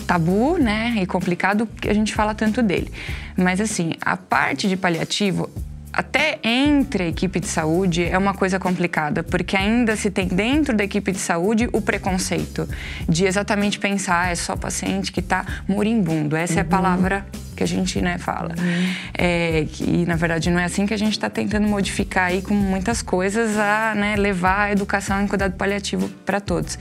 tabu, 0.06 0.58
né, 0.58 0.94
e 1.00 1.06
complicado, 1.06 1.68
a 1.88 1.94
gente 1.94 2.12
fala 2.12 2.34
tanto 2.34 2.62
dele. 2.62 2.92
Mas 3.36 3.60
assim, 3.60 3.92
a 4.00 4.16
parte 4.16 4.68
de 4.68 4.76
paliativo 4.76 5.48
até 5.92 6.38
entre 6.42 7.04
a 7.04 7.08
equipe 7.08 7.38
de 7.38 7.46
saúde 7.46 8.04
é 8.04 8.16
uma 8.16 8.32
coisa 8.32 8.58
complicada, 8.58 9.22
porque 9.22 9.56
ainda 9.56 9.94
se 9.94 10.10
tem 10.10 10.26
dentro 10.26 10.74
da 10.74 10.84
equipe 10.84 11.12
de 11.12 11.18
saúde 11.18 11.68
o 11.72 11.82
preconceito 11.82 12.68
de 13.08 13.26
exatamente 13.26 13.78
pensar 13.78 14.22
ah, 14.22 14.30
é 14.30 14.34
só 14.34 14.54
paciente 14.54 15.10
que 15.10 15.20
está 15.20 15.44
moribundo. 15.66 16.36
Essa 16.36 16.54
uhum. 16.54 16.58
é 16.58 16.62
a 16.62 16.64
palavra 16.64 17.26
que 17.56 17.62
a 17.62 17.66
gente 17.66 18.00
né, 18.00 18.18
fala. 18.18 18.54
Uhum. 18.58 18.94
É, 19.14 19.66
que 19.70 20.06
na 20.06 20.16
verdade 20.16 20.50
não 20.50 20.58
é 20.58 20.64
assim 20.64 20.86
que 20.86 20.94
a 20.94 20.96
gente 20.96 21.12
está 21.12 21.28
tentando 21.28 21.66
modificar 21.66 22.26
aí 22.26 22.40
com 22.42 22.54
muitas 22.54 23.02
coisas 23.02 23.58
a 23.58 23.94
né, 23.94 24.16
levar 24.16 24.68
a 24.68 24.72
educação 24.72 25.20
em 25.22 25.26
cuidado 25.26 25.54
paliativo 25.56 26.08
para 26.24 26.40
todos. 26.40 26.78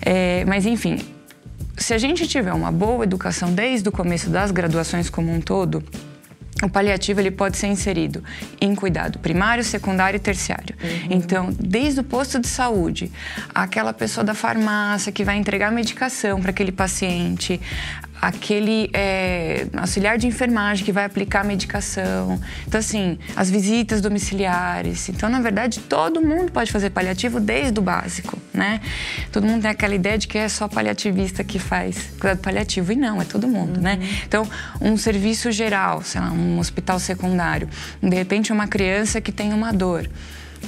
É, 0.00 0.44
mas 0.46 0.66
enfim, 0.66 0.98
se 1.76 1.94
a 1.94 1.98
gente 1.98 2.26
tiver 2.26 2.52
uma 2.52 2.70
boa 2.70 3.04
educação 3.04 3.52
desde 3.52 3.88
o 3.88 3.92
começo 3.92 4.30
das 4.30 4.50
graduações 4.50 5.10
como 5.10 5.32
um 5.32 5.40
todo, 5.40 5.82
o 6.62 6.68
paliativo 6.68 7.20
ele 7.20 7.30
pode 7.30 7.56
ser 7.56 7.66
inserido 7.66 8.22
em 8.60 8.74
cuidado 8.74 9.18
primário, 9.18 9.64
secundário 9.64 10.16
e 10.16 10.20
terciário. 10.20 10.74
Uhum. 10.82 11.08
Então, 11.10 11.56
desde 11.58 12.00
o 12.00 12.04
posto 12.04 12.38
de 12.38 12.46
saúde, 12.46 13.10
aquela 13.54 13.92
pessoa 13.92 14.24
da 14.24 14.34
farmácia 14.34 15.10
que 15.10 15.24
vai 15.24 15.36
entregar 15.36 15.72
medicação 15.72 16.40
para 16.40 16.50
aquele 16.50 16.72
paciente, 16.72 17.60
aquele 18.22 18.88
é, 18.92 19.66
auxiliar 19.76 20.16
de 20.16 20.28
enfermagem 20.28 20.84
que 20.84 20.92
vai 20.92 21.04
aplicar 21.04 21.40
a 21.40 21.44
medicação. 21.44 22.40
Então, 22.68 22.78
assim, 22.78 23.18
as 23.34 23.50
visitas 23.50 24.00
domiciliares. 24.00 25.08
Então, 25.08 25.28
na 25.28 25.40
verdade, 25.40 25.80
todo 25.80 26.22
mundo 26.22 26.52
pode 26.52 26.70
fazer 26.70 26.90
paliativo 26.90 27.40
desde 27.40 27.80
o 27.80 27.82
básico, 27.82 28.38
né? 28.54 28.80
Todo 29.32 29.44
mundo 29.44 29.62
tem 29.62 29.70
aquela 29.72 29.96
ideia 29.96 30.16
de 30.16 30.28
que 30.28 30.38
é 30.38 30.48
só 30.48 30.68
paliativista 30.68 31.42
que 31.42 31.58
faz 31.58 32.12
cuidado 32.20 32.38
paliativo. 32.38 32.92
E 32.92 32.96
não, 32.96 33.20
é 33.20 33.24
todo 33.24 33.48
mundo, 33.48 33.80
né? 33.80 33.94
uhum. 33.94 33.98
né? 33.98 34.08
Então, 34.24 34.48
um 34.80 34.96
serviço 34.96 35.50
geral, 35.50 36.00
sei 36.02 36.20
lá, 36.20 36.30
um 36.30 36.60
hospital 36.60 37.00
secundário. 37.00 37.68
De 38.00 38.14
repente, 38.14 38.52
uma 38.52 38.68
criança 38.68 39.20
que 39.20 39.32
tem 39.32 39.52
uma 39.52 39.72
dor 39.72 40.08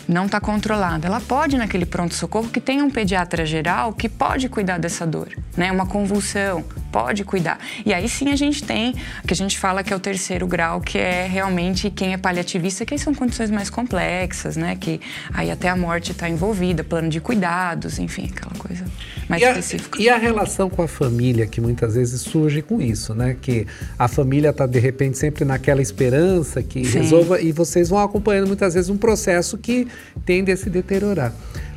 não 0.08 0.26
está 0.26 0.40
controlada. 0.40 1.06
Ela 1.06 1.20
pode 1.20 1.56
ir 1.56 1.58
naquele 1.58 1.86
pronto-socorro 1.86 2.48
que 2.48 2.60
tem 2.60 2.82
um 2.82 2.90
pediatra 2.90 3.44
geral 3.44 3.92
que 3.92 4.08
pode 4.08 4.48
cuidar 4.48 4.78
dessa 4.78 5.06
dor, 5.06 5.28
né? 5.56 5.70
Uma 5.72 5.86
convulsão, 5.86 6.64
pode 6.92 7.24
cuidar. 7.24 7.58
E 7.84 7.92
aí 7.92 8.08
sim 8.08 8.30
a 8.30 8.36
gente 8.36 8.62
tem 8.62 8.94
o 9.22 9.26
que 9.26 9.32
a 9.32 9.36
gente 9.36 9.58
fala 9.58 9.82
que 9.82 9.92
é 9.92 9.96
o 9.96 10.00
terceiro 10.00 10.46
grau, 10.46 10.80
que 10.80 10.98
é 10.98 11.26
realmente 11.26 11.90
quem 11.90 12.12
é 12.12 12.16
paliativista, 12.16 12.84
que 12.84 12.94
aí 12.94 12.98
são 12.98 13.14
condições 13.14 13.50
mais 13.50 13.70
complexas, 13.70 14.56
né? 14.56 14.76
Que 14.76 15.00
aí 15.32 15.50
até 15.50 15.68
a 15.68 15.76
morte 15.76 16.12
está 16.12 16.28
envolvida, 16.28 16.84
plano 16.84 17.08
de 17.08 17.20
cuidados, 17.20 17.98
enfim, 17.98 18.30
aquela 18.34 18.54
coisa 18.56 18.84
mais 19.28 19.42
e 19.42 19.46
específica. 19.46 19.98
A, 19.98 20.02
e 20.02 20.08
a 20.08 20.16
relação 20.16 20.68
com 20.70 20.82
a 20.82 20.88
família, 20.88 21.46
que 21.46 21.60
muitas 21.60 21.94
vezes 21.94 22.20
surge 22.20 22.62
com 22.62 22.80
isso, 22.80 23.14
né? 23.14 23.36
Que 23.40 23.66
a 23.98 24.08
família 24.08 24.50
está 24.50 24.66
de 24.66 24.78
repente 24.78 25.18
sempre 25.18 25.44
naquela 25.44 25.82
esperança 25.82 26.62
que 26.62 26.84
sim. 26.84 26.98
resolva 26.98 27.40
e 27.40 27.52
vocês 27.52 27.88
vão 27.88 27.98
acompanhando 27.98 28.46
muitas 28.46 28.74
vezes 28.74 28.90
um 28.90 28.96
processo 28.96 29.58
que 29.58 29.83
tende 30.24 30.52
a 30.52 30.56
se 30.56 30.70
deteriorar. 30.70 31.32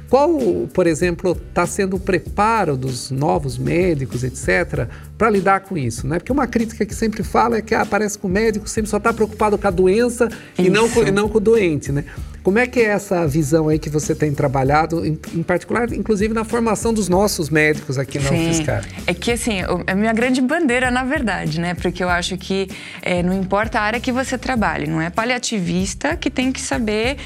Qual, 0.09 0.39
por 0.73 0.87
exemplo, 0.87 1.37
está 1.49 1.67
sendo 1.67 1.97
o 1.97 1.99
preparo 1.99 2.77
dos 2.77 3.11
novos 3.11 3.57
médicos, 3.57 4.23
etc., 4.23 4.87
para 5.17 5.29
lidar 5.29 5.61
com 5.61 5.77
isso? 5.77 6.07
Né? 6.07 6.17
Porque 6.17 6.31
uma 6.31 6.47
crítica 6.47 6.85
que 6.85 6.95
sempre 6.95 7.23
fala 7.23 7.57
é 7.57 7.61
que 7.61 7.75
ah, 7.75 7.85
parece 7.85 8.17
que 8.17 8.25
o 8.25 8.29
médico 8.29 8.69
sempre 8.69 8.89
só 8.89 8.97
está 8.97 9.11
preocupado 9.11 9.57
com 9.57 9.67
a 9.67 9.71
doença 9.71 10.29
e 10.57 10.69
não 10.69 10.89
com, 10.89 11.03
e 11.03 11.11
não 11.11 11.27
com 11.27 11.39
o 11.39 11.41
doente. 11.41 11.91
Né? 11.91 12.05
Como 12.41 12.57
é 12.57 12.65
que 12.65 12.79
é 12.79 12.85
essa 12.85 13.27
visão 13.27 13.67
aí 13.67 13.77
que 13.77 13.89
você 13.89 14.15
tem 14.15 14.33
trabalhado, 14.33 15.05
em, 15.05 15.19
em 15.33 15.43
particular, 15.43 15.91
inclusive 15.91 16.33
na 16.33 16.45
formação 16.45 16.93
dos 16.93 17.09
nossos 17.09 17.49
médicos 17.49 17.97
aqui 17.97 18.17
na 18.17 18.29
Sim. 18.29 18.49
UFSCar? 18.49 18.85
É 19.05 19.13
que, 19.13 19.33
assim, 19.33 19.59
é 19.59 19.91
a 19.91 19.95
minha 19.95 20.13
grande 20.13 20.39
bandeira, 20.39 20.89
na 20.89 21.03
verdade, 21.03 21.59
né? 21.59 21.73
Porque 21.73 22.01
eu 22.01 22.07
acho 22.07 22.37
que 22.37 22.69
é, 23.01 23.21
não 23.21 23.33
importa 23.37 23.79
a 23.79 23.81
área 23.81 23.99
que 23.99 24.13
você 24.13 24.37
trabalhe, 24.37 24.87
não 24.87 25.01
é 25.01 25.09
paliativista 25.09 26.15
que 26.15 26.29
tem 26.29 26.53
que 26.53 26.61
saber 26.61 27.17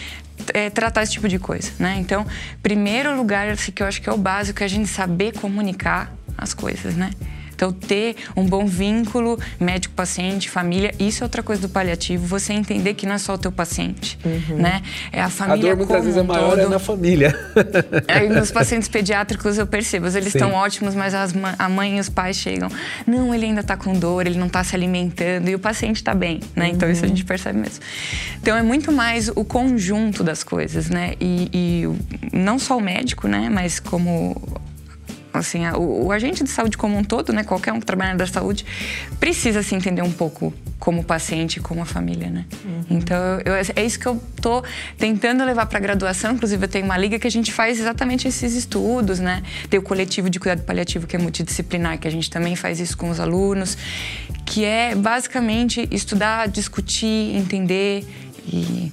é, 0.54 0.70
tratar 0.70 1.04
esse 1.04 1.14
tipo 1.14 1.28
de 1.28 1.39
coisa, 1.39 1.72
né? 1.80 1.98
Então, 2.00 2.26
primeiro 2.62 3.16
lugar, 3.16 3.56
que 3.56 3.84
eu 3.84 3.88
acho 3.88 4.02
que 4.02 4.10
é 4.10 4.14
o 4.14 4.18
básico, 4.18 4.62
é 4.62 4.66
a 4.66 4.70
gente 4.70 4.88
saber 4.88 5.34
comunicar 5.34 6.14
as 6.38 6.54
coisas, 6.54 6.96
né? 6.96 7.12
Então, 7.62 7.72
ter 7.72 8.16
um 8.36 8.43
bom 8.43 8.66
vínculo 8.66 9.39
médico-paciente, 9.59 10.49
família, 10.49 10.95
isso 10.97 11.24
é 11.24 11.26
outra 11.26 11.43
coisa 11.43 11.62
do 11.62 11.70
paliativo, 11.70 12.26
você 12.26 12.53
entender 12.53 12.95
que 12.95 13.05
não 13.05 13.14
é 13.14 13.18
só 13.20 13.36
o 13.36 13.38
teu 13.38 13.51
paciente, 13.51 14.18
uhum. 14.26 14.57
né? 14.57 14.82
É 15.12 15.22
a 15.22 15.30
família 15.30 15.74
A 15.74 15.76
dor 15.76 15.86
muitas 15.86 16.03
vezes 16.03 16.18
é 16.18 16.24
maior 16.24 16.49
todo. 16.49 16.59
é 16.62 16.68
na 16.68 16.80
família. 16.80 17.39
Aí, 18.07 18.28
nos 18.30 18.49
pacientes 18.49 18.88
pediátricos 18.89 19.59
eu 19.59 19.68
percebo, 19.68 20.07
eles 20.07 20.34
estão 20.34 20.53
ótimos, 20.53 20.95
mas 20.95 21.14
as, 21.14 21.36
a 21.59 21.70
mãe 21.70 21.97
e 21.97 21.99
os 21.99 22.09
pais 22.09 22.36
chegam, 22.36 22.68
não, 23.05 23.32
ele 23.32 23.45
ainda 23.45 23.62
está 23.62 23.78
com 23.78 23.93
dor, 23.93 24.26
ele 24.26 24.39
não 24.39 24.47
está 24.47 24.64
se 24.64 24.76
alimentando 24.76 25.47
e 25.47 25.53
o 25.53 25.59
paciente 25.59 25.97
está 25.97 26.16
bem, 26.16 26.39
né? 26.55 26.68
Então, 26.68 26.89
isso 26.89 27.01
a 27.01 27.07
uhum. 27.07 27.09
gente 27.09 27.26
percebe 27.26 27.59
mesmo. 27.59 27.84
Então, 28.41 28.57
é 28.57 28.64
muito 28.64 28.91
mais 28.91 29.30
o 29.30 29.45
conjunto 29.45 30.24
das 30.24 30.43
coisas, 30.43 30.89
né? 30.89 31.14
E, 31.22 31.47
e 31.53 32.36
não 32.36 32.57
só 32.57 32.76
o 32.76 32.82
médico, 32.82 33.28
né? 33.28 33.49
Mas 33.51 33.80
como 33.80 34.36
assim, 35.34 35.65
o, 35.69 36.05
o, 36.05 36.11
agente 36.11 36.43
de 36.43 36.49
saúde 36.49 36.77
como 36.77 36.97
um 36.97 37.03
todo, 37.03 37.32
né, 37.32 37.43
qualquer 37.43 37.71
um 37.73 37.79
que 37.79 37.86
trabalha 37.86 38.13
na 38.13 38.27
saúde, 38.27 38.65
precisa 39.19 39.63
se 39.63 39.75
entender 39.75 40.01
um 40.01 40.11
pouco 40.11 40.53
como 40.79 41.03
paciente 41.03 41.57
e 41.57 41.59
como 41.59 41.82
a 41.82 41.86
família, 41.86 42.29
né? 42.29 42.45
Uhum. 42.65 42.97
Então, 42.97 43.17
eu, 43.45 43.53
é 43.53 43.86
isso 43.86 43.99
que 43.99 44.07
eu 44.07 44.21
tô 44.41 44.63
tentando 44.97 45.43
levar 45.43 45.67
para 45.67 45.77
a 45.77 45.82
graduação. 45.82 46.34
Inclusive, 46.34 46.65
eu 46.65 46.67
tenho 46.67 46.86
uma 46.86 46.97
liga 46.97 47.19
que 47.19 47.27
a 47.27 47.32
gente 47.32 47.51
faz 47.53 47.79
exatamente 47.79 48.27
esses 48.27 48.55
estudos, 48.55 49.19
né? 49.19 49.43
Tem 49.69 49.79
o 49.79 49.84
coletivo 49.84 50.29
de 50.29 50.39
cuidado 50.39 50.63
paliativo 50.63 51.05
que 51.05 51.15
é 51.15 51.19
multidisciplinar, 51.19 51.99
que 51.99 52.07
a 52.07 52.11
gente 52.11 52.29
também 52.32 52.55
faz 52.55 52.79
isso 52.79 52.97
com 52.97 53.11
os 53.11 53.19
alunos, 53.19 53.77
que 54.45 54.65
é 54.65 54.95
basicamente 54.95 55.88
estudar, 55.91 56.47
discutir, 56.47 57.36
entender 57.36 58.03
e 58.47 58.91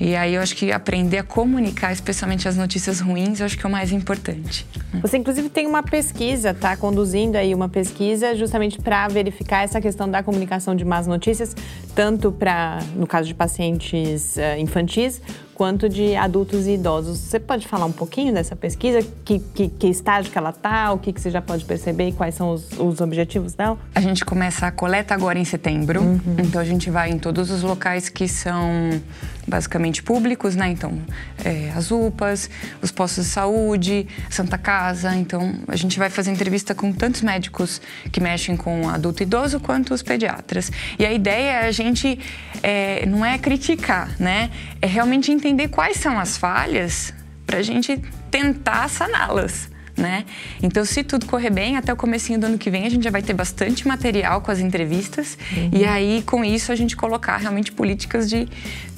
e 0.00 0.14
aí 0.14 0.34
eu 0.34 0.42
acho 0.42 0.54
que 0.54 0.70
aprender 0.70 1.18
a 1.18 1.22
comunicar, 1.22 1.92
especialmente 1.92 2.46
as 2.46 2.56
notícias 2.56 3.00
ruins, 3.00 3.40
eu 3.40 3.46
acho 3.46 3.56
que 3.56 3.64
é 3.64 3.68
o 3.68 3.72
mais 3.72 3.92
importante. 3.92 4.66
Você 5.00 5.16
inclusive 5.16 5.48
tem 5.48 5.66
uma 5.66 5.82
pesquisa, 5.82 6.52
tá 6.52 6.76
conduzindo 6.76 7.36
aí 7.36 7.54
uma 7.54 7.68
pesquisa 7.68 8.34
justamente 8.34 8.78
para 8.78 9.08
verificar 9.08 9.62
essa 9.62 9.80
questão 9.80 10.08
da 10.08 10.22
comunicação 10.22 10.74
de 10.74 10.84
más 10.84 11.06
notícias, 11.06 11.54
tanto 11.94 12.30
para 12.30 12.80
no 12.94 13.06
caso 13.06 13.28
de 13.28 13.34
pacientes 13.34 14.36
uh, 14.36 14.60
infantis, 14.60 15.20
quanto 15.56 15.88
de 15.88 16.14
adultos 16.14 16.66
e 16.66 16.72
idosos. 16.72 17.18
Você 17.18 17.40
pode 17.40 17.66
falar 17.66 17.86
um 17.86 17.92
pouquinho 17.92 18.32
dessa 18.32 18.54
pesquisa? 18.54 19.00
Que, 19.24 19.38
que, 19.38 19.68
que 19.68 19.86
estágio 19.86 20.30
que 20.30 20.36
ela 20.36 20.50
está? 20.50 20.92
O 20.92 20.98
que, 20.98 21.12
que 21.12 21.20
você 21.20 21.30
já 21.30 21.40
pode 21.40 21.64
perceber? 21.64 22.12
Quais 22.12 22.34
são 22.34 22.52
os, 22.52 22.68
os 22.78 23.00
objetivos 23.00 23.54
dela? 23.54 23.78
A 23.94 24.00
gente 24.00 24.22
começa 24.22 24.66
a 24.66 24.70
coleta 24.70 25.14
agora 25.14 25.38
em 25.38 25.44
setembro. 25.46 26.02
Uhum. 26.02 26.36
Então, 26.38 26.60
a 26.60 26.64
gente 26.64 26.90
vai 26.90 27.10
em 27.10 27.18
todos 27.18 27.50
os 27.50 27.62
locais 27.62 28.10
que 28.10 28.28
são 28.28 29.00
basicamente 29.46 30.02
públicos, 30.02 30.56
né? 30.56 30.68
Então, 30.68 31.00
é, 31.44 31.72
as 31.76 31.90
UPAs, 31.90 32.50
os 32.82 32.90
postos 32.90 33.26
de 33.26 33.30
saúde, 33.30 34.06
Santa 34.28 34.58
Casa. 34.58 35.14
Então, 35.14 35.54
a 35.68 35.76
gente 35.76 35.98
vai 35.98 36.10
fazer 36.10 36.30
entrevista 36.30 36.74
com 36.74 36.92
tantos 36.92 37.22
médicos 37.22 37.80
que 38.10 38.20
mexem 38.20 38.56
com 38.56 38.88
adulto 38.88 39.22
e 39.22 39.24
idoso 39.24 39.60
quanto 39.60 39.94
os 39.94 40.02
pediatras. 40.02 40.70
E 40.98 41.06
a 41.06 41.12
ideia 41.12 41.62
é 41.62 41.68
a 41.68 41.72
gente, 41.72 42.18
é, 42.62 43.06
não 43.06 43.24
é 43.24 43.38
criticar, 43.38 44.10
né? 44.18 44.50
É 44.82 44.86
realmente 44.86 45.30
entender 45.30 45.68
quais 45.68 45.98
são 45.98 46.18
as 46.18 46.36
falhas 46.36 47.14
para 47.46 47.58
a 47.58 47.62
gente 47.62 48.00
tentar 48.30 48.88
saná-las. 48.88 49.70
Né? 49.96 50.26
Então, 50.62 50.84
se 50.84 51.02
tudo 51.02 51.24
correr 51.24 51.48
bem, 51.48 51.78
até 51.78 51.90
o 51.90 51.96
comecinho 51.96 52.38
do 52.38 52.44
ano 52.44 52.58
que 52.58 52.68
vem 52.68 52.84
a 52.84 52.90
gente 52.90 53.02
já 53.02 53.10
vai 53.10 53.22
ter 53.22 53.32
bastante 53.32 53.88
material 53.88 54.42
com 54.42 54.50
as 54.50 54.58
entrevistas 54.58 55.38
uhum. 55.56 55.70
e 55.72 55.86
aí 55.86 56.22
com 56.26 56.44
isso 56.44 56.70
a 56.70 56.76
gente 56.76 56.94
colocar 56.94 57.38
realmente 57.38 57.72
políticas 57.72 58.28
de 58.28 58.46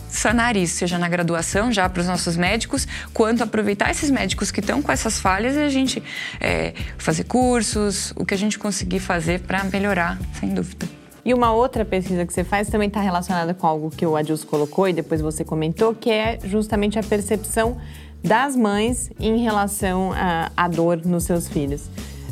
sanar 0.08 0.56
isso, 0.56 0.76
seja 0.76 0.98
na 0.98 1.08
graduação 1.08 1.72
já 1.72 1.88
para 1.88 2.00
os 2.00 2.06
nossos 2.06 2.36
médicos, 2.36 2.86
quanto 3.12 3.42
aproveitar 3.42 3.90
esses 3.90 4.10
médicos 4.10 4.50
que 4.50 4.60
estão 4.60 4.82
com 4.82 4.90
essas 4.90 5.18
falhas 5.18 5.56
e 5.56 5.60
a 5.60 5.68
gente 5.68 6.02
é, 6.40 6.74
fazer 6.96 7.24
cursos, 7.24 8.12
o 8.16 8.24
que 8.24 8.34
a 8.34 8.38
gente 8.38 8.58
conseguir 8.58 9.00
fazer 9.00 9.40
para 9.40 9.64
melhorar, 9.64 10.18
sem 10.38 10.54
dúvida. 10.54 10.86
E 11.24 11.34
uma 11.34 11.52
outra 11.52 11.84
pesquisa 11.84 12.24
que 12.24 12.32
você 12.32 12.42
faz 12.42 12.68
também 12.68 12.88
está 12.88 13.00
relacionada 13.00 13.52
com 13.52 13.66
algo 13.66 13.90
que 13.90 14.06
o 14.06 14.16
Adilson 14.16 14.46
colocou 14.46 14.88
e 14.88 14.94
depois 14.94 15.20
você 15.20 15.44
comentou, 15.44 15.94
que 15.94 16.10
é 16.10 16.38
justamente 16.42 16.98
a 16.98 17.02
percepção 17.02 17.76
das 18.22 18.56
mães 18.56 19.10
em 19.20 19.38
relação 19.38 20.12
à, 20.56 20.68
dor 20.68 21.04
nos 21.04 21.24
seus 21.24 21.48
filhos. 21.48 21.82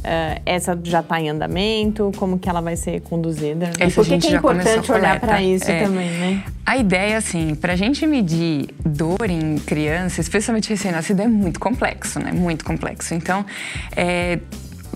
Uh, 0.06 0.40
essa 0.46 0.78
já 0.84 1.00
está 1.00 1.20
em 1.20 1.30
andamento? 1.30 2.12
Como 2.16 2.38
que 2.38 2.48
ela 2.48 2.60
vai 2.60 2.76
ser 2.76 3.00
conduzida? 3.00 3.72
Essa 3.76 3.84
e 3.86 3.92
por 3.92 4.04
que, 4.06 4.18
que 4.18 4.28
é 4.28 4.36
importante 4.36 4.92
olhar 4.92 5.18
para 5.18 5.42
isso 5.42 5.68
é, 5.68 5.82
também, 5.82 6.08
né? 6.10 6.44
A 6.64 6.76
ideia, 6.76 7.16
assim, 7.16 7.56
para 7.56 7.72
a 7.72 7.76
gente 7.76 8.06
medir 8.06 8.68
dor 8.84 9.28
em 9.28 9.56
criança, 9.58 10.20
especialmente 10.20 10.68
recém-nascida, 10.68 11.24
é 11.24 11.26
muito 11.26 11.58
complexo, 11.58 12.20
né? 12.20 12.30
Muito 12.30 12.64
complexo. 12.64 13.14
Então, 13.14 13.44
é, 13.96 14.38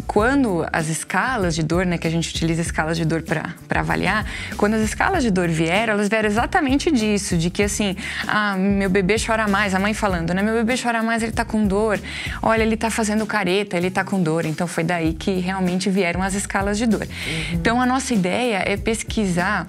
quando 0.06 0.66
as 0.72 0.88
escalas 0.88 1.54
de 1.54 1.62
dor, 1.62 1.86
né, 1.86 1.98
que 1.98 2.06
a 2.06 2.10
gente 2.10 2.30
utiliza 2.30 2.60
escalas 2.60 2.96
de 2.96 3.04
dor 3.04 3.22
para 3.22 3.54
avaliar, 3.80 4.24
quando 4.56 4.74
as 4.74 4.82
escalas 4.82 5.22
de 5.22 5.30
dor 5.30 5.48
vieram, 5.48 5.94
elas 5.94 6.08
vieram 6.08 6.28
exatamente 6.28 6.90
disso, 6.90 7.36
de 7.36 7.50
que 7.50 7.62
assim, 7.62 7.96
ah, 8.26 8.56
meu 8.56 8.90
bebê 8.90 9.16
chora 9.24 9.48
mais, 9.48 9.74
a 9.74 9.78
mãe 9.78 9.94
falando, 9.94 10.32
né, 10.34 10.42
meu 10.42 10.54
bebê 10.54 10.74
chora 10.80 11.02
mais, 11.02 11.22
ele 11.22 11.32
tá 11.32 11.44
com 11.44 11.66
dor, 11.66 12.00
olha, 12.42 12.62
ele 12.62 12.76
tá 12.76 12.90
fazendo 12.90 13.26
careta, 13.26 13.76
ele 13.76 13.90
tá 13.90 14.04
com 14.04 14.22
dor. 14.22 14.44
Então 14.44 14.66
foi 14.66 14.84
daí 14.84 15.14
que 15.14 15.38
realmente 15.38 15.90
vieram 15.90 16.22
as 16.22 16.34
escalas 16.34 16.78
de 16.78 16.86
dor. 16.86 17.02
Uhum. 17.02 17.54
Então 17.54 17.80
a 17.80 17.86
nossa 17.86 18.14
ideia 18.14 18.62
é 18.66 18.76
pesquisar 18.76 19.66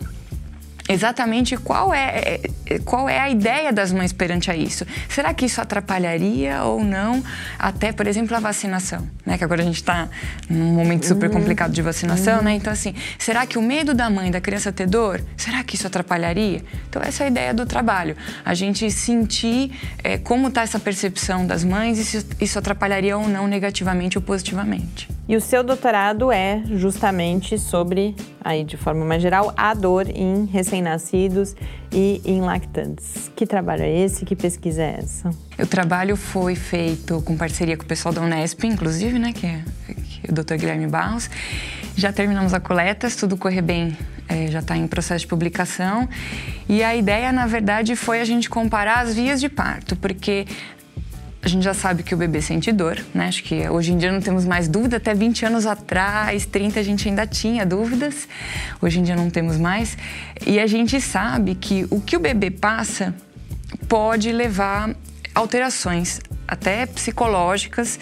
exatamente 0.91 1.57
qual 1.57 1.93
é, 1.93 2.39
é, 2.65 2.79
qual 2.79 3.07
é 3.07 3.19
a 3.19 3.29
ideia 3.29 3.71
das 3.71 3.91
mães 3.91 4.11
perante 4.11 4.49
a 4.49 4.55
isso. 4.55 4.85
Será 5.09 5.33
que 5.33 5.45
isso 5.45 5.61
atrapalharia 5.61 6.63
ou 6.63 6.83
não 6.83 7.23
até, 7.57 7.91
por 7.91 8.07
exemplo, 8.07 8.35
a 8.35 8.39
vacinação? 8.39 9.07
Né? 9.25 9.37
Que 9.37 9.43
agora 9.43 9.61
a 9.61 9.65
gente 9.65 9.75
está 9.75 10.09
num 10.49 10.73
momento 10.73 11.05
super 11.05 11.29
uhum. 11.29 11.37
complicado 11.37 11.71
de 11.71 11.81
vacinação, 11.81 12.37
uhum. 12.37 12.43
né? 12.43 12.53
Então, 12.53 12.71
assim, 12.71 12.93
será 13.17 13.45
que 13.45 13.57
o 13.57 13.61
medo 13.61 13.93
da 13.93 14.09
mãe, 14.09 14.31
da 14.31 14.41
criança 14.41 14.71
ter 14.71 14.87
dor, 14.87 15.21
será 15.37 15.63
que 15.63 15.75
isso 15.75 15.87
atrapalharia? 15.87 16.63
Então, 16.89 17.01
essa 17.01 17.23
é 17.23 17.25
a 17.25 17.29
ideia 17.29 17.53
do 17.53 17.65
trabalho. 17.65 18.15
A 18.43 18.53
gente 18.53 18.89
sentir 18.91 19.71
é, 20.03 20.17
como 20.17 20.47
está 20.47 20.61
essa 20.61 20.79
percepção 20.79 21.45
das 21.45 21.63
mães 21.63 21.97
e 21.97 22.03
se 22.03 22.25
isso 22.39 22.59
atrapalharia 22.59 23.17
ou 23.17 23.27
não 23.27 23.47
negativamente 23.47 24.17
ou 24.17 24.21
positivamente. 24.21 25.07
E 25.27 25.35
o 25.35 25.41
seu 25.41 25.63
doutorado 25.63 26.31
é 26.31 26.61
justamente 26.65 27.57
sobre, 27.57 28.15
aí 28.43 28.63
de 28.63 28.75
forma 28.75 29.05
mais 29.05 29.21
geral, 29.21 29.53
a 29.55 29.73
dor 29.73 30.07
em 30.09 30.45
recém-nascidos 30.81 31.55
e 31.91 32.21
em 32.25 32.41
lactantes. 32.41 33.31
Que 33.35 33.45
trabalho 33.45 33.83
é 33.83 33.99
esse? 33.99 34.25
Que 34.25 34.35
pesquisa 34.35 34.81
é 34.81 34.99
essa? 34.99 35.29
O 35.59 35.67
trabalho 35.67 36.15
foi 36.17 36.55
feito 36.55 37.21
com 37.21 37.37
parceria 37.37 37.77
com 37.77 37.83
o 37.83 37.87
pessoal 37.87 38.13
da 38.13 38.21
Unesp, 38.21 38.63
inclusive, 38.65 39.17
né, 39.19 39.31
que 39.31 39.45
é, 39.45 39.63
que 39.87 40.21
é 40.27 40.31
o 40.31 40.33
Dr. 40.33 40.55
Guilherme 40.55 40.87
Barros. 40.87 41.29
Já 41.95 42.11
terminamos 42.11 42.53
a 42.53 42.59
coleta, 42.59 43.09
se 43.09 43.17
tudo 43.17 43.37
correr 43.37 43.61
bem, 43.61 43.95
é, 44.27 44.47
já 44.47 44.59
está 44.59 44.75
em 44.75 44.87
processo 44.87 45.21
de 45.21 45.27
publicação. 45.27 46.09
E 46.67 46.83
a 46.83 46.95
ideia, 46.95 47.31
na 47.31 47.45
verdade, 47.45 47.95
foi 47.95 48.21
a 48.21 48.25
gente 48.25 48.49
comparar 48.49 48.99
as 49.01 49.13
vias 49.13 49.39
de 49.39 49.49
parto, 49.49 49.95
porque 49.95 50.47
a 51.43 51.47
gente 51.47 51.63
já 51.63 51.73
sabe 51.73 52.03
que 52.03 52.13
o 52.13 52.17
bebê 52.17 52.39
sente 52.39 52.71
dor, 52.71 53.03
né? 53.15 53.27
Acho 53.27 53.43
que 53.43 53.67
hoje 53.67 53.91
em 53.91 53.97
dia 53.97 54.11
não 54.11 54.21
temos 54.21 54.45
mais 54.45 54.67
dúvida. 54.67 54.97
Até 54.97 55.13
20 55.13 55.45
anos 55.45 55.65
atrás, 55.65 56.45
30, 56.45 56.79
a 56.79 56.83
gente 56.83 57.09
ainda 57.09 57.25
tinha 57.25 57.65
dúvidas. 57.65 58.27
Hoje 58.79 58.99
em 58.99 59.03
dia 59.03 59.15
não 59.15 59.29
temos 59.29 59.57
mais. 59.57 59.97
E 60.45 60.59
a 60.59 60.67
gente 60.67 61.01
sabe 61.01 61.55
que 61.55 61.87
o 61.89 61.99
que 61.99 62.15
o 62.15 62.19
bebê 62.19 62.51
passa 62.51 63.15
pode 63.87 64.31
levar 64.31 64.95
alterações, 65.33 66.19
até 66.47 66.85
psicológicas, 66.85 67.99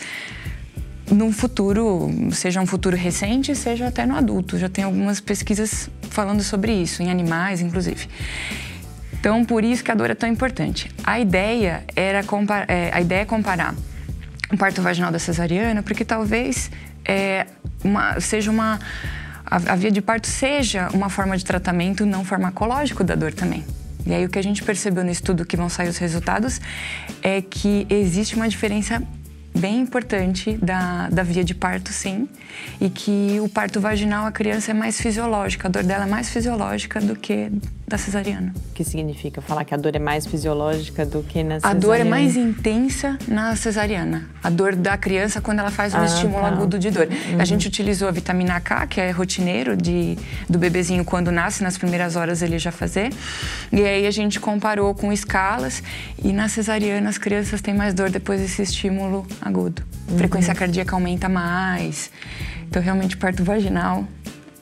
num 1.10 1.32
futuro, 1.32 2.10
seja 2.32 2.60
um 2.60 2.66
futuro 2.66 2.96
recente, 2.96 3.56
seja 3.56 3.88
até 3.88 4.06
no 4.06 4.16
adulto. 4.16 4.58
Já 4.58 4.68
tem 4.68 4.84
algumas 4.84 5.22
pesquisas 5.22 5.90
falando 6.10 6.44
sobre 6.44 6.74
isso, 6.74 7.02
em 7.02 7.10
animais, 7.10 7.62
inclusive. 7.62 8.08
Então, 9.20 9.44
por 9.44 9.64
isso 9.64 9.84
que 9.84 9.92
a 9.92 9.96
dor 9.96 10.10
é 10.10 10.16
tão 10.16 10.30
importante. 10.30 10.90
A 11.04 11.20
ideia 11.20 11.84
era 11.96 12.22
é, 12.68 12.90
a 12.94 13.02
ideia 13.02 13.22
é 13.22 13.26
comparar 13.26 13.76
o 14.52 14.58
parto 14.58 14.82
vaginal 14.82 15.12
da 15.12 15.20
cesariana, 15.20 15.84
porque 15.84 16.06
talvez 16.06 16.72
é, 17.06 17.46
uma, 17.84 18.20
seja 18.20 18.50
uma 18.50 18.80
a, 19.46 19.56
a 19.56 19.76
via 19.76 19.92
de 19.92 20.02
parto 20.02 20.28
seja 20.28 20.90
uma 20.94 21.10
forma 21.10 21.38
de 21.38 21.44
tratamento 21.44 22.06
não 22.06 22.24
farmacológico 22.24 23.04
da 23.04 23.16
dor 23.16 23.34
também. 23.34 23.66
E 24.06 24.14
aí 24.14 24.26
o 24.26 24.30
que 24.30 24.40
a 24.40 24.44
gente 24.44 24.64
percebeu 24.64 25.04
no 25.04 25.12
estudo 25.12 25.46
que 25.46 25.58
vão 25.58 25.70
sair 25.70 25.90
os 25.90 25.98
resultados 25.98 26.62
é 27.22 27.42
que 27.42 27.86
existe 27.90 28.36
uma 28.36 28.48
diferença 28.48 29.04
bem 29.56 29.80
importante 29.80 30.58
da, 30.58 31.10
da 31.10 31.24
via 31.24 31.44
de 31.44 31.54
parto, 31.54 31.92
sim, 31.92 32.28
e 32.80 32.90
que 32.90 33.40
o 33.42 33.50
parto 33.50 33.80
vaginal 33.80 34.26
a 34.26 34.32
criança 34.32 34.72
é 34.72 34.74
mais 34.74 35.00
fisiológica, 35.00 35.68
a 35.68 35.72
dor 35.72 35.84
dela 35.84 36.06
é 36.06 36.10
mais 36.10 36.30
fisiológica 36.30 37.00
do 37.00 37.16
que 37.16 37.52
da 37.88 37.98
cesariana. 37.98 38.54
O 38.70 38.74
que 38.74 38.84
significa 38.84 39.42
falar 39.42 39.66
que 39.66 39.74
a 39.74 39.78
dor 39.78 39.96
é 39.96 40.00
mais 40.00 40.26
fisiológica 40.28 41.06
do 41.06 41.24
que 41.24 41.44
na 41.44 41.56
cesariana? 41.56 41.80
A 41.80 41.82
dor 41.82 41.96
é 41.96 42.04
mais 42.04 42.38
intensa 42.38 43.18
na 43.28 43.56
cesariana. 43.56 44.30
A 44.44 44.50
dor 44.50 44.76
da 44.76 44.96
criança 44.96 45.42
quando 45.42 45.60
ela 45.60 45.72
faz 45.72 45.96
um 45.96 45.98
ah, 45.98 46.06
estímulo 46.06 46.42
tá. 46.42 46.48
agudo 46.50 46.78
de 46.78 46.92
dor. 46.92 47.08
Uhum. 47.08 47.42
A 47.42 47.46
gente 47.46 47.68
utilizou 47.68 48.08
a 48.08 48.12
vitamina 48.12 48.60
K, 48.62 48.86
que 48.86 49.02
é 49.02 49.10
rotineiro 49.10 49.76
de, 49.76 50.16
do 50.48 50.60
bebezinho 50.60 51.04
quando 51.04 51.32
nasce, 51.32 51.64
nas 51.64 51.78
primeiras 51.78 52.16
horas 52.16 52.44
ele 52.44 52.60
já 52.60 52.72
fazer. 52.72 53.12
E 53.72 53.82
aí 53.82 54.06
a 54.06 54.12
gente 54.12 54.40
comparou 54.40 54.94
com 54.94 55.12
escalas 55.12 55.82
e 56.24 56.32
na 56.32 56.48
cesariana 56.48 57.10
as 57.10 57.18
crianças 57.18 57.60
têm 57.60 57.74
mais 57.74 57.96
dor 57.96 58.12
depois 58.12 58.40
desse 58.40 58.62
estímulo 58.62 59.26
agudo. 59.42 59.82
A 60.08 60.18
frequência 60.18 60.54
uhum. 60.54 60.60
cardíaca 60.60 60.96
aumenta 60.96 61.30
mais. 61.30 62.12
Então 62.68 62.82
realmente 62.82 63.18
parto 63.18 63.44
vaginal 63.44 64.06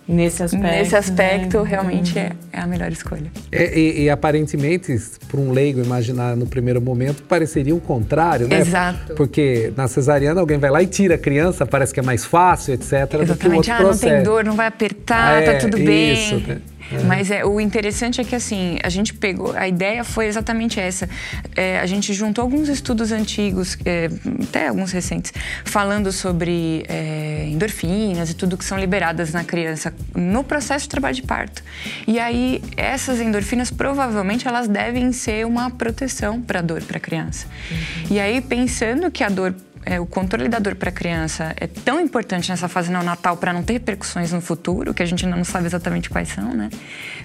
Nesse 0.08 0.42
aspecto. 0.42 0.64
Nesse 0.64 0.96
aspecto, 0.96 1.64
né? 1.64 1.70
realmente 1.70 2.18
é, 2.18 2.32
é, 2.54 2.62
a 2.62 2.66
melhor 2.66 2.90
escolha. 2.90 3.30
É, 3.52 3.78
e, 3.78 4.04
e, 4.04 4.10
aparentemente, 4.10 4.98
para 5.28 5.40
um 5.40 5.52
leigo 5.52 5.84
imaginar 5.84 6.34
no 6.38 6.48
primeiro 6.48 6.82
momento, 6.82 7.24
pareceria 7.24 7.76
o 7.76 7.82
contrário, 7.82 8.48
né? 8.48 8.60
Exato. 8.60 9.16
Porque 9.16 9.74
na 9.76 9.86
cesariana 9.90 10.40
alguém 10.40 10.58
vai 10.58 10.72
lá 10.72 10.82
e 10.82 10.88
tira 10.88 11.16
a 11.16 11.18
criança, 11.18 11.66
parece 11.66 11.94
que 11.94 12.00
é 12.00 12.04
mais 12.04 12.24
fácil, 12.24 12.74
etc. 12.74 12.94
Exatamente. 12.94 13.28
Do 13.28 13.38
que 13.38 13.48
o 13.50 13.56
outro 13.56 13.72
ah, 13.74 13.76
processo. 13.76 14.06
não 14.06 14.14
tem 14.14 14.24
dor, 14.24 14.46
não 14.46 14.56
vai 14.56 14.68
apertar, 14.68 15.44
ah, 15.44 15.46
tá 15.46 15.58
tudo 15.58 15.78
bem. 15.78 16.14
Isso, 16.14 16.36
né? 16.48 16.62
É. 16.92 17.04
Mas 17.04 17.32
é, 17.32 17.46
o 17.46 17.60
interessante 17.60 18.22
é 18.22 18.24
que 18.24 18.36
assim, 18.36 18.78
a 18.84 18.90
gente 18.90 19.14
pegou, 19.14 19.56
a 19.56 19.68
ideia 19.68 20.04
foi 20.04 20.28
exatamente 20.28 20.80
essa. 20.80 21.10
É, 21.56 21.80
a 21.80 21.86
gente 21.86 22.14
juntou 22.14 22.42
alguns 22.42 22.70
estudos 22.70 23.12
antigos, 23.12 23.78
é, 23.86 24.10
até 24.44 24.68
alguns 24.68 24.92
recentes, 24.92 25.34
falando 25.66 26.12
sobre 26.12 26.86
é, 26.88 27.48
endorfinas 27.50 28.30
e 28.30 28.34
tudo 28.34 28.58
que 28.58 28.66
são 28.66 28.78
liberadas 28.78 29.34
na 29.34 29.44
criança 29.44 29.94
no 30.16 30.44
processo 30.44 30.86
de 30.86 30.90
trabalho 30.90 31.16
de 31.16 31.24
parto. 31.24 31.64
E 32.08 32.20
aí, 32.20 32.62
essas 32.76 33.20
endorfinas 33.20 33.70
provavelmente 33.72 34.48
elas 34.48 34.68
devem 34.68 35.12
ser 35.12 35.46
uma 35.46 35.70
proteção 35.70 36.42
para 36.42 36.60
a 36.60 36.62
dor 36.62 36.82
para 36.84 36.98
a 36.98 37.00
criança. 37.00 37.48
Uhum. 37.70 37.78
E 38.12 38.20
aí, 38.20 38.42
pensando 38.42 39.12
que 39.12 39.24
a 39.24 39.30
dor 39.30 39.54
é, 39.88 40.02
o 40.02 40.06
controle 40.06 40.50
da 40.50 40.60
dor 40.60 40.76
para 40.76 40.90
a 40.90 40.92
criança 40.92 41.54
é 41.56 41.66
tão 41.66 42.02
importante 42.02 42.50
nessa 42.50 42.68
fase 42.68 42.92
neonatal 42.92 43.38
para 43.38 43.54
não 43.54 43.64
ter 43.64 43.74
repercussões 43.74 44.34
no 44.34 44.42
futuro, 44.42 44.94
que 44.94 45.02
a 45.02 45.06
gente 45.06 45.24
ainda 45.24 45.38
não 45.38 45.46
sabe 45.46 45.66
exatamente 45.66 46.10
quais 46.10 46.28
são, 46.28 46.54
né? 46.54 46.70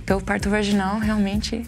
Então, 0.02 0.18
o 0.18 0.22
parto 0.22 0.48
vaginal 0.48 1.00
realmente 1.00 1.66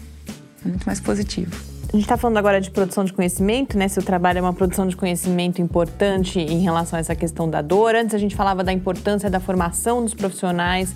é 0.65 0.67
muito 0.67 0.85
mais 0.85 1.01
positivo. 1.01 1.51
A 1.89 1.91
gente 1.91 2.03
está 2.03 2.15
falando 2.15 2.37
agora 2.37 2.61
de 2.61 2.71
produção 2.71 3.03
de 3.03 3.11
conhecimento, 3.11 3.77
né? 3.77 3.89
Seu 3.89 4.01
trabalho 4.01 4.39
é 4.39 4.41
uma 4.41 4.53
produção 4.53 4.87
de 4.87 4.95
conhecimento 4.95 5.61
importante 5.61 6.39
em 6.39 6.61
relação 6.61 6.95
a 6.95 7.01
essa 7.01 7.15
questão 7.15 7.49
da 7.49 7.61
dor. 7.61 7.93
Antes 7.93 8.15
a 8.15 8.17
gente 8.17 8.35
falava 8.35 8.63
da 8.63 8.71
importância 8.71 9.29
da 9.29 9.41
formação 9.41 10.01
dos 10.01 10.13
profissionais, 10.13 10.95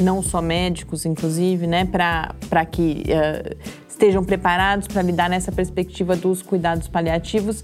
não 0.00 0.22
só 0.22 0.42
médicos, 0.42 1.06
inclusive, 1.06 1.68
né? 1.68 1.84
Para 1.84 2.64
que 2.64 3.04
uh, 3.06 3.56
estejam 3.88 4.24
preparados 4.24 4.88
para 4.88 5.02
lidar 5.02 5.30
nessa 5.30 5.52
perspectiva 5.52 6.16
dos 6.16 6.42
cuidados 6.42 6.88
paliativos. 6.88 7.62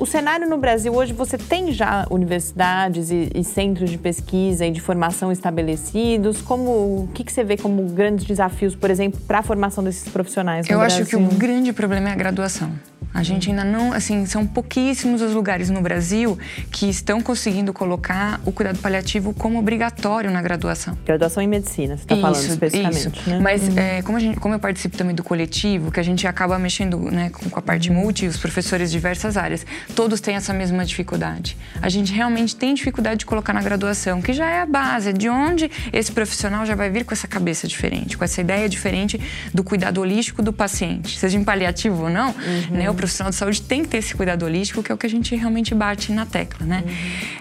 O 0.00 0.06
cenário 0.06 0.48
no 0.48 0.56
Brasil 0.56 0.94
hoje, 0.94 1.12
você 1.12 1.36
tem 1.36 1.74
já 1.74 2.06
universidades 2.10 3.10
e, 3.10 3.30
e 3.34 3.44
centros 3.44 3.90
de 3.90 3.98
pesquisa 3.98 4.64
e 4.64 4.70
de 4.70 4.80
formação 4.80 5.30
estabelecidos? 5.30 6.40
Como, 6.40 6.70
o 6.70 7.08
que, 7.12 7.22
que 7.22 7.30
você 7.30 7.44
vê 7.44 7.58
como 7.58 7.82
grandes 7.90 8.24
desafios, 8.24 8.74
por 8.74 8.90
exemplo, 8.90 9.20
para 9.28 9.40
a 9.40 9.42
formação 9.42 9.84
desses 9.84 10.08
profissionais 10.08 10.66
no 10.66 10.72
Eu 10.72 10.78
Brasil? 10.78 11.02
acho 11.02 11.10
que 11.10 11.16
o 11.16 11.20
grande 11.36 11.70
problema 11.74 12.08
é 12.08 12.12
a 12.12 12.16
graduação. 12.16 12.72
A 13.12 13.22
gente 13.24 13.50
ainda 13.50 13.64
não, 13.64 13.92
assim, 13.92 14.24
são 14.24 14.46
pouquíssimos 14.46 15.20
os 15.20 15.34
lugares 15.34 15.68
no 15.68 15.80
Brasil 15.80 16.38
que 16.70 16.88
estão 16.88 17.20
conseguindo 17.20 17.72
colocar 17.72 18.40
o 18.46 18.52
cuidado 18.52 18.78
paliativo 18.78 19.34
como 19.34 19.58
obrigatório 19.58 20.30
na 20.30 20.40
graduação. 20.40 20.96
Graduação 21.04 21.42
em 21.42 21.48
medicina, 21.48 21.96
você 21.96 22.04
está 22.04 22.16
falando 22.16 22.40
especificamente, 22.40 23.18
isso. 23.18 23.30
né? 23.30 23.40
Mas 23.40 23.76
é, 23.76 24.00
como, 24.02 24.18
gente, 24.20 24.38
como, 24.38 24.54
eu 24.54 24.60
participo 24.60 24.96
também 24.96 25.14
do 25.14 25.24
coletivo, 25.24 25.90
que 25.90 25.98
a 25.98 26.02
gente 26.04 26.26
acaba 26.26 26.56
mexendo 26.58 26.98
né, 26.98 27.30
com, 27.30 27.50
com 27.50 27.58
a 27.58 27.62
parte 27.62 27.90
multi, 27.90 28.26
os 28.26 28.36
professores 28.36 28.90
de 28.90 28.96
diversas 28.96 29.36
áreas, 29.36 29.66
todos 29.90 30.20
têm 30.20 30.36
essa 30.36 30.52
mesma 30.52 30.84
dificuldade. 30.84 31.56
A 31.82 31.88
gente 31.88 32.12
realmente 32.12 32.56
tem 32.56 32.74
dificuldade 32.74 33.20
de 33.20 33.26
colocar 33.26 33.52
na 33.52 33.62
graduação, 33.62 34.22
que 34.22 34.32
já 34.32 34.48
é 34.48 34.60
a 34.60 34.66
base, 34.66 35.12
de 35.12 35.28
onde 35.28 35.70
esse 35.92 36.10
profissional 36.12 36.64
já 36.64 36.74
vai 36.74 36.90
vir 36.90 37.04
com 37.04 37.12
essa 37.12 37.28
cabeça 37.28 37.66
diferente, 37.66 38.16
com 38.16 38.24
essa 38.24 38.40
ideia 38.40 38.68
diferente 38.68 39.20
do 39.52 39.62
cuidado 39.62 40.00
holístico 40.00 40.42
do 40.42 40.52
paciente, 40.52 41.18
seja 41.18 41.36
em 41.36 41.44
paliativo 41.44 42.04
ou 42.04 42.10
não, 42.10 42.30
uhum. 42.30 42.76
né? 42.76 42.90
O 42.90 42.94
profissional 42.94 43.30
de 43.30 43.36
saúde 43.36 43.62
tem 43.62 43.82
que 43.82 43.88
ter 43.88 43.98
esse 43.98 44.14
cuidado 44.14 44.44
holístico, 44.44 44.82
que 44.82 44.90
é 44.90 44.94
o 44.94 44.98
que 44.98 45.06
a 45.06 45.10
gente 45.10 45.34
realmente 45.34 45.74
bate 45.74 46.12
na 46.12 46.26
tecla, 46.26 46.66
né? 46.66 46.82
Uhum. 46.84 46.92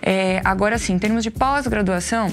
É, 0.01 0.41
agora, 0.43 0.77
sim, 0.77 0.93
em 0.93 0.99
termos 0.99 1.23
de 1.23 1.31
pós-graduação, 1.31 2.31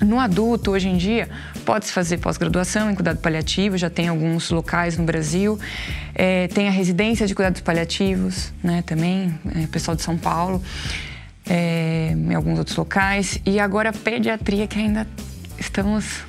no 0.00 0.18
adulto, 0.18 0.70
hoje 0.70 0.88
em 0.88 0.96
dia, 0.96 1.28
pode-se 1.64 1.92
fazer 1.92 2.18
pós-graduação 2.18 2.90
em 2.90 2.94
cuidado 2.94 3.18
paliativo, 3.18 3.76
já 3.76 3.90
tem 3.90 4.08
alguns 4.08 4.50
locais 4.50 4.96
no 4.96 5.04
Brasil. 5.04 5.58
É, 6.14 6.48
tem 6.48 6.68
a 6.68 6.70
residência 6.70 7.26
de 7.26 7.34
cuidados 7.34 7.60
paliativos, 7.60 8.52
né, 8.62 8.82
também, 8.82 9.38
é, 9.56 9.66
pessoal 9.66 9.96
de 9.96 10.02
São 10.02 10.16
Paulo, 10.16 10.62
é, 11.48 12.12
em 12.14 12.34
alguns 12.34 12.58
outros 12.58 12.76
locais. 12.76 13.40
E 13.44 13.58
agora 13.58 13.90
a 13.90 13.92
pediatria, 13.92 14.66
que 14.66 14.78
ainda 14.78 15.06
estamos 15.58 16.27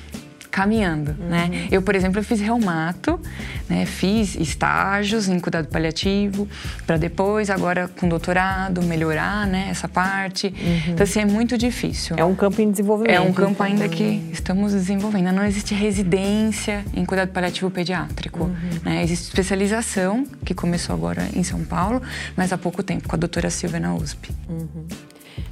caminhando, 0.50 1.14
né? 1.18 1.44
uhum. 1.44 1.50
né? 1.50 1.68
Eu, 1.70 1.82
por 1.82 1.94
exemplo, 1.94 2.18
eu 2.18 2.24
fiz 2.24 2.40
reumato, 2.40 3.20
né? 3.68 3.86
Fiz 3.86 4.34
estágios 4.34 5.28
em 5.28 5.38
cuidado 5.38 5.68
paliativo 5.68 6.48
para 6.86 6.96
depois, 6.96 7.50
agora 7.50 7.88
com 7.88 8.08
doutorado, 8.08 8.82
melhorar, 8.82 9.46
né? 9.46 9.68
Essa 9.70 9.88
parte. 9.88 10.48
Uhum. 10.48 10.92
Então, 10.92 11.04
assim, 11.04 11.20
é 11.20 11.24
muito 11.24 11.56
difícil. 11.56 12.16
É 12.18 12.24
um 12.24 12.34
campo 12.34 12.60
em 12.60 12.70
desenvolvimento. 12.70 13.16
É 13.16 13.20
um 13.20 13.32
campo 13.32 13.62
ainda 13.62 13.88
que 13.88 14.28
estamos 14.32 14.72
desenvolvendo. 14.72 15.32
Não 15.32 15.44
existe 15.44 15.74
residência 15.74 16.84
em 16.94 17.04
cuidado 17.04 17.28
paliativo 17.28 17.70
pediátrico. 17.70 18.44
Uhum. 18.44 18.80
Né? 18.84 19.02
Existe 19.02 19.24
especialização, 19.24 20.26
que 20.44 20.54
começou 20.54 20.94
agora 20.94 21.28
em 21.34 21.42
São 21.42 21.64
Paulo, 21.64 22.02
mas 22.36 22.52
há 22.52 22.58
pouco 22.58 22.82
tempo, 22.82 23.08
com 23.08 23.14
a 23.14 23.18
doutora 23.18 23.50
Silvia 23.50 23.78
na 23.78 23.94
USP. 23.94 24.30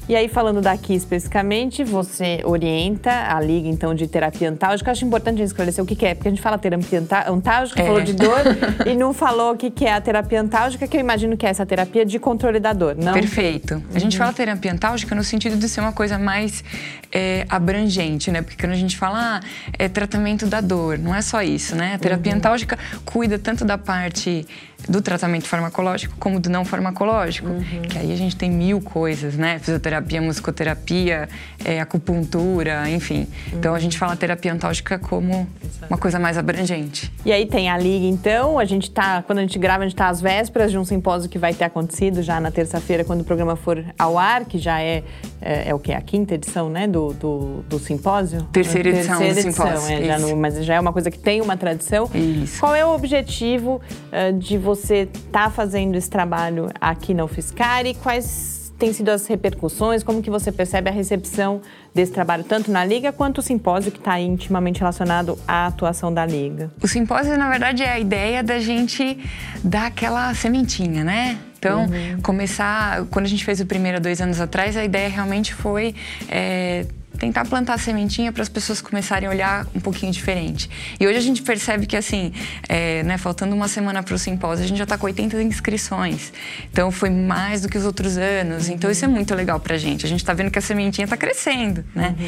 E 0.08 0.16
aí, 0.16 0.26
falando 0.26 0.62
daqui 0.62 0.94
especificamente, 0.94 1.84
você 1.84 2.40
orienta 2.44 3.10
a 3.10 3.38
Liga, 3.40 3.68
então, 3.68 3.94
de 3.94 4.06
terapia 4.08 4.48
antálgica. 4.48 4.90
Acho 4.90 5.04
importante 5.04 5.34
a 5.34 5.38
gente 5.38 5.48
esclarecer 5.48 5.84
o 5.84 5.86
que, 5.86 6.06
é, 6.06 6.14
porque 6.14 6.28
a 6.28 6.30
gente 6.30 6.40
fala 6.40 6.56
terapia 6.56 7.02
antálgica, 7.26 7.82
é. 7.82 7.86
falou 7.86 8.00
de 8.00 8.14
dor, 8.14 8.40
e 8.86 8.94
não 8.94 9.12
falou 9.12 9.52
o 9.52 9.56
que, 9.56 9.84
é 9.84 9.92
a 9.92 10.00
terapia 10.00 10.40
antálgica, 10.40 10.88
que 10.88 10.96
eu 10.96 11.00
imagino 11.00 11.36
que 11.36 11.44
é 11.44 11.50
essa 11.50 11.66
terapia 11.66 12.06
de 12.06 12.18
controle 12.18 12.58
da 12.58 12.72
dor, 12.72 12.96
não? 12.96 13.12
Perfeito. 13.12 13.74
Uhum. 13.74 13.82
A 13.94 13.98
gente 13.98 14.14
uhum. 14.14 14.18
fala 14.18 14.32
terapia 14.32 14.72
antálgica 14.72 15.14
no 15.14 15.22
sentido 15.22 15.56
de 15.56 15.68
ser 15.68 15.82
uma 15.82 15.92
coisa 15.92 16.18
mais 16.18 16.64
é, 17.12 17.44
abrangente, 17.48 18.30
né? 18.30 18.40
Porque 18.40 18.56
quando 18.56 18.72
a 18.72 18.76
gente 18.76 18.96
fala, 18.96 19.36
ah, 19.36 19.40
é 19.78 19.88
tratamento 19.88 20.46
da 20.46 20.62
dor, 20.62 20.98
não 20.98 21.14
é 21.14 21.20
só 21.20 21.42
isso, 21.42 21.76
né? 21.76 21.94
A 21.94 21.98
terapia 21.98 22.32
uhum. 22.32 22.38
antálgica 22.38 22.78
cuida 23.04 23.38
tanto 23.38 23.62
da 23.62 23.76
parte 23.76 24.46
do 24.88 25.02
tratamento 25.02 25.46
farmacológico 25.46 26.16
como 26.18 26.40
do 26.40 26.48
não 26.48 26.64
farmacológico, 26.64 27.48
uhum. 27.48 27.82
que 27.82 27.98
aí 27.98 28.12
a 28.12 28.16
gente 28.16 28.36
tem 28.36 28.50
mil 28.50 28.80
coisas, 28.80 29.36
né? 29.36 29.58
Fisioterapia, 29.58 30.22
musicoterapia, 30.22 31.28
é, 31.64 31.80
acupuntura, 31.80 32.88
enfim. 32.88 33.26
Uhum. 33.52 33.58
Então 33.58 33.74
a 33.74 33.78
gente 33.78 33.98
fala 33.98 34.16
terapia 34.16 34.52
antálgica 34.52 34.98
como 34.98 35.46
uma 35.88 35.98
coisa 35.98 36.18
mais 36.18 36.38
abrangente. 36.38 37.12
E 37.24 37.32
aí 37.32 37.46
tem 37.46 37.68
a 37.68 37.76
liga, 37.76 38.06
então, 38.06 38.58
a 38.58 38.64
gente 38.64 38.90
tá, 38.90 39.22
quando 39.22 39.38
a 39.38 39.42
gente 39.42 39.58
grava, 39.58 39.84
a 39.84 39.86
gente 39.86 39.96
tá 39.96 40.08
às 40.08 40.20
vésperas 40.20 40.70
de 40.70 40.78
um 40.78 40.84
simpósio 40.84 41.28
que 41.28 41.38
vai 41.38 41.54
ter 41.54 41.64
acontecido 41.64 42.22
já 42.22 42.40
na 42.40 42.50
terça-feira, 42.50 43.04
quando 43.04 43.20
o 43.20 43.24
programa 43.24 43.56
for 43.56 43.84
ao 43.98 44.18
ar, 44.18 44.44
que 44.44 44.58
já 44.58 44.80
é, 44.80 45.02
é, 45.48 45.70
é 45.70 45.74
o 45.74 45.78
que? 45.78 45.92
A 45.92 46.00
quinta 46.02 46.34
edição, 46.34 46.68
né, 46.68 46.86
do, 46.86 47.14
do, 47.14 47.62
do 47.62 47.78
simpósio? 47.78 48.42
Terceira 48.52 48.90
edição 48.90 49.16
Terceira 49.18 49.34
do 49.34 49.48
edição, 49.48 49.66
simpósio. 49.66 49.96
É, 49.96 50.04
já 50.04 50.18
no, 50.18 50.36
mas 50.36 50.62
já 50.62 50.74
é 50.74 50.80
uma 50.80 50.92
coisa 50.92 51.10
que 51.10 51.18
tem 51.18 51.40
uma 51.40 51.56
tradição. 51.56 52.10
Isso. 52.14 52.60
Qual 52.60 52.74
é 52.74 52.84
o 52.84 52.94
objetivo 52.94 53.80
uh, 54.12 54.38
de 54.38 54.58
você 54.58 55.08
estar 55.12 55.44
tá 55.44 55.50
fazendo 55.50 55.96
esse 55.96 56.10
trabalho 56.10 56.68
aqui 56.78 57.14
na 57.14 57.24
UFSCar 57.24 57.86
e 57.86 57.94
quais 57.94 58.70
têm 58.78 58.92
sido 58.92 59.08
as 59.08 59.26
repercussões? 59.26 60.02
Como 60.02 60.20
que 60.22 60.28
você 60.28 60.52
percebe 60.52 60.90
a 60.90 60.92
recepção 60.92 61.62
desse 61.94 62.12
trabalho, 62.12 62.44
tanto 62.44 62.70
na 62.70 62.84
Liga 62.84 63.10
quanto 63.10 63.38
o 63.38 63.42
simpósio, 63.42 63.90
que 63.90 63.98
está 63.98 64.20
intimamente 64.20 64.80
relacionado 64.80 65.38
à 65.48 65.66
atuação 65.66 66.12
da 66.12 66.26
Liga? 66.26 66.70
O 66.82 66.86
simpósio, 66.86 67.38
na 67.38 67.48
verdade, 67.48 67.82
é 67.82 67.90
a 67.90 67.98
ideia 67.98 68.42
da 68.42 68.58
gente 68.60 69.18
dar 69.64 69.86
aquela 69.86 70.34
sementinha, 70.34 71.02
né? 71.02 71.38
Então, 71.58 71.86
uhum. 71.86 72.20
começar. 72.22 73.04
Quando 73.06 73.26
a 73.26 73.28
gente 73.28 73.44
fez 73.44 73.60
o 73.60 73.66
primeiro 73.66 73.98
há 73.98 74.00
dois 74.00 74.20
anos 74.20 74.40
atrás, 74.40 74.76
a 74.76 74.84
ideia 74.84 75.08
realmente 75.08 75.52
foi 75.52 75.94
é, 76.28 76.86
tentar 77.18 77.44
plantar 77.44 77.78
sementinha 77.78 78.32
para 78.32 78.42
as 78.42 78.48
pessoas 78.48 78.80
começarem 78.80 79.28
a 79.28 79.32
olhar 79.32 79.66
um 79.74 79.80
pouquinho 79.80 80.12
diferente. 80.12 80.70
E 80.98 81.06
hoje 81.06 81.18
a 81.18 81.20
gente 81.20 81.42
percebe 81.42 81.84
que, 81.84 81.96
assim, 81.96 82.32
é, 82.68 83.02
né, 83.02 83.18
faltando 83.18 83.54
uma 83.54 83.66
semana 83.66 84.02
para 84.02 84.14
o 84.14 84.18
simpósio, 84.18 84.64
a 84.64 84.68
gente 84.68 84.78
já 84.78 84.84
está 84.84 84.96
com 84.96 85.06
80 85.06 85.42
inscrições. 85.42 86.32
Então, 86.70 86.90
foi 86.92 87.10
mais 87.10 87.62
do 87.62 87.68
que 87.68 87.76
os 87.76 87.84
outros 87.84 88.16
anos. 88.16 88.68
Então, 88.68 88.90
isso 88.90 89.04
é 89.04 89.08
muito 89.08 89.34
legal 89.34 89.58
para 89.58 89.74
a 89.74 89.78
gente. 89.78 90.06
A 90.06 90.08
gente 90.08 90.20
está 90.20 90.32
vendo 90.32 90.50
que 90.50 90.58
a 90.58 90.62
sementinha 90.62 91.04
está 91.04 91.16
crescendo, 91.16 91.84
né? 91.94 92.14
Uhum. 92.18 92.26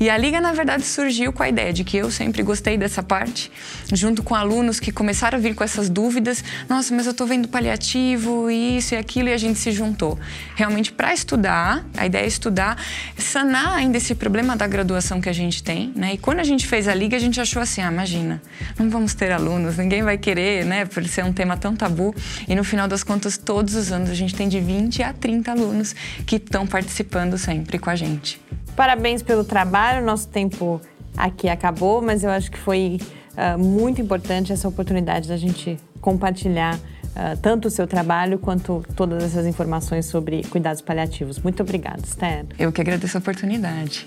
E 0.00 0.10
a 0.10 0.16
Liga, 0.18 0.40
na 0.40 0.52
verdade, 0.52 0.82
surgiu 0.82 1.32
com 1.32 1.42
a 1.42 1.48
ideia 1.48 1.72
de 1.72 1.84
que 1.84 1.96
eu 1.96 2.10
sempre 2.10 2.42
gostei 2.42 2.76
dessa 2.76 3.02
parte, 3.02 3.50
junto 3.92 4.22
com 4.22 4.34
alunos 4.34 4.80
que 4.80 4.90
começaram 4.90 5.38
a 5.38 5.40
vir 5.40 5.54
com 5.54 5.62
essas 5.62 5.88
dúvidas. 5.88 6.42
Nossa, 6.68 6.94
mas 6.94 7.06
eu 7.06 7.12
estou 7.12 7.26
vendo 7.26 7.46
paliativo, 7.46 8.50
isso 8.50 8.94
e 8.94 8.98
aquilo, 8.98 9.28
e 9.28 9.32
a 9.32 9.38
gente 9.38 9.58
se 9.58 9.70
juntou. 9.70 10.18
Realmente, 10.56 10.90
para 10.92 11.14
estudar, 11.14 11.84
a 11.96 12.06
ideia 12.06 12.24
é 12.24 12.26
estudar, 12.26 12.76
sanar 13.16 13.76
ainda 13.76 13.98
esse 13.98 14.14
problema 14.14 14.31
problema 14.32 14.56
da 14.56 14.66
graduação 14.66 15.20
que 15.20 15.28
a 15.28 15.32
gente 15.32 15.62
tem, 15.62 15.92
né? 15.94 16.14
E 16.14 16.16
quando 16.16 16.40
a 16.40 16.42
gente 16.42 16.66
fez 16.66 16.88
a 16.88 16.94
liga, 16.94 17.14
a 17.14 17.20
gente 17.20 17.38
achou 17.38 17.60
assim, 17.60 17.82
ah, 17.82 17.92
imagina, 17.92 18.40
não 18.78 18.88
vamos 18.88 19.12
ter 19.12 19.30
alunos, 19.30 19.76
ninguém 19.76 20.02
vai 20.02 20.16
querer, 20.16 20.64
né? 20.64 20.86
Por 20.86 21.04
ser 21.04 21.22
um 21.22 21.34
tema 21.34 21.54
tão 21.54 21.76
tabu. 21.76 22.14
E 22.48 22.54
no 22.54 22.64
final 22.64 22.88
das 22.88 23.04
contas, 23.04 23.36
todos 23.36 23.74
os 23.74 23.92
anos 23.92 24.08
a 24.08 24.14
gente 24.14 24.34
tem 24.34 24.48
de 24.48 24.58
20 24.58 25.02
a 25.02 25.12
30 25.12 25.50
alunos 25.50 25.94
que 26.24 26.36
estão 26.36 26.66
participando 26.66 27.36
sempre 27.36 27.78
com 27.78 27.90
a 27.90 27.94
gente. 27.94 28.40
Parabéns 28.74 29.22
pelo 29.22 29.44
trabalho, 29.44 30.02
nosso 30.02 30.28
tempo 30.28 30.80
aqui 31.14 31.50
acabou, 31.50 32.00
mas 32.00 32.24
eu 32.24 32.30
acho 32.30 32.50
que 32.50 32.58
foi 32.58 32.98
uh, 33.36 33.58
muito 33.58 34.00
importante 34.00 34.50
essa 34.50 34.66
oportunidade 34.66 35.28
da 35.28 35.36
gente 35.36 35.76
compartilhar 36.00 36.80
uh, 37.16 37.36
tanto 37.40 37.68
o 37.68 37.70
seu 37.70 37.86
trabalho 37.86 38.38
quanto 38.38 38.84
todas 38.96 39.22
essas 39.22 39.46
informações 39.46 40.06
sobre 40.06 40.42
cuidados 40.44 40.80
paliativos. 40.80 41.38
Muito 41.38 41.62
obrigada, 41.62 42.00
Esther. 42.04 42.46
Eu 42.58 42.72
que 42.72 42.80
agradeço 42.80 43.16
a 43.16 43.20
oportunidade. 43.20 44.06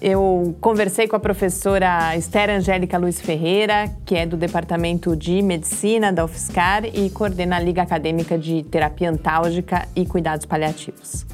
Eu 0.00 0.56
conversei 0.60 1.08
com 1.08 1.16
a 1.16 1.20
professora 1.20 2.16
Esther 2.16 2.50
Angélica 2.50 2.96
Luiz 2.96 3.20
Ferreira, 3.20 3.90
que 4.06 4.14
é 4.14 4.24
do 4.24 4.36
Departamento 4.36 5.16
de 5.16 5.42
Medicina 5.42 6.12
da 6.12 6.24
UFSCar 6.24 6.84
e 6.84 7.10
coordena 7.10 7.56
a 7.56 7.60
Liga 7.60 7.82
Acadêmica 7.82 8.38
de 8.38 8.62
Terapia 8.62 9.10
Antálgica 9.10 9.88
e 9.96 10.06
Cuidados 10.06 10.46
Paliativos. 10.46 11.26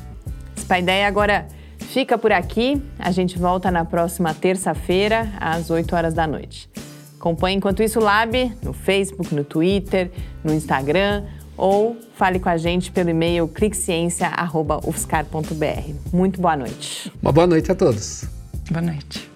Spaideia 0.56 1.06
agora 1.06 1.46
fica 1.78 2.16
por 2.16 2.32
aqui. 2.32 2.82
A 2.98 3.10
gente 3.10 3.38
volta 3.38 3.70
na 3.70 3.84
próxima 3.84 4.32
terça-feira, 4.32 5.30
às 5.38 5.68
8 5.68 5.94
horas 5.94 6.14
da 6.14 6.26
noite. 6.26 6.70
Acompanhe 7.24 7.56
enquanto 7.56 7.82
isso 7.82 7.98
o 8.00 8.02
Lab 8.02 8.52
no 8.62 8.74
Facebook, 8.74 9.34
no 9.34 9.44
Twitter, 9.44 10.10
no 10.44 10.52
Instagram 10.52 11.24
ou 11.56 11.96
fale 12.14 12.38
com 12.38 12.50
a 12.50 12.58
gente 12.58 12.92
pelo 12.92 13.08
e-mail 13.08 13.48
cliqueciência.ufscar.br. 13.48 15.94
Muito 16.12 16.38
boa 16.38 16.54
noite. 16.54 17.10
Uma 17.22 17.32
boa 17.32 17.46
noite 17.46 17.72
a 17.72 17.74
todos. 17.74 18.26
Boa 18.70 18.82
noite. 18.82 19.26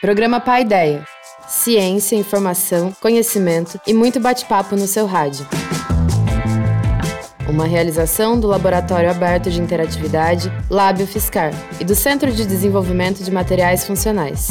Programa 0.00 0.38
Pai 0.38 0.62
Ideia. 0.62 1.04
Ciência, 1.48 2.14
informação, 2.14 2.92
conhecimento 3.00 3.80
e 3.84 3.92
muito 3.92 4.20
bate-papo 4.20 4.76
no 4.76 4.86
seu 4.86 5.06
rádio 5.06 5.44
uma 7.48 7.66
realização 7.66 8.38
do 8.38 8.46
Laboratório 8.46 9.10
Aberto 9.10 9.50
de 9.50 9.60
Interatividade 9.60 10.52
Lábio 10.70 11.06
Fiscar 11.06 11.52
e 11.78 11.84
do 11.84 11.94
Centro 11.94 12.32
de 12.32 12.46
Desenvolvimento 12.46 13.22
de 13.22 13.30
Materiais 13.30 13.86
Funcionais. 13.86 14.50